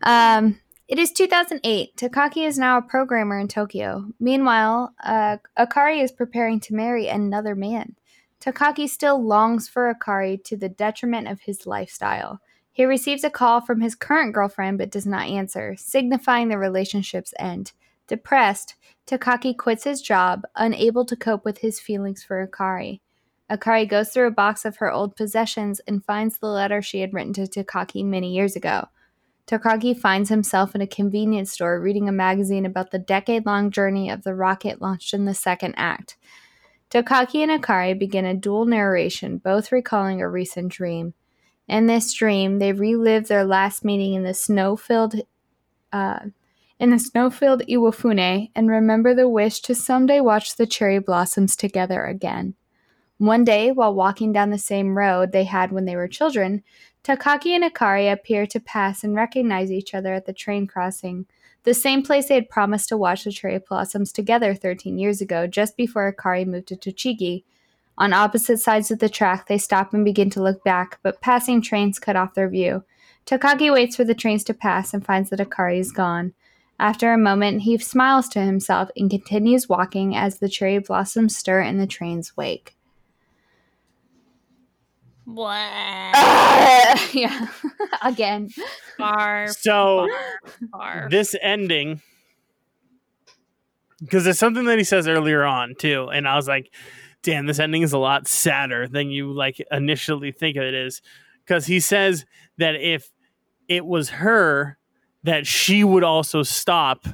Um, 0.03 0.59
it 0.89 0.99
is 0.99 1.13
2008. 1.13 1.97
Takaki 1.97 2.47
is 2.47 2.59
now 2.59 2.79
a 2.79 2.83
programmer 2.83 3.39
in 3.39 3.49
Tokyo. 3.49 4.07
Meanwhile, 4.19 4.95
uh, 5.05 5.37
Akari 5.59 6.03
is 6.03 6.13
preparing 6.13 6.61
to 6.61 6.75
marry 6.75 7.09
another 7.09 7.55
man. 7.55 7.95
Takaki 8.43 8.89
still 8.89 9.25
longs 9.25 9.69
for 9.69 9.95
Akari 9.95 10.43
to 10.43 10.57
the 10.57 10.69
detriment 10.69 11.29
of 11.29 11.43
his 11.43 11.65
lifestyle. 11.65 12.41
He 12.73 12.85
receives 12.85 13.23
a 13.23 13.31
call 13.31 13.61
from 13.61 13.81
his 13.81 13.95
current 13.95 14.35
girlfriend 14.35 14.79
but 14.79 14.91
does 14.91 15.07
not 15.07 15.29
answer, 15.29 15.77
signifying 15.79 16.49
the 16.49 16.59
relationship's 16.59 17.33
end. 17.39 17.71
Depressed, 18.09 18.75
Takaki 19.07 19.57
quits 19.57 19.85
his 19.85 20.03
job, 20.03 20.43
unable 20.57 21.05
to 21.05 21.15
cope 21.15 21.45
with 21.45 21.59
his 21.59 21.79
feelings 21.79 22.25
for 22.25 22.45
Akari. 22.45 22.99
Akari 23.49 23.89
goes 23.89 24.11
through 24.11 24.27
a 24.27 24.33
box 24.33 24.65
of 24.65 24.79
her 24.79 24.91
old 24.91 25.15
possessions 25.15 25.81
and 25.87 26.05
finds 26.05 26.39
the 26.39 26.49
letter 26.49 26.83
she 26.83 27.01
had 27.01 27.15
written 27.15 27.33
to 27.35 27.43
Takaki 27.43 28.05
many 28.05 28.35
years 28.35 28.57
ago. 28.57 28.89
Takaki 29.47 29.97
finds 29.97 30.31
himself 30.31 30.75
in 30.75 30.81
a 30.81 30.87
convenience 30.87 31.53
store 31.53 31.81
reading 31.81 32.09
a 32.09 32.13
magazine 32.13 32.67
about 32.67 32.91
the 32.91 32.99
decade 32.99 33.47
long 33.47 33.71
journey 33.71 34.11
of 34.11 34.25
the 34.25 34.35
rocket 34.35 34.81
launched 34.81 35.15
in 35.15 35.27
the 35.27 35.35
second 35.35 35.75
act. 35.77 36.17
Takaki 36.93 37.37
and 37.37 37.51
Akari 37.51 37.99
begin 37.99 38.27
a 38.27 38.35
dual 38.35 38.67
narration, 38.67 39.39
both 39.39 39.73
recalling 39.73 40.21
a 40.21 40.29
recent 40.29 40.71
dream. 40.71 41.15
In 41.67 41.87
this 41.87 42.13
dream, 42.13 42.59
they 42.59 42.75
relive 42.75 43.29
their 43.29 43.47
last 43.47 43.83
meeting 43.83 44.13
in 44.13 44.25
the 44.25 44.35
snow-filled, 44.35 45.15
uh, 45.91 46.19
in 46.79 46.91
the 46.91 46.99
snow-filled 46.99 47.63
Iwafune, 47.67 48.51
and 48.55 48.69
remember 48.69 49.15
the 49.15 49.27
wish 49.27 49.61
to 49.61 49.75
someday 49.75 50.21
watch 50.21 50.57
the 50.57 50.67
cherry 50.67 50.99
blossoms 50.99 51.57
together 51.57 52.05
again. 52.05 52.57
One 53.17 53.43
day, 53.43 53.71
while 53.71 53.95
walking 53.95 54.31
down 54.31 54.51
the 54.51 54.59
same 54.59 54.99
road 54.99 55.33
they 55.33 55.45
had 55.45 55.73
when 55.73 55.87
they 55.87 55.97
were 55.97 56.09
children, 56.09 56.63
Takaki 57.05 57.53
and 57.53 57.65
Akari 57.65 58.13
appear 58.13 58.47
to 58.49 58.61
pass 58.61 59.03
and 59.03 59.15
recognize 59.15 59.73
each 59.73 59.95
other 59.95 60.13
at 60.13 60.27
the 60.27 60.35
train 60.35 60.67
crossing, 60.67 61.25
the 61.65 61.75
same 61.75 62.03
place 62.03 62.29
they 62.29 62.35
had 62.35 62.49
promised 62.49 62.89
to 62.89 62.97
watch 62.97 63.25
the 63.25 63.33
cherry 63.33 63.59
blossoms 63.59 64.13
together 64.13 64.55
13 64.55 64.99
years 64.99 65.21
ago, 65.21 65.47
just 65.47 65.77
before 65.77 66.13
Akari 66.13 66.47
moved 66.47 66.69
to 66.69 66.77
Tochigi. 66.77 67.45
On 67.99 68.13
opposite 68.13 68.59
sides 68.59 68.91
of 68.91 68.99
the 68.99 69.09
track, 69.09 69.47
they 69.47 69.59
stop 69.59 69.95
and 69.95 70.05
begin 70.05 70.31
to 70.31 70.43
look 70.43 70.65
back, 70.65 70.99
but 71.03 71.21
passing 71.21 71.63
trains 71.63 71.99
cut 71.99 72.17
off 72.17 72.35
their 72.35 72.49
view. 72.49 72.85
Takaki 73.27 73.73
waits 73.73 73.95
for 73.95 74.05
the 74.05 74.15
trains 74.15 74.43
to 74.45 74.55
pass 74.55 74.93
and 74.93 75.05
finds 75.05 75.31
that 75.31 75.39
Akari 75.39 75.79
is 75.79 75.93
gone. 75.93 76.33
After 76.81 77.13
a 77.13 77.19
moment, 77.19 77.63
he 77.63 77.79
smiles 77.79 78.29
to 78.31 78.41
himself 78.41 78.91
and 78.97 79.09
continues 79.09 79.69
walking 79.69 80.17
as 80.17 80.39
the 80.39 80.49
cherry 80.49 80.79
blossoms 80.79 81.37
stir 81.37 81.61
in 81.61 81.79
the 81.79 81.87
train's 81.87 82.37
wake. 82.37 82.77
What? 85.25 85.57
Uh, 86.15 86.97
yeah, 87.13 87.47
again. 88.03 88.49
Far, 88.99 89.49
So 89.49 90.09
far. 90.73 91.09
this 91.11 91.35
ending, 91.41 92.01
because 94.01 94.25
there's 94.25 94.39
something 94.39 94.65
that 94.65 94.79
he 94.79 94.85
says 94.85 95.07
earlier 95.09 95.45
on 95.45 95.75
too, 95.79 96.09
and 96.13 96.27
I 96.27 96.37
was 96.37 96.49
like, 96.49 96.73
"Damn, 97.23 97.47
this 97.47 97.59
ending 97.59 97.83
is 97.83 97.93
a 97.93 97.99
lot 97.99 98.27
sadder 98.27 98.89
than 98.89 99.11
you 99.11 99.33
like 99.33 99.65
initially 99.71 100.33
think 100.33 100.57
of 100.57 100.65
it 100.65 100.75
is," 100.75 101.03
because 101.45 101.67
he 101.67 101.79
says 101.81 102.25
that 102.59 102.75
if 102.75 103.11
it 103.69 103.87
was 103.87 104.11
her, 104.11 104.77
that 105.23 105.47
she 105.47 105.85
would 105.85 106.03
also 106.05 106.43
stop 106.43 107.07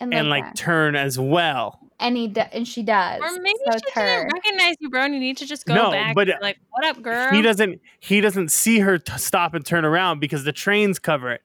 And, 0.00 0.12
and 0.12 0.28
like, 0.28 0.44
like 0.44 0.54
turn 0.54 0.96
as 0.96 1.18
well. 1.18 1.78
And 2.02 2.16
he 2.16 2.28
do- 2.28 2.40
and 2.40 2.66
she 2.66 2.82
does. 2.82 3.20
Or 3.20 3.40
maybe 3.40 3.58
so 3.64 3.72
she 3.72 3.76
it's 3.76 3.92
her. 3.92 4.06
didn't 4.06 4.32
recognize 4.34 4.76
you, 4.80 4.90
bro. 4.90 5.02
And 5.02 5.14
you 5.14 5.20
need 5.20 5.36
to 5.38 5.46
just 5.46 5.64
go 5.64 5.74
No, 5.74 5.90
back. 5.90 6.14
but, 6.14 6.28
and 6.28 6.38
be 6.38 6.44
like, 6.44 6.58
what 6.70 6.84
up, 6.84 7.00
girl? 7.00 7.30
he 7.30 7.40
doesn't 7.42 7.80
he 8.00 8.20
doesn't 8.20 8.50
see 8.50 8.80
her 8.80 8.98
t- 8.98 9.16
stop 9.16 9.54
and 9.54 9.64
turn 9.64 9.84
around 9.84 10.20
because 10.20 10.44
the 10.44 10.52
trains 10.52 10.98
cover 10.98 11.30
it 11.30 11.42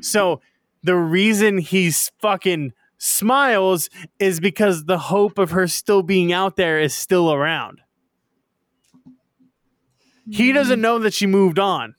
so 0.00 0.40
the 0.82 0.96
reason 0.96 1.58
he's 1.58 2.10
fucking 2.20 2.72
smiles 2.98 3.88
is 4.18 4.40
because 4.40 4.84
the 4.84 4.98
hope 4.98 5.38
of 5.38 5.50
her 5.50 5.66
still 5.68 6.02
being 6.02 6.32
out 6.32 6.56
there 6.56 6.80
is 6.80 6.94
still 6.94 7.32
around 7.32 7.80
he 10.30 10.52
doesn't 10.52 10.78
mm. 10.78 10.82
know 10.82 10.98
that 10.98 11.14
she 11.14 11.26
moved 11.26 11.58
on 11.58 11.94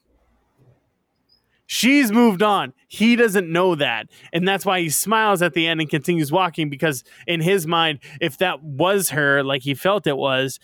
she's 1.74 2.12
moved 2.12 2.44
on 2.44 2.74
he 2.90 3.16
doesn't 3.16 3.50
know 3.50 3.76
that 3.76 4.08
and 4.34 4.46
that's 4.46 4.66
why 4.66 4.82
he 4.82 4.90
smiles 4.90 5.42
at 5.42 5.54
the 5.54 5.66
end 5.66 5.80
and 5.80 5.90
continues 5.90 6.30
walking 6.30 6.70
because 6.70 7.02
in 7.28 7.40
his 7.40 7.66
mind 7.66 7.98
if 8.20 8.38
that 8.40 8.62
was 8.62 9.08
her 9.12 9.42
like 9.42 9.62
he 9.62 9.74
felt 9.74 10.06
it 10.06 10.18
was 10.18 10.60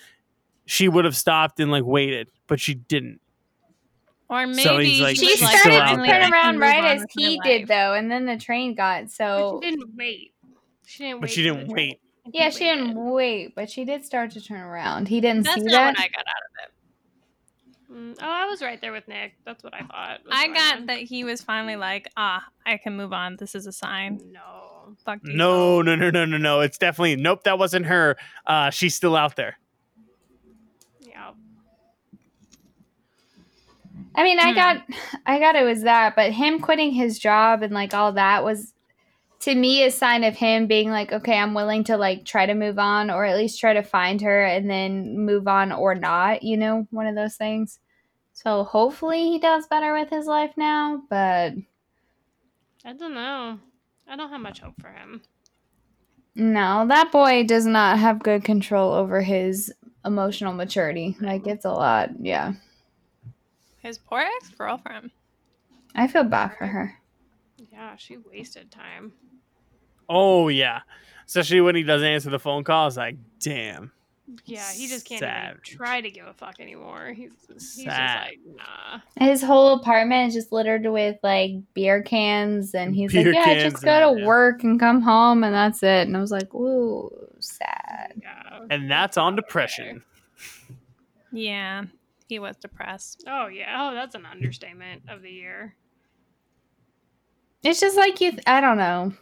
she 0.65 0.89
would 0.89 1.05
have 1.05 1.15
stopped 1.15 1.61
and 1.61 1.71
like 1.71 1.85
waited 1.85 2.29
but 2.45 2.59
she 2.59 2.73
didn't 2.73 3.21
Or 4.29 4.45
maybe 4.45 4.61
So 4.63 4.77
he's 4.79 4.99
like, 4.99 5.15
She 5.15 5.37
started 5.37 5.61
to 5.61 5.95
turn 5.95 6.01
there. 6.05 6.29
around 6.29 6.59
right 6.59 6.83
as 6.83 6.99
her 7.03 7.07
he 7.17 7.37
life. 7.37 7.39
did, 7.45 7.67
though, 7.69 7.93
and 7.93 8.11
then 8.11 8.25
the 8.25 8.35
train 8.37 8.75
got 8.75 9.09
so. 9.09 9.61
She 9.63 9.69
didn't 9.71 9.95
wait. 9.95 10.33
She 10.85 11.03
didn't. 11.03 11.21
but 11.21 11.29
wait 11.29 11.33
she 11.33 11.43
didn't 11.43 11.67
wait 11.69 12.01
Yeah, 12.33 12.49
she 12.49 12.65
didn't 12.65 12.95
wait, 12.95 13.55
but 13.55 13.69
she 13.69 13.85
did 13.85 14.03
start 14.03 14.31
to 14.31 14.41
turn 14.41 14.59
around. 14.59 15.07
He 15.07 15.21
didn't 15.21 15.45
That's 15.45 15.55
see 15.55 15.61
not 15.63 15.71
that. 15.71 15.85
what 15.95 15.99
I 16.01 16.07
got 16.09 16.25
out 16.27 16.43
of 16.43 16.51
it. 16.65 16.73
Mm, 17.91 18.17
oh, 18.21 18.25
I 18.29 18.45
was 18.47 18.61
right 18.61 18.79
there 18.81 18.91
with 18.91 19.07
Nick. 19.07 19.33
That's 19.45 19.63
what 19.63 19.73
I 19.73 19.79
thought. 19.79 20.19
I 20.29 20.47
got 20.49 20.79
on. 20.79 20.85
that 20.87 20.99
he 20.99 21.23
was 21.23 21.41
finally 21.41 21.75
like, 21.77 22.09
ah, 22.17 22.45
I 22.65 22.77
can 22.77 22.97
move 22.97 23.13
on. 23.13 23.37
This 23.37 23.55
is 23.55 23.65
a 23.65 23.71
sign. 23.71 24.19
No. 24.31 24.41
Fuck 25.03 25.19
these 25.21 25.35
no 25.35 25.81
no 25.81 25.95
no 25.95 26.09
no 26.09 26.23
no 26.23 26.37
no 26.37 26.61
it's 26.61 26.77
definitely 26.77 27.17
nope 27.17 27.43
that 27.43 27.59
wasn't 27.59 27.85
her 27.87 28.15
uh 28.45 28.69
she's 28.69 28.95
still 28.95 29.17
out 29.17 29.35
there 29.35 29.57
Yeah. 31.01 31.31
I 34.15 34.23
mean, 34.23 34.39
I 34.39 34.51
Hmm. 34.51 34.55
got, 34.55 34.77
I 35.25 35.39
got 35.39 35.55
it 35.55 35.63
was 35.63 35.83
that, 35.83 36.15
but 36.15 36.31
him 36.31 36.59
quitting 36.59 36.91
his 36.93 37.19
job 37.19 37.61
and 37.63 37.73
like 37.73 37.93
all 37.93 38.13
that 38.13 38.43
was, 38.45 38.73
to 39.41 39.53
me, 39.55 39.83
a 39.83 39.91
sign 39.91 40.23
of 40.23 40.35
him 40.35 40.67
being 40.67 40.89
like, 40.89 41.11
okay, 41.11 41.37
I'm 41.37 41.53
willing 41.53 41.83
to 41.85 41.97
like 41.97 42.25
try 42.25 42.45
to 42.45 42.53
move 42.55 42.79
on, 42.79 43.09
or 43.11 43.25
at 43.25 43.37
least 43.37 43.59
try 43.59 43.73
to 43.73 43.83
find 43.83 44.21
her 44.21 44.43
and 44.43 44.69
then 44.69 45.19
move 45.19 45.47
on 45.47 45.71
or 45.71 45.95
not. 45.95 46.43
You 46.43 46.57
know, 46.57 46.87
one 46.91 47.07
of 47.07 47.15
those 47.15 47.35
things. 47.35 47.79
So 48.33 48.63
hopefully 48.63 49.23
he 49.29 49.39
does 49.39 49.67
better 49.67 49.93
with 49.93 50.09
his 50.09 50.25
life 50.27 50.51
now, 50.57 51.01
but 51.09 51.53
I 52.85 52.93
don't 52.93 53.13
know. 53.13 53.59
I 54.07 54.15
don't 54.15 54.29
have 54.29 54.41
much 54.41 54.59
hope 54.59 54.79
for 54.79 54.89
him. 54.91 55.21
no, 56.35 56.85
that 56.87 57.11
boy 57.11 57.43
does 57.45 57.65
not 57.65 57.97
have 57.99 58.19
good 58.23 58.43
control 58.43 58.93
over 58.93 59.21
his 59.21 59.73
emotional 60.05 60.53
maturity. 60.53 61.17
Like 61.19 61.47
it's 61.47 61.65
a 61.65 61.71
lot. 61.71 62.11
Yeah, 62.19 62.53
His 63.79 63.97
poor 63.97 64.19
ex 64.19 64.49
girlfriend. 64.49 65.11
I 65.95 66.07
feel 66.07 66.23
bad 66.23 66.49
for 66.57 66.67
her. 66.67 66.95
Yeah, 67.71 67.95
she 67.95 68.17
wasted 68.17 68.71
time. 68.71 69.13
Oh 70.09 70.47
yeah 70.47 70.81
especially 71.25 71.61
when 71.61 71.75
he 71.75 71.83
doesn't 71.83 72.07
answer 72.07 72.29
the 72.29 72.39
phone 72.39 72.63
call 72.63 72.87
it's 72.87 72.97
like 72.97 73.17
damn 73.39 73.91
Yeah, 74.45 74.69
he 74.73 74.87
just 74.87 75.05
can't 75.05 75.21
even 75.23 75.59
try 75.63 76.01
to 76.01 76.11
give 76.11 76.27
a 76.27 76.33
fuck 76.33 76.59
anymore. 76.59 77.13
He's 77.15 77.31
he's 77.47 77.75
just 77.75 77.75
Sad. 77.85 78.27
like, 78.27 78.39
nah. 78.57 78.99
His 79.25 79.41
whole 79.41 79.79
apartment 79.79 80.27
is 80.29 80.33
just 80.33 80.51
littered 80.51 80.85
with 80.85 81.17
like 81.23 81.51
beer 81.73 82.01
cans, 82.01 82.75
and 82.75 82.93
he's 82.93 83.13
Beer 83.13 83.27
like, 83.27 83.35
"Yeah, 83.35 83.43
cans 83.45 83.73
just 83.73 83.85
go 83.85 84.13
to 84.13 84.19
yeah. 84.19 84.25
work 84.27 84.63
and 84.63 84.77
come 84.79 85.01
home, 85.01 85.45
and 85.45 85.53
that's 85.53 85.81
it." 85.81 86.07
And 86.07 86.17
I 86.17 86.19
was 86.19 86.31
like, 86.31 86.53
"Ooh, 86.53 87.09
sad." 87.39 88.21
Yeah. 88.21 88.65
and 88.69 88.91
that's 88.91 89.15
on 89.17 89.35
depression 89.37 90.03
Yeah, 91.31 91.85
he 92.27 92.39
was 92.39 92.57
depressed. 92.57 93.23
Oh 93.27 93.47
yeah. 93.47 93.89
Oh, 93.89 93.93
that's 93.93 94.15
an 94.15 94.25
understatement 94.25 95.03
of 95.07 95.21
the 95.21 95.31
year. 95.31 95.73
It's 97.63 97.79
just 97.79 97.97
like 97.97 98.19
you. 98.21 98.31
Th- 98.31 98.43
I 98.45 98.59
don't 98.61 98.77
know. 98.77 99.13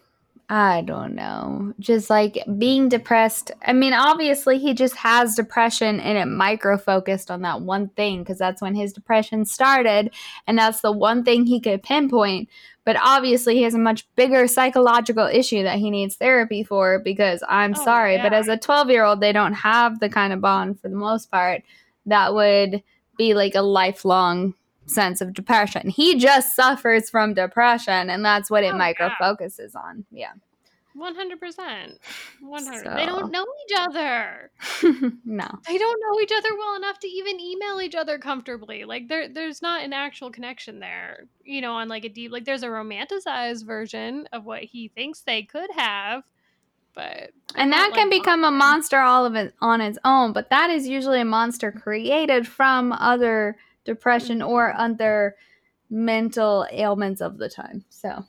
I 0.47 0.81
don't 0.81 1.15
know. 1.15 1.73
Just 1.79 2.09
like 2.09 2.37
being 2.57 2.87
depressed. 2.87 3.51
I 3.65 3.73
mean, 3.73 3.93
obviously, 3.93 4.59
he 4.59 4.73
just 4.75 4.95
has 4.97 5.35
depression 5.35 5.99
and 5.99 6.17
it 6.17 6.25
micro 6.25 6.77
focused 6.77 7.31
on 7.31 7.41
that 7.41 7.61
one 7.61 7.89
thing 7.89 8.19
because 8.19 8.37
that's 8.37 8.61
when 8.61 8.75
his 8.75 8.93
depression 8.93 9.45
started. 9.45 10.13
And 10.45 10.57
that's 10.57 10.81
the 10.81 10.91
one 10.91 11.23
thing 11.23 11.45
he 11.45 11.59
could 11.59 11.81
pinpoint. 11.81 12.49
But 12.83 12.97
obviously, 13.01 13.55
he 13.55 13.63
has 13.63 13.73
a 13.73 13.79
much 13.79 14.07
bigger 14.15 14.47
psychological 14.47 15.25
issue 15.25 15.63
that 15.63 15.79
he 15.79 15.89
needs 15.89 16.15
therapy 16.15 16.63
for 16.63 16.99
because 16.99 17.43
I'm 17.49 17.73
Oh, 17.75 17.83
sorry, 17.83 18.17
but 18.17 18.31
as 18.31 18.47
a 18.47 18.57
12 18.57 18.91
year 18.91 19.03
old, 19.03 19.21
they 19.21 19.31
don't 19.31 19.53
have 19.53 19.99
the 19.99 20.09
kind 20.09 20.31
of 20.31 20.41
bond 20.41 20.79
for 20.79 20.89
the 20.89 20.95
most 20.95 21.31
part 21.31 21.63
that 22.05 22.35
would 22.35 22.83
be 23.17 23.33
like 23.33 23.55
a 23.55 23.61
lifelong 23.61 24.53
sense 24.86 25.21
of 25.21 25.33
depression. 25.33 25.89
He 25.89 26.17
just 26.17 26.55
suffers 26.55 27.09
from 27.09 27.33
depression, 27.33 28.09
and 28.09 28.23
that's 28.23 28.49
what 28.49 28.63
it 28.63 28.73
Oh, 28.73 28.77
micro 28.77 29.07
yeah. 29.07 29.15
focuses 29.19 29.75
on. 29.75 30.05
Yeah. 30.11 30.33
One 30.93 31.13
hundred 31.13 31.41
percent. 31.41 31.99
One 32.39 32.63
hundred. 32.65 32.86
So- 32.86 32.95
They 32.95 33.05
don't 33.05 33.29
know 33.29 33.45
each 33.67 33.77
other. 33.77 34.49
no. 35.25 35.47
They 35.67 35.77
don't 35.77 35.99
know 36.01 36.21
each 36.21 36.31
other 36.31 36.49
well 36.57 36.75
enough 36.77 36.99
to 36.99 37.07
even 37.07 37.38
email 37.39 37.81
each 37.81 37.95
other 37.95 38.17
comfortably. 38.17 38.86
Like 38.86 39.09
there, 39.09 39.27
there's 39.27 39.61
not 39.61 39.83
an 39.83 39.91
actual 39.91 40.31
connection 40.31 40.79
there. 40.79 41.25
You 41.43 41.59
know, 41.59 41.73
on 41.73 41.89
like 41.89 42.05
a 42.05 42.09
deep. 42.09 42.31
Like 42.31 42.45
there's 42.45 42.63
a 42.63 42.67
romanticized 42.67 43.65
version 43.65 44.27
of 44.31 44.45
what 44.45 44.63
he 44.63 44.88
thinks 44.88 45.19
they 45.19 45.43
could 45.43 45.69
have, 45.75 46.23
but 46.93 47.31
And 47.55 47.73
that 47.73 47.91
can 47.93 48.09
like, 48.09 48.21
become 48.21 48.45
a 48.45 48.51
monster 48.51 48.99
all 48.99 49.25
of 49.25 49.36
it 49.36 49.53
on 49.59 49.81
its 49.81 49.97
own, 50.05 50.31
but 50.31 50.49
that 50.49 50.69
is 50.69 50.88
usually 50.88 51.19
a 51.19 51.25
monster 51.25 51.73
created 51.73 52.47
from 52.47 52.93
other 52.93 53.57
depression 53.86 54.41
or 54.41 54.69
mm-hmm. 54.69 54.81
other 54.81 55.36
mental 55.89 56.67
ailments 56.71 57.21
of 57.21 57.38
the 57.38 57.47
time. 57.49 57.86
So, 57.89 58.25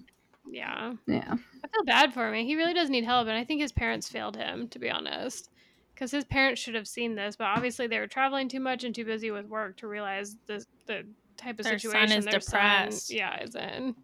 Yeah. 0.49 0.95
yeah. 1.07 1.35
I 1.65 1.69
feel 1.69 1.85
bad 1.85 2.15
for 2.15 2.33
him. 2.33 2.47
He 2.47 2.55
really 2.55 2.75
does 2.75 2.91
need 2.91 3.05
help, 3.05 3.27
and 3.27 3.37
I 3.37 3.45
think 3.45 3.61
his 3.61 3.73
parents 3.73 4.09
failed 4.09 4.37
him, 4.37 4.69
to 4.69 4.79
be 4.79 4.91
honest. 4.91 5.51
Because 5.95 6.11
his 6.11 6.25
parents 6.25 6.61
should 6.61 6.75
have 6.75 6.87
seen 6.87 7.15
this, 7.15 7.37
but 7.37 7.47
obviously 7.47 7.87
they 7.87 7.99
were 7.99 8.07
traveling 8.07 8.49
too 8.51 8.61
much 8.61 8.85
and 8.85 8.95
too 8.95 9.07
busy 9.07 9.31
with 9.31 9.47
work 9.47 9.79
to 9.79 9.89
realize 9.89 10.37
the 10.47 10.65
the 10.87 11.07
type 11.39 11.59
of 11.59 11.65
Their 11.65 11.79
son 11.79 11.91
situation 11.91 12.19
is 12.19 12.25
their 12.27 12.39
depressed. 12.39 13.09
son, 13.09 13.17
yeah, 13.17 13.43
is 13.43 13.55
in. 13.55 13.95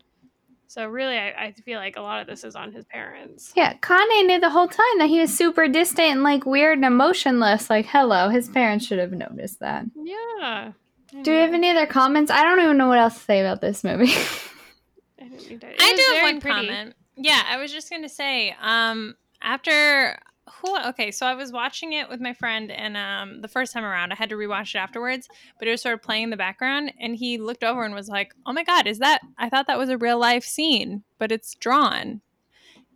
So 0.68 0.86
really, 0.88 1.18
I, 1.18 1.28
I 1.28 1.52
feel 1.52 1.78
like 1.78 1.96
a 1.96 2.00
lot 2.00 2.22
of 2.22 2.26
this 2.26 2.44
is 2.44 2.56
on 2.56 2.72
his 2.72 2.86
parents. 2.86 3.52
Yeah, 3.54 3.74
Kanye 3.74 4.26
knew 4.26 4.40
the 4.40 4.48
whole 4.48 4.68
time 4.68 4.98
that 4.98 5.10
he 5.10 5.20
was 5.20 5.36
super 5.36 5.68
distant 5.68 6.08
and 6.08 6.22
like 6.22 6.46
weird 6.46 6.78
and 6.78 6.86
emotionless. 6.86 7.68
Like, 7.68 7.84
hello, 7.84 8.30
his 8.30 8.48
parents 8.48 8.86
should 8.86 8.98
have 8.98 9.12
noticed 9.12 9.60
that. 9.60 9.84
Yeah. 9.94 10.72
Do 11.20 11.30
we 11.30 11.38
have 11.38 11.52
any 11.52 11.70
other 11.70 11.86
comments? 11.86 12.30
I 12.30 12.42
don't 12.42 12.60
even 12.60 12.78
know 12.78 12.88
what 12.88 12.98
else 12.98 13.14
to 13.14 13.20
say 13.20 13.40
about 13.40 13.60
this 13.60 13.84
movie. 13.84 14.12
I, 15.20 15.28
didn't 15.28 15.48
need 15.48 15.64
I 15.78 15.94
do 15.94 16.14
have 16.14 16.22
one 16.22 16.40
pretty. 16.40 16.68
comment. 16.68 16.94
Yeah, 17.16 17.42
I 17.46 17.58
was 17.58 17.70
just 17.70 17.90
gonna 17.90 18.08
say, 18.08 18.56
um, 18.60 19.14
after 19.42 20.18
who? 20.50 20.78
Okay, 20.88 21.10
so 21.10 21.26
I 21.26 21.34
was 21.34 21.52
watching 21.52 21.92
it 21.92 22.08
with 22.08 22.20
my 22.20 22.32
friend, 22.32 22.70
and 22.70 22.96
um, 22.96 23.42
the 23.42 23.48
first 23.48 23.72
time 23.72 23.84
around, 23.84 24.12
I 24.12 24.14
had 24.16 24.30
to 24.30 24.36
rewatch 24.36 24.74
it 24.74 24.78
afterwards, 24.78 25.28
but 25.58 25.68
it 25.68 25.70
was 25.70 25.82
sort 25.82 25.94
of 25.94 26.02
playing 26.02 26.24
in 26.24 26.30
the 26.30 26.36
background, 26.36 26.92
and 26.98 27.14
he 27.14 27.38
looked 27.38 27.62
over 27.62 27.84
and 27.84 27.94
was 27.94 28.08
like, 28.08 28.34
"Oh 28.46 28.52
my 28.52 28.64
god, 28.64 28.86
is 28.86 28.98
that? 28.98 29.20
I 29.38 29.50
thought 29.50 29.66
that 29.66 29.78
was 29.78 29.90
a 29.90 29.98
real 29.98 30.18
life 30.18 30.44
scene, 30.44 31.02
but 31.18 31.30
it's 31.30 31.54
drawn." 31.54 32.22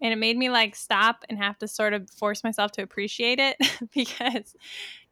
And 0.03 0.13
it 0.13 0.17
made 0.17 0.37
me 0.37 0.51
like 0.51 0.75
stop 0.75 1.25
and 1.29 1.39
have 1.39 1.59
to 1.59 1.69
sort 1.69 1.93
of 1.93 2.11
force 2.11 2.45
myself 2.45 2.73
to 2.73 2.83
appreciate 2.83 3.39
it 3.39 3.57
because 3.95 4.55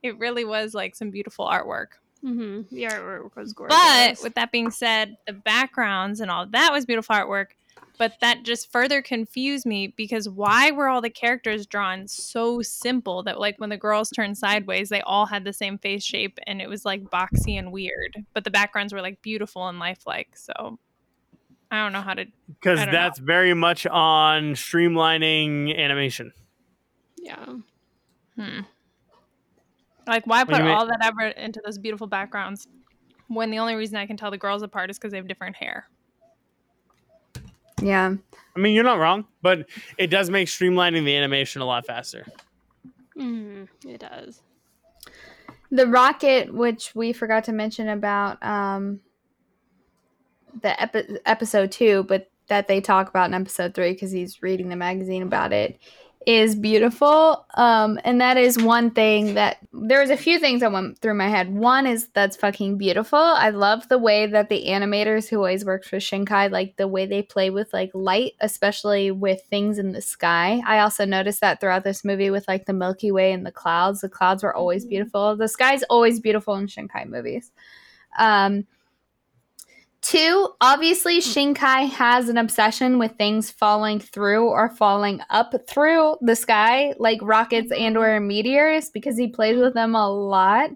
it 0.03 0.19
really 0.19 0.45
was 0.45 0.75
like 0.75 0.95
some 0.95 1.11
beautiful 1.11 1.47
artwork. 1.47 1.89
Mm-hmm. 2.25 2.75
The 2.75 2.85
artwork 2.85 3.37
was 3.37 3.53
gorgeous. 3.53 3.77
But 3.77 4.23
with 4.23 4.35
that 4.35 4.51
being 4.51 4.71
said, 4.71 5.17
the 5.27 5.33
backgrounds 5.35 6.21
and 6.21 6.31
all 6.31 6.47
that 6.47 6.73
was 6.73 6.87
beautiful 6.87 7.15
artwork. 7.15 7.49
But 7.97 8.15
that 8.21 8.43
just 8.43 8.73
further 8.73 9.03
confused 9.03 9.67
me 9.67 9.87
because 9.97 10.29
why 10.29 10.73
were 10.73 10.89
all 10.89 11.01
the 11.01 11.11
characters 11.11 11.65
drawn 11.67 12.09
so 12.09 12.61
simple 12.61 13.23
that 13.23 13.39
like 13.39 13.57
when 13.59 13.71
the 13.71 13.77
girls 13.77 14.11
turned 14.11 14.37
sideways, 14.37 14.89
they 14.89 15.01
all 15.03 15.27
had 15.27 15.45
the 15.45 15.53
same 15.53 15.79
face 15.79 16.03
shape 16.03 16.39
and 16.47 16.61
it 16.61 16.69
was 16.69 16.85
like 16.85 17.05
boxy 17.05 17.57
and 17.57 17.71
weird. 17.71 18.25
But 18.33 18.43
the 18.43 18.51
backgrounds 18.51 18.93
were 18.93 19.01
like 19.03 19.23
beautiful 19.23 19.69
and 19.69 19.79
lifelike. 19.79 20.37
So 20.37 20.79
I 21.71 21.83
don't 21.85 21.93
know 21.93 22.01
how 22.01 22.15
to. 22.15 22.25
because 22.49 22.81
I 22.81 22.87
don't 22.87 22.95
know. 22.95 23.01
that's 23.01 23.19
very 23.21 23.55
much 23.55 23.87
on 23.87 24.55
streamlining 24.55 25.77
animation. 25.79 26.33
yeah. 27.17 27.47
Hmm. 28.37 28.61
Like 30.07 30.27
why 30.27 30.45
put 30.45 30.57
you 30.59 30.65
mean? 30.65 30.73
all 30.73 30.87
that 30.87 30.99
effort 31.03 31.37
into 31.37 31.61
those 31.65 31.79
beautiful 31.79 32.07
backgrounds? 32.07 32.69
when 33.29 33.51
the 33.51 33.59
only 33.59 33.75
reason 33.75 33.97
I 33.97 34.07
can 34.07 34.17
tell 34.17 34.31
the 34.31 34.39
girls 34.39 34.63
apart 34.63 34.91
is 34.91 34.99
because 34.99 35.13
they 35.13 35.19
have 35.19 35.29
different 35.29 35.57
hair. 35.57 35.89
Yeah. 37.81 38.15
I 38.57 38.59
mean, 38.59 38.75
you're 38.75 38.85
not 38.85 38.99
wrong, 38.99 39.27
but 39.43 39.67
it 39.99 40.09
does 40.09 40.31
make 40.31 40.49
streamlining 40.49 41.05
the 41.05 41.17
animation 41.17 41.61
a 41.61 41.67
lot 41.67 41.87
faster. 41.87 42.27
Mm, 43.19 43.69
it 43.87 44.01
does. 44.01 44.43
The 45.71 45.87
rocket, 45.87 46.55
which 46.55 46.95
we 46.95 47.13
forgot 47.13 47.45
to 47.45 47.53
mention 47.53 47.89
about 47.89 48.43
um, 48.43 49.01
the 50.63 50.81
epi- 50.81 51.19
episode 51.27 51.73
two, 51.73 52.05
but 52.05 52.31
that 52.49 52.69
they 52.69 52.81
talk 52.81 53.09
about 53.09 53.29
in 53.29 53.35
episode 53.35 53.75
three 53.75 53.93
because 53.93 54.13
he's 54.13 54.43
reading 54.43 54.69
the 54.69 54.77
magazine 54.77 55.23
about 55.23 55.53
it, 55.53 55.79
is 56.27 56.55
beautiful. 56.57 57.47
Um, 57.55 57.99
and 58.05 58.21
that 58.21 58.37
is 58.37 58.61
one 58.61 58.91
thing 58.91 59.35
that 59.35 59.59
there's 59.73 60.11
a 60.11 60.17
few 60.17 60.39
things 60.39 60.61
that 60.61 60.73
went 60.73 60.99
through 60.99 61.15
my 61.15 61.29
head. 61.29 61.55
One 61.55 61.87
is 61.87 62.09
that's 62.09 62.37
fucking 62.37 62.79
beautiful. 62.79 63.19
I 63.19 63.51
love 63.51 63.89
the 63.89 63.99
way 63.99 64.27
that 64.27 64.49
the 64.49 64.67
animators 64.67 65.29
who 65.29 65.37
always 65.37 65.65
worked 65.65 65.87
for 65.87 65.97
Shinkai, 65.97 66.51
like 66.51 66.77
the 66.77 66.89
way 66.89 67.07
they 67.07 67.23
play 67.23 67.51
with 67.51 67.73
like 67.73 67.91
light, 67.95 68.33
especially 68.41 69.11
with 69.11 69.43
things 69.51 69.79
in 69.79 69.93
the 69.93 70.01
sky. 70.03 70.63
I 70.67 70.81
also 70.81 71.05
noticed 71.05 71.41
that 71.41 71.61
throughout 71.61 71.85
this 71.85 72.05
movie 72.05 72.31
with 72.31 72.47
like 72.49 72.67
the 72.67 72.73
Milky 72.73 73.11
Way 73.11 73.33
and 73.33 73.45
the 73.45 73.53
clouds. 73.53 74.01
The 74.01 74.09
clouds 74.09 74.43
were 74.43 74.55
always 74.55 74.85
Mhm. 74.85 74.91
beautiful. 74.91 75.37
The 75.37 75.49
sky's 75.49 75.83
always 75.85 76.21
beautiful 76.21 76.55
in 76.55 76.67
Shinkai 76.67 77.07
movies. 77.07 77.53
Um, 78.19 78.67
Two, 80.05 80.51
obviously, 80.61 81.19
Shinkai 81.19 81.89
has 81.89 82.29
an 82.29 82.37
obsession 82.37 82.99
with 82.99 83.13
things 83.17 83.51
falling 83.51 83.99
through 83.99 84.51
or 84.51 84.69
falling 84.69 85.23
up 85.31 85.55
through 85.67 86.17
the 86.21 86.37
sky, 86.37 86.93
like 86.99 87.21
rockets 87.23 87.73
and 87.73 87.97
or 87.97 88.21
meteors, 88.21 88.91
because 88.91 89.17
he 89.17 89.29
plays 89.29 89.57
with 89.59 89.73
them 89.73 89.95
a 89.95 90.11
lot. 90.11 90.69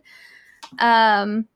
Um, 0.79 1.47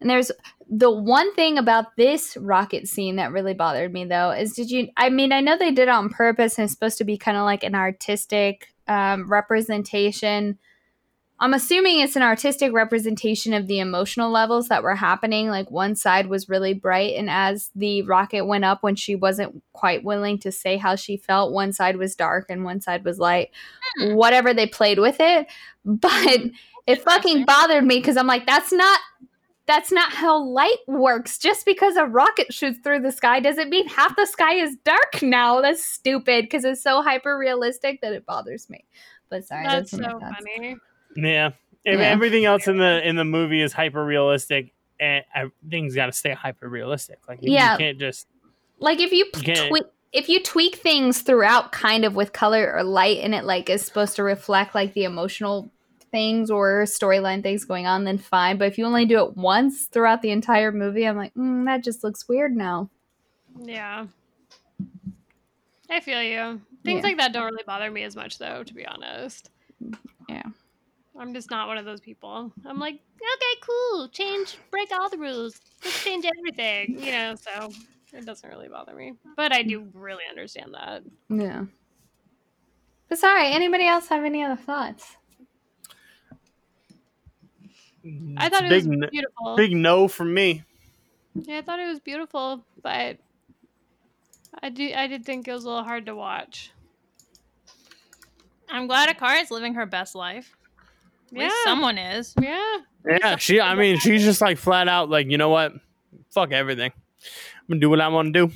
and 0.00 0.10
there's 0.10 0.32
the 0.68 0.90
one 0.90 1.32
thing 1.36 1.56
about 1.56 1.94
this 1.96 2.36
rocket 2.36 2.88
scene 2.88 3.14
that 3.14 3.30
really 3.30 3.54
bothered 3.54 3.92
me, 3.92 4.06
though, 4.06 4.32
is 4.32 4.54
did 4.54 4.68
you? 4.68 4.88
I 4.96 5.08
mean, 5.08 5.30
I 5.30 5.38
know 5.40 5.56
they 5.56 5.70
did 5.70 5.82
it 5.82 5.88
on 5.88 6.08
purpose, 6.08 6.58
and 6.58 6.64
it's 6.64 6.72
supposed 6.72 6.98
to 6.98 7.04
be 7.04 7.16
kind 7.16 7.36
of 7.36 7.44
like 7.44 7.62
an 7.62 7.76
artistic 7.76 8.74
um, 8.88 9.30
representation 9.30 10.58
I'm 11.42 11.54
assuming 11.54 12.00
it's 12.00 12.16
an 12.16 12.22
artistic 12.22 12.70
representation 12.74 13.54
of 13.54 13.66
the 13.66 13.78
emotional 13.78 14.30
levels 14.30 14.68
that 14.68 14.82
were 14.82 14.94
happening. 14.94 15.48
Like 15.48 15.70
one 15.70 15.96
side 15.96 16.26
was 16.26 16.50
really 16.50 16.74
bright, 16.74 17.14
and 17.16 17.30
as 17.30 17.70
the 17.74 18.02
rocket 18.02 18.44
went 18.44 18.66
up 18.66 18.82
when 18.82 18.94
she 18.94 19.14
wasn't 19.14 19.62
quite 19.72 20.04
willing 20.04 20.38
to 20.40 20.52
say 20.52 20.76
how 20.76 20.96
she 20.96 21.16
felt, 21.16 21.52
one 21.52 21.72
side 21.72 21.96
was 21.96 22.14
dark 22.14 22.46
and 22.50 22.62
one 22.62 22.82
side 22.82 23.04
was 23.04 23.18
light. 23.18 23.48
Hmm. 23.96 24.16
Whatever 24.16 24.52
they 24.52 24.66
played 24.66 24.98
with 24.98 25.16
it, 25.18 25.46
but 25.84 26.40
it 26.86 27.02
fucking 27.02 27.46
bothered 27.46 27.84
me 27.84 27.96
because 27.98 28.18
I'm 28.18 28.26
like, 28.26 28.46
that's 28.46 28.72
not. 28.72 29.00
That's 29.66 29.92
not 29.92 30.12
how 30.12 30.42
light 30.42 30.78
works. 30.88 31.38
Just 31.38 31.64
because 31.64 31.94
a 31.94 32.04
rocket 32.04 32.52
shoots 32.52 32.80
through 32.82 33.00
the 33.02 33.12
sky 33.12 33.38
doesn't 33.38 33.70
mean 33.70 33.86
half 33.86 34.16
the 34.16 34.26
sky 34.26 34.54
is 34.54 34.76
dark 34.84 35.22
now. 35.22 35.60
That's 35.60 35.84
stupid 35.84 36.46
because 36.46 36.64
it's 36.64 36.82
so 36.82 37.02
hyper 37.02 37.38
realistic 37.38 38.00
that 38.00 38.12
it 38.12 38.26
bothers 38.26 38.68
me. 38.68 38.84
But 39.28 39.44
sorry, 39.44 39.64
That's 39.64 39.92
my 39.92 40.08
so 40.08 40.18
funny. 40.18 40.76
Yeah. 41.16 41.50
If 41.84 41.98
Yeah. 41.98 42.06
everything 42.06 42.44
else 42.44 42.68
in 42.68 42.76
the 42.78 43.06
in 43.06 43.16
the 43.16 43.24
movie 43.24 43.62
is 43.62 43.72
hyper 43.72 44.04
realistic, 44.04 44.72
and 44.98 45.24
things 45.70 45.94
got 45.94 46.06
to 46.06 46.12
stay 46.12 46.32
hyper 46.32 46.68
realistic. 46.68 47.18
Like 47.28 47.38
you- 47.42 47.52
Yeah. 47.52 47.72
you 47.72 47.78
can't 47.78 47.98
just 47.98 48.26
like 48.78 49.00
if 49.00 49.12
you 49.12 49.26
You 49.44 49.54
tweak 49.68 49.84
if 50.12 50.28
you 50.28 50.42
tweak 50.42 50.76
things 50.76 51.22
throughout 51.22 51.72
kind 51.72 52.04
of 52.04 52.14
with 52.16 52.32
color 52.32 52.72
or 52.74 52.82
light 52.82 53.18
and 53.18 53.34
it 53.34 53.44
like 53.44 53.70
is 53.70 53.82
supposed 53.84 54.16
to 54.16 54.22
reflect 54.22 54.74
like 54.74 54.92
the 54.94 55.04
emotional 55.04 55.70
things 56.10 56.50
or 56.50 56.82
storyline 56.86 57.40
things 57.42 57.64
going 57.64 57.86
on 57.86 58.02
then 58.02 58.18
fine 58.18 58.58
but 58.58 58.66
if 58.66 58.76
you 58.76 58.84
only 58.84 59.04
do 59.06 59.24
it 59.24 59.36
once 59.36 59.84
throughout 59.86 60.22
the 60.22 60.30
entire 60.32 60.72
movie 60.72 61.06
i'm 61.06 61.16
like 61.16 61.32
mm, 61.34 61.64
that 61.66 61.84
just 61.84 62.02
looks 62.02 62.28
weird 62.28 62.56
now 62.56 62.90
Yeah. 63.62 64.06
I 65.88 66.00
feel 66.00 66.22
you. 66.22 66.60
Things 66.84 66.98
Yeah. 67.02 67.06
like 67.08 67.16
that 67.18 67.32
don't 67.32 67.44
really 67.44 67.64
bother 67.66 67.90
me 67.90 68.04
as 68.04 68.14
much, 68.14 68.38
though, 68.38 68.62
to 68.62 68.74
be 68.74 68.86
honest. 68.86 69.50
Yeah. 70.28 70.42
I'm 71.20 71.34
just 71.34 71.50
not 71.50 71.68
one 71.68 71.78
of 71.78 71.84
those 71.84 72.00
people. 72.00 72.52
I'm 72.64 72.78
like, 72.80 72.94
okay, 72.94 73.60
cool. 73.62 74.08
Change, 74.08 74.58
break 74.70 74.90
all 74.90 75.08
the 75.08 75.18
rules. 75.18 75.60
Let's 75.84 76.02
change 76.02 76.24
everything. 76.24 76.98
You 77.04 77.12
know, 77.12 77.34
so 77.36 77.70
it 78.12 78.24
doesn't 78.24 78.48
really 78.48 78.68
bother 78.68 78.94
me. 78.94 79.12
But 79.36 79.52
I 79.52 79.62
do 79.62 79.86
really 79.94 80.24
understand 80.28 80.74
that. 80.74 81.02
yeah 81.28 81.66
but 83.08 83.18
sorry 83.18 83.52
anybody 83.52 83.86
else 83.86 84.08
have 84.08 84.24
any 84.24 84.42
other 84.42 84.56
thoughts 84.60 85.16
I 88.36 88.48
thought 88.48 88.64
it 88.64 88.70
big, 88.70 88.86
was 88.86 88.86
n- 88.86 89.08
beautiful. 89.10 89.56
big 89.56 89.76
no 89.76 90.08
from 90.08 90.32
me. 90.32 90.64
Yeah, 91.34 91.58
I 91.58 91.62
thought 91.62 91.80
it 91.80 91.86
was 91.86 92.00
beautiful, 92.00 92.64
but 92.82 93.18
I 94.62 94.70
do 94.70 94.90
I 94.94 95.06
did 95.06 95.26
think 95.26 95.46
it 95.46 95.52
was 95.52 95.64
a 95.64 95.68
little 95.68 95.84
hard 95.84 96.06
to 96.06 96.14
watch. 96.14 96.70
I'm 98.70 98.86
glad 98.86 99.14
Akara 99.14 99.42
is 99.42 99.50
living 99.50 99.74
her 99.74 99.84
best 99.84 100.14
life. 100.14 100.56
At 101.32 101.38
least 101.38 101.54
Yeah. 101.64 101.70
someone 101.70 101.98
is. 101.98 102.34
Yeah. 102.40 102.76
Yeah, 103.06 103.36
she. 103.36 103.60
I 103.60 103.74
mean, 103.74 103.98
she's 103.98 104.22
just 104.24 104.40
like 104.40 104.58
flat 104.58 104.88
out 104.88 105.08
like, 105.10 105.30
you 105.30 105.38
know 105.38 105.48
what? 105.48 105.72
Fuck 106.30 106.52
everything. 106.52 106.92
I'm 106.92 107.66
gonna 107.68 107.80
do 107.80 107.90
what 107.90 108.00
I 108.00 108.08
want 108.08 108.32
to 108.34 108.46
do. 108.46 108.52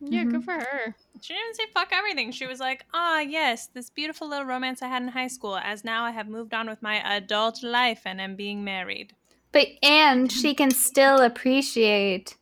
Yeah, 0.00 0.24
Mhm. 0.24 0.30
good 0.32 0.44
for 0.44 0.52
her. 0.52 0.94
She 1.22 1.32
didn't 1.32 1.56
say 1.56 1.64
fuck 1.72 1.88
everything. 1.92 2.30
She 2.30 2.46
was 2.46 2.60
like, 2.60 2.84
ah, 2.92 3.20
yes, 3.20 3.68
this 3.68 3.88
beautiful 3.90 4.28
little 4.28 4.44
romance 4.44 4.82
I 4.82 4.88
had 4.88 5.02
in 5.02 5.08
high 5.08 5.28
school, 5.28 5.56
as 5.56 5.82
now 5.84 6.04
I 6.04 6.10
have 6.10 6.28
moved 6.28 6.52
on 6.52 6.68
with 6.68 6.82
my 6.82 6.96
adult 7.16 7.62
life 7.62 8.02
and 8.04 8.20
am 8.20 8.36
being 8.36 8.62
married. 8.64 9.14
but 9.52 9.68
and 9.82 10.30
she 10.30 10.52
can 10.54 10.70
still 10.70 11.18
appreciate 11.22 12.36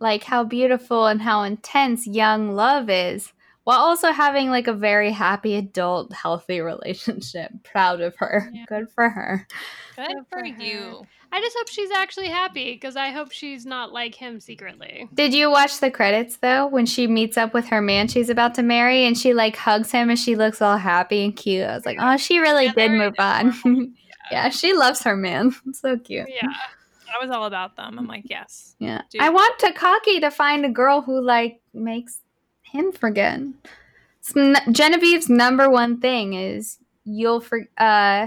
like 0.00 0.24
how 0.24 0.42
beautiful 0.42 1.06
and 1.06 1.22
how 1.22 1.42
intense 1.44 2.04
young 2.06 2.52
love 2.56 2.90
is 2.90 3.32
while 3.68 3.80
also 3.80 4.12
having 4.12 4.48
like 4.48 4.66
a 4.66 4.72
very 4.72 5.10
happy 5.12 5.54
adult 5.54 6.10
healthy 6.14 6.60
relationship 6.62 7.50
proud 7.64 8.00
of 8.00 8.16
her 8.16 8.50
Yeah. 8.52 8.64
good 8.66 8.88
for 8.90 9.10
her 9.10 9.46
Good 9.94 10.06
Good 10.08 10.24
for 10.30 10.38
for 10.38 10.44
you. 10.46 11.06
I 11.30 11.40
just 11.42 11.54
hope 11.58 11.68
she's 11.68 11.90
actually 11.90 12.28
happy 12.28 12.72
because 12.72 12.96
I 12.96 13.10
hope 13.10 13.30
she's 13.32 13.66
not 13.66 13.92
like 13.92 14.14
him 14.14 14.40
secretly. 14.40 15.06
did 15.12 15.34
you 15.34 15.50
watch 15.50 15.80
the 15.80 15.90
credits 15.90 16.38
though 16.38 16.66
when 16.66 16.86
she 16.86 17.06
meets 17.06 17.36
up 17.36 17.52
with 17.52 17.66
her 17.68 17.82
man 17.82 18.08
she's 18.08 18.30
about 18.30 18.54
to 18.54 18.62
marry 18.62 19.04
and 19.04 19.18
she 19.18 19.34
like 19.34 19.54
hugs 19.56 19.90
him 19.90 20.08
and 20.08 20.18
she 20.18 20.34
looks 20.34 20.62
all 20.62 20.78
happy 20.78 21.22
and 21.24 21.36
cute 21.36 21.66
i 21.66 21.74
was 21.74 21.84
like 21.84 21.98
oh 22.00 22.16
she 22.16 22.38
really 22.38 22.66
Yeah, 22.66 22.72
did 22.72 22.90
move 22.92 23.14
on 23.18 23.48
adorable. 23.64 23.92
yeah 24.30 24.48
she 24.48 24.72
loves 24.72 25.02
her 25.02 25.14
man 25.16 25.54
so 25.74 25.98
cute 25.98 26.26
Yeah. 26.28 26.48
I 27.10 27.24
was 27.24 27.30
all 27.34 27.46
about 27.46 27.74
them. 27.74 27.98
I'm 27.98 28.06
like, 28.06 28.24
yes. 28.26 28.76
Yeah. 28.78 29.00
Dude. 29.10 29.22
I 29.22 29.30
want 29.30 29.58
Takaki 29.58 30.20
to 30.20 30.30
find 30.30 30.66
a 30.66 30.68
girl 30.68 31.00
who 31.00 31.22
like 31.22 31.58
makes 31.72 32.20
him 32.72 32.92
forget. 32.92 33.40
Genevieve's 34.72 35.28
number 35.28 35.70
one 35.70 36.00
thing 36.00 36.34
is 36.34 36.78
you'll 37.04 37.40
for 37.40 37.66
uh 37.78 38.26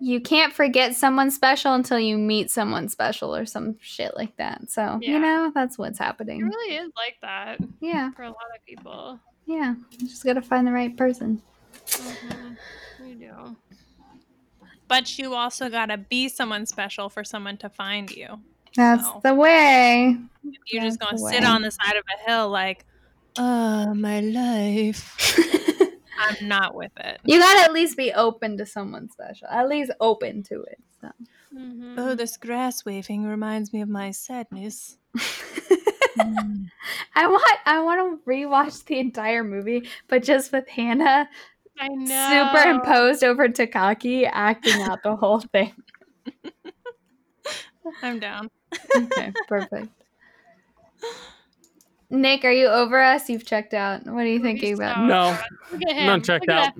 you 0.00 0.20
can't 0.20 0.52
forget 0.52 0.94
someone 0.94 1.30
special 1.30 1.72
until 1.74 1.98
you 1.98 2.18
meet 2.18 2.50
someone 2.50 2.88
special 2.88 3.34
or 3.34 3.46
some 3.46 3.76
shit 3.80 4.14
like 4.16 4.36
that. 4.36 4.70
So, 4.70 4.98
Yeah. 5.00 5.10
you 5.12 5.18
know, 5.18 5.52
that's 5.54 5.78
what's 5.78 5.98
It 5.98 6.02
happening. 6.02 6.42
really 6.44 6.74
is 6.76 6.90
like 6.96 7.16
that 7.22 7.58
Yeah. 7.80 8.10
for 8.10 8.22
a 8.22 8.28
lot 8.28 8.36
of 8.54 8.64
people. 8.66 9.18
Yeah. 9.46 9.74
You 9.92 10.06
just 10.08 10.24
got 10.24 10.34
to 10.34 10.42
find 10.42 10.66
the 10.66 10.72
right 10.72 10.94
person. 10.96 11.40
Mhm. 11.86 12.56
You 13.06 13.14
do. 13.14 13.56
But 14.88 15.16
you 15.18 15.34
also 15.34 15.70
gotta 15.70 15.96
be 15.96 16.28
someone 16.28 16.66
special 16.66 17.08
for 17.08 17.24
someone 17.24 17.56
to 17.58 17.68
find 17.70 18.10
you. 18.10 18.40
That's 18.76 19.02
No. 19.04 19.20
the 19.22 19.34
way. 19.34 20.16
If 20.44 20.58
you're 20.72 20.82
just 20.82 20.98
gonna 21.00 21.18
sit 21.18 21.40
way. 21.40 21.46
on 21.46 21.62
the 21.62 21.70
side 21.70 21.96
of 21.96 22.04
a 22.18 22.30
hill 22.30 22.48
like, 22.50 22.84
uh, 23.36 23.92
my 23.94 24.20
life. 24.20 25.16
I'm 26.18 26.46
not 26.48 26.74
with 26.74 26.92
it. 26.98 27.20
you 27.24 27.38
got 27.40 27.54
to 27.58 27.64
at 27.64 27.72
least 27.72 27.96
be 27.96 28.12
open 28.12 28.56
to 28.58 28.66
someone 28.66 29.10
special. 29.10 29.48
At 29.48 29.68
least 29.68 29.90
open 30.00 30.42
to 30.44 30.62
it. 30.62 30.78
So. 31.00 31.10
Mhm. 31.54 31.94
Oh, 31.98 32.14
this 32.14 32.36
grass 32.36 32.84
waving 32.84 33.24
reminds 33.24 33.72
me 33.72 33.80
of 33.80 33.88
my 33.88 34.10
sadness. 34.12 34.96
I 37.16 37.26
want 37.26 37.58
I 37.66 37.80
want 37.80 38.22
to 38.24 38.30
rewatch 38.30 38.84
the 38.84 38.98
entire 39.00 39.42
movie, 39.44 39.88
but 40.08 40.22
just 40.22 40.52
with 40.52 40.68
Hannah 40.68 41.28
I 41.78 41.88
know. 41.88 42.28
superimposed 42.52 43.24
over 43.24 43.48
Takaki 43.48 44.28
acting 44.30 44.80
out 44.82 45.02
the 45.02 45.16
whole 45.16 45.40
thing. 45.40 45.72
I'm 48.02 48.18
down. 48.20 48.50
Okay, 48.96 49.32
perfect. 49.48 49.88
Nick, 52.10 52.44
are 52.44 52.52
you 52.52 52.66
over 52.68 53.00
us? 53.02 53.28
You've 53.28 53.44
checked 53.46 53.74
out. 53.74 54.04
What 54.06 54.22
are 54.24 54.26
you 54.26 54.40
thinking 54.40 54.68
He's 54.70 54.78
about? 54.78 54.96
so- 54.96 55.02
No, 55.06 55.38
Look 55.72 55.82
at 55.88 55.96
him. 55.96 56.06
not 56.06 56.24
checked 56.24 56.48
out. 56.48 56.72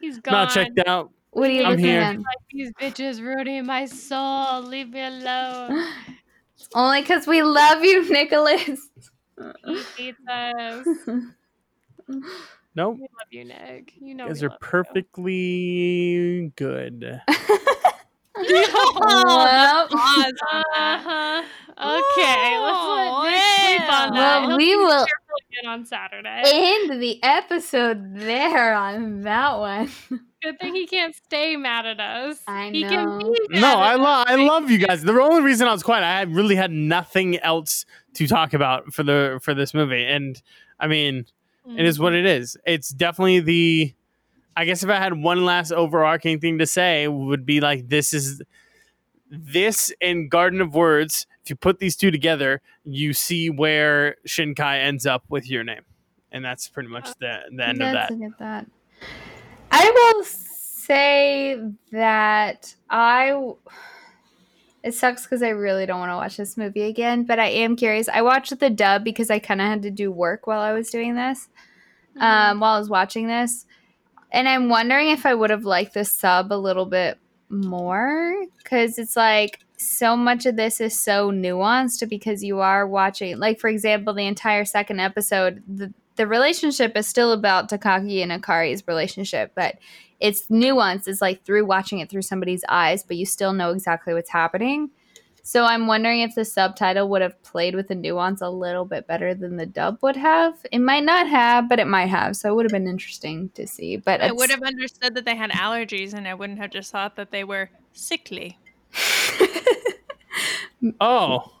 He's 0.00 0.18
gone. 0.18 0.32
not 0.32 0.50
checked 0.52 0.78
out. 0.86 1.10
What 1.30 1.48
are 1.48 1.52
you 1.52 1.62
I'm 1.64 1.70
looking 1.70 1.84
here. 1.86 2.00
at? 2.00 2.16
Like 2.16 2.24
these 2.50 2.70
bitches 2.72 3.20
ruining 3.20 3.64
my 3.66 3.86
soul. 3.86 4.62
Leave 4.62 4.90
me 4.90 5.00
alone. 5.02 5.86
Only 6.74 7.00
because 7.00 7.26
we 7.26 7.42
love 7.42 7.82
you, 7.82 8.08
Nicholas. 8.10 8.88
He 9.64 9.82
hates 9.96 10.18
us. 10.28 10.86
Nope. 12.74 12.96
We 12.96 13.02
love 13.02 13.28
you, 13.30 13.44
Nick. 13.44 13.94
You 14.00 14.14
know 14.14 14.24
You 14.24 14.30
guys 14.30 14.42
are 14.42 14.48
love 14.50 14.58
you. 14.60 14.66
perfectly 14.68 16.52
good. 16.56 17.20
Well, 18.34 19.88
Pause 19.88 20.32
on 20.52 20.62
that. 20.74 21.02
Uh-huh. 21.04 21.42
Okay, 21.78 22.58
let's 22.60 22.84
let 23.24 23.78
sleep 23.78 23.92
on 23.92 24.14
that. 24.14 24.40
Well, 24.40 24.48
He'll 24.48 24.56
we 24.56 24.76
will- 24.76 25.06
careful 25.06 25.68
on 25.70 25.84
Saturday. 25.84 26.42
end 26.44 27.02
the 27.02 27.22
episode 27.22 28.14
there 28.16 28.74
on 28.74 29.22
that 29.22 29.58
one. 29.58 29.90
Good 30.42 30.58
thing 30.60 30.74
he 30.74 30.86
can't 30.86 31.14
stay 31.14 31.56
mad 31.56 31.86
at 31.86 32.00
us. 32.00 32.40
I 32.48 32.70
He 32.70 32.82
can 32.82 33.18
know. 33.18 33.32
be 33.32 33.38
mad 33.50 33.60
No, 33.60 33.68
at 33.68 33.76
I 33.76 33.94
love 33.94 34.26
I 34.28 34.34
love 34.36 34.70
you 34.70 34.78
guys. 34.78 35.02
The 35.02 35.12
only 35.20 35.42
reason 35.42 35.68
I 35.68 35.72
was 35.72 35.82
quiet, 35.82 36.02
I 36.02 36.22
really 36.22 36.56
had 36.56 36.70
nothing 36.72 37.38
else 37.38 37.84
to 38.14 38.26
talk 38.26 38.52
about 38.52 38.92
for 38.92 39.02
the 39.02 39.38
for 39.42 39.54
this 39.54 39.72
movie, 39.72 40.04
and 40.04 40.40
I 40.80 40.88
mean, 40.88 41.26
it 41.76 41.86
is 41.86 41.98
what 42.00 42.12
it 42.12 42.26
is. 42.26 42.56
It's 42.66 42.88
definitely 42.90 43.40
the. 43.40 43.94
I 44.56 44.64
guess 44.64 44.82
if 44.82 44.90
I 44.90 44.96
had 44.96 45.14
one 45.22 45.44
last 45.44 45.72
overarching 45.72 46.40
thing 46.40 46.58
to 46.58 46.66
say, 46.66 47.08
would 47.08 47.46
be 47.46 47.60
like 47.60 47.88
this 47.88 48.12
is 48.12 48.42
this 49.30 49.92
and 50.00 50.30
Garden 50.30 50.60
of 50.60 50.74
Words. 50.74 51.26
If 51.42 51.50
you 51.50 51.56
put 51.56 51.78
these 51.78 51.96
two 51.96 52.10
together, 52.10 52.60
you 52.84 53.12
see 53.12 53.50
where 53.50 54.16
Shinkai 54.28 54.80
ends 54.84 55.06
up 55.06 55.24
with 55.28 55.48
your 55.50 55.64
name, 55.64 55.82
and 56.30 56.44
that's 56.44 56.68
pretty 56.68 56.88
much 56.88 57.08
the 57.18 57.40
the 57.56 57.66
end 57.66 57.82
of 57.82 57.92
that. 57.92 58.10
look 58.10 58.32
at 58.32 58.38
that. 58.38 58.66
I 59.70 59.90
will 60.14 60.24
say 60.24 61.58
that 61.90 62.74
I. 62.90 63.54
It 64.84 64.94
sucks 64.94 65.22
because 65.24 65.44
I 65.44 65.50
really 65.50 65.86
don't 65.86 66.00
want 66.00 66.10
to 66.10 66.16
watch 66.16 66.36
this 66.36 66.56
movie 66.56 66.82
again, 66.82 67.22
but 67.22 67.38
I 67.38 67.46
am 67.46 67.76
curious. 67.76 68.08
I 68.08 68.20
watched 68.22 68.58
the 68.58 68.68
dub 68.68 69.04
because 69.04 69.30
I 69.30 69.38
kind 69.38 69.60
of 69.60 69.68
had 69.68 69.82
to 69.82 69.90
do 69.92 70.10
work 70.10 70.46
while 70.48 70.60
I 70.60 70.72
was 70.72 70.90
doing 70.90 71.14
this, 71.14 71.48
Mm-hmm. 72.16 72.22
um, 72.22 72.60
while 72.60 72.74
I 72.74 72.78
was 72.80 72.90
watching 72.90 73.26
this, 73.28 73.64
and 74.32 74.48
I'm 74.48 74.68
wondering 74.68 75.10
if 75.10 75.24
I 75.26 75.34
would 75.34 75.50
have 75.50 75.64
liked 75.64 75.94
the 75.94 76.04
sub 76.04 76.52
a 76.52 76.54
little 76.54 76.86
bit 76.86 77.18
more 77.50 78.34
because 78.58 78.98
it's 78.98 79.14
like 79.14 79.60
so 79.76 80.16
much 80.16 80.46
of 80.46 80.56
this 80.56 80.80
is 80.80 80.98
so 80.98 81.30
nuanced 81.30 82.08
because 82.08 82.42
you 82.42 82.60
are 82.60 82.86
watching 82.86 83.38
like 83.38 83.60
for 83.60 83.68
example 83.68 84.14
the 84.14 84.26
entire 84.26 84.64
second 84.64 85.00
episode 85.00 85.62
the, 85.68 85.92
the 86.16 86.26
relationship 86.26 86.96
is 86.96 87.06
still 87.06 87.32
about 87.32 87.68
takaki 87.68 88.22
and 88.22 88.32
akari's 88.32 88.86
relationship 88.86 89.52
but 89.54 89.76
it's 90.18 90.46
nuanced 90.46 91.08
it's 91.08 91.20
like 91.20 91.44
through 91.44 91.66
watching 91.66 91.98
it 91.98 92.08
through 92.08 92.22
somebody's 92.22 92.64
eyes 92.68 93.02
but 93.02 93.16
you 93.16 93.26
still 93.26 93.52
know 93.52 93.70
exactly 93.70 94.14
what's 94.14 94.30
happening 94.30 94.88
so 95.42 95.64
i'm 95.64 95.86
wondering 95.86 96.20
if 96.20 96.34
the 96.34 96.44
subtitle 96.44 97.08
would 97.08 97.22
have 97.22 97.40
played 97.42 97.74
with 97.74 97.88
the 97.88 97.94
nuance 97.94 98.40
a 98.40 98.48
little 98.48 98.84
bit 98.84 99.06
better 99.06 99.34
than 99.34 99.56
the 99.56 99.66
dub 99.66 99.98
would 100.02 100.16
have. 100.16 100.54
It 100.70 100.78
might 100.78 101.04
not 101.04 101.26
have 101.28 101.68
but 101.68 101.78
it 101.78 101.86
might 101.86 102.06
have. 102.06 102.36
So 102.36 102.50
it 102.50 102.54
would 102.54 102.64
have 102.64 102.72
been 102.72 102.88
interesting 102.88 103.50
to 103.50 103.66
see. 103.66 103.96
But 103.96 104.20
I 104.20 104.32
would 104.32 104.50
have 104.50 104.62
understood 104.62 105.14
that 105.14 105.24
they 105.24 105.36
had 105.36 105.50
allergies, 105.50 106.14
and 106.14 106.26
I 106.28 106.34
wouldn't 106.34 106.58
have 106.58 106.70
just 106.70 106.92
thought 106.92 107.16
that 107.16 107.30
they 107.30 107.44
were 107.44 107.70
sickly. 107.92 108.58
Oh, 111.00 111.52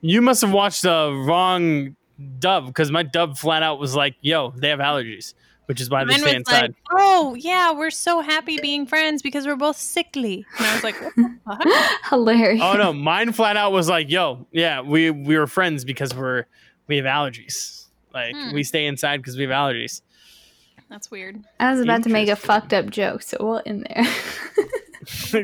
you 0.00 0.22
must 0.22 0.40
have 0.40 0.50
watched 0.50 0.84
the 0.84 1.12
wrong 1.26 1.96
dub 2.38 2.66
because 2.66 2.90
my 2.90 3.02
dub 3.02 3.36
flat 3.36 3.62
out 3.62 3.78
was 3.78 3.94
like, 3.94 4.14
"Yo, 4.22 4.54
they 4.56 4.70
have 4.70 4.78
allergies," 4.78 5.34
which 5.66 5.80
is 5.80 5.88
why 5.90 6.04
they 6.04 6.12
Mine 6.12 6.18
stay 6.20 6.26
was 6.28 6.34
inside. 6.36 6.62
like, 6.62 6.74
"Oh 6.92 7.34
yeah, 7.34 7.72
we're 7.72 7.90
so 7.90 8.20
happy 8.20 8.58
being 8.60 8.86
friends 8.86 9.22
because 9.22 9.46
we're 9.46 9.56
both 9.56 9.76
sickly." 9.76 10.44
And 10.58 10.66
I 10.66 10.74
was 10.74 10.84
like, 10.84 11.00
"What 11.02 11.14
the 11.16 11.36
fuck?" 11.46 12.08
hilarious 12.10 12.60
oh 12.62 12.74
no, 12.74 12.92
mine 12.92 13.32
flat 13.32 13.56
out 13.56 13.72
was 13.72 13.88
like, 13.88 14.10
"Yo, 14.10 14.46
yeah, 14.52 14.80
we 14.80 15.10
we 15.10 15.36
were 15.38 15.46
friends 15.46 15.84
because 15.84 16.14
we're 16.14 16.44
we 16.86 16.96
have 16.96 17.06
allergies. 17.06 17.86
Like 18.12 18.34
Hmm. 18.34 18.52
we 18.54 18.62
stay 18.64 18.86
inside 18.86 19.18
because 19.18 19.36
we 19.36 19.42
have 19.44 19.52
allergies." 19.52 20.02
That's 20.90 21.10
weird. 21.10 21.42
I 21.58 21.72
was 21.72 21.80
about 21.80 22.02
to 22.04 22.08
make 22.10 22.28
a 22.28 22.36
fucked 22.36 22.72
up 22.72 22.90
joke, 22.90 23.22
so 23.22 23.36
we'll 23.40 23.56
in 23.58 23.84
there. 23.88 24.04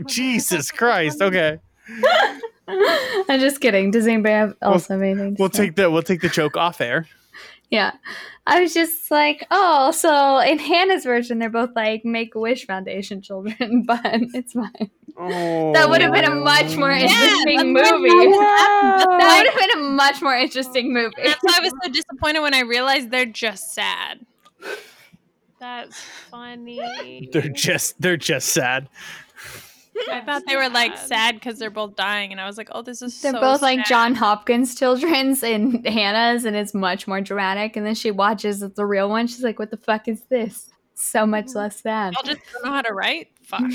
Jesus 0.06 0.70
Christ. 0.70 1.20
Okay, 1.20 1.58
I'm 2.68 3.40
just 3.40 3.60
kidding. 3.60 3.90
Does 3.90 4.06
anybody 4.06 4.32
have 4.34 4.54
also 4.62 4.94
have 4.94 5.02
anything? 5.02 5.36
To 5.36 5.42
we'll 5.42 5.50
say? 5.50 5.66
take 5.66 5.76
the 5.76 5.90
we'll 5.90 6.02
take 6.02 6.20
the 6.20 6.28
joke 6.28 6.56
off 6.56 6.80
air. 6.80 7.06
Yeah, 7.70 7.92
I 8.46 8.60
was 8.60 8.74
just 8.74 9.10
like, 9.12 9.46
oh, 9.50 9.92
so 9.92 10.38
in 10.38 10.58
Hannah's 10.58 11.04
version, 11.04 11.38
they're 11.38 11.48
both 11.50 11.70
like 11.76 12.04
Make 12.04 12.34
a 12.34 12.40
Wish 12.40 12.66
Foundation 12.66 13.22
children, 13.22 13.82
but 13.86 14.00
it's 14.04 14.54
fine. 14.54 14.90
Oh, 15.16 15.72
That 15.72 15.88
would 15.88 16.00
have 16.02 16.12
been 16.12 16.24
a 16.24 16.34
much 16.34 16.76
more 16.76 16.90
interesting 16.90 17.74
that's 17.74 17.90
movie. 17.92 18.08
what 18.08 18.40
That 19.20 19.38
would 19.38 19.52
have 19.52 19.70
been 19.70 19.78
a 19.78 19.90
much 19.90 20.20
more 20.22 20.34
interesting 20.34 20.92
movie. 20.92 21.14
That's 21.22 21.38
why 21.42 21.58
I 21.58 21.62
was 21.62 21.72
so 21.82 21.90
disappointed 21.90 22.40
when 22.40 22.54
I 22.54 22.60
realized 22.60 23.10
they're 23.10 23.24
just 23.26 23.72
sad. 23.72 24.24
That's 25.60 26.00
funny. 26.30 27.28
They're 27.32 27.48
just 27.50 28.00
they're 28.00 28.16
just 28.16 28.48
sad. 28.48 28.88
I 30.08 30.22
thought 30.24 30.42
they 30.46 30.56
were 30.56 30.68
like 30.68 30.96
sad 30.96 31.34
because 31.34 31.58
they're 31.58 31.70
both 31.70 31.96
dying, 31.96 32.32
and 32.32 32.40
I 32.40 32.46
was 32.46 32.56
like, 32.56 32.68
"Oh, 32.72 32.82
this 32.82 33.02
is 33.02 33.20
They're 33.20 33.32
so 33.32 33.40
both 33.40 33.62
like. 33.62 33.84
John 33.86 34.14
Hopkins 34.14 34.74
children's 34.74 35.42
and 35.42 35.86
Hannah's, 35.86 36.44
and 36.44 36.56
it's 36.56 36.74
much 36.74 37.08
more 37.08 37.20
dramatic. 37.20 37.76
And 37.76 37.84
then 37.84 37.94
she 37.94 38.10
watches 38.10 38.60
the 38.60 38.86
real 38.86 39.08
one. 39.08 39.26
She's 39.26 39.42
like, 39.42 39.58
"What 39.58 39.70
the 39.70 39.76
fuck 39.76 40.08
is 40.08 40.22
this? 40.30 40.70
So 40.94 41.26
much 41.26 41.46
mm-hmm. 41.46 41.58
less 41.58 41.80
sad." 41.80 42.14
Y'all 42.14 42.22
just 42.22 42.40
don't 42.52 42.64
know 42.64 42.72
how 42.72 42.82
to 42.82 42.94
write. 42.94 43.28
Fuck. 43.42 43.62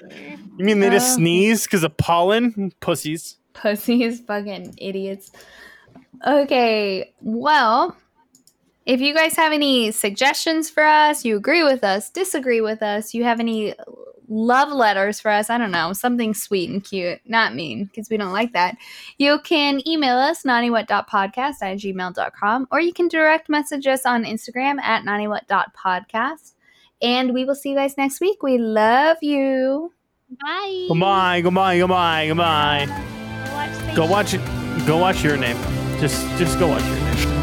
You 0.00 0.64
mean 0.64 0.80
they 0.80 0.90
just 0.90 1.14
sneeze 1.14 1.64
because 1.64 1.82
of 1.82 1.96
pollen? 1.96 2.72
Pussies. 2.80 3.36
Pussies, 3.52 4.20
fucking 4.20 4.74
idiots. 4.78 5.32
Okay, 6.26 7.14
well, 7.20 7.96
if 8.88 9.02
you 9.02 9.14
guys 9.14 9.36
have 9.36 9.52
any 9.52 9.90
suggestions 9.90 10.70
for 10.70 10.82
us, 10.82 11.22
you 11.22 11.36
agree 11.36 11.62
with 11.62 11.84
us, 11.84 12.08
disagree 12.08 12.62
with 12.62 12.82
us, 12.82 13.12
you 13.12 13.22
have 13.22 13.38
any 13.38 13.74
love 14.28 14.72
letters 14.72 15.20
for 15.20 15.30
us, 15.30 15.50
I 15.50 15.58
don't 15.58 15.70
know, 15.70 15.92
something 15.92 16.32
sweet 16.32 16.70
and 16.70 16.82
cute, 16.82 17.20
not 17.26 17.54
mean, 17.54 17.84
because 17.84 18.08
we 18.08 18.16
don't 18.16 18.32
like 18.32 18.54
that, 18.54 18.78
you 19.18 19.40
can 19.44 19.86
email 19.86 20.16
us, 20.16 20.42
naughtywhat.podcast 20.42 21.56
at 21.60 21.76
gmail.com, 21.76 22.68
or 22.72 22.80
you 22.80 22.94
can 22.94 23.08
direct 23.08 23.50
message 23.50 23.86
us 23.86 24.06
on 24.06 24.24
Instagram 24.24 24.80
at 24.80 25.04
naughtywhat.podcast. 25.04 26.54
And 27.02 27.34
we 27.34 27.44
will 27.44 27.54
see 27.54 27.70
you 27.70 27.76
guys 27.76 27.96
next 27.98 28.22
week. 28.22 28.42
We 28.42 28.56
love 28.56 29.18
you. 29.20 29.92
Bye. 30.42 30.86
Goodbye, 30.88 31.42
goodbye, 31.42 31.78
goodbye, 31.78 32.26
goodbye. 32.26 32.86
Watch 33.52 33.94
Go 33.94 34.06
watch 34.06 34.34
it. 34.34 34.86
Go 34.86 34.96
watch 34.96 35.22
your 35.22 35.36
name. 35.36 35.58
Just 36.00 36.26
just 36.38 36.58
go 36.58 36.68
watch 36.68 36.84
your 36.84 36.96
name. 36.96 37.37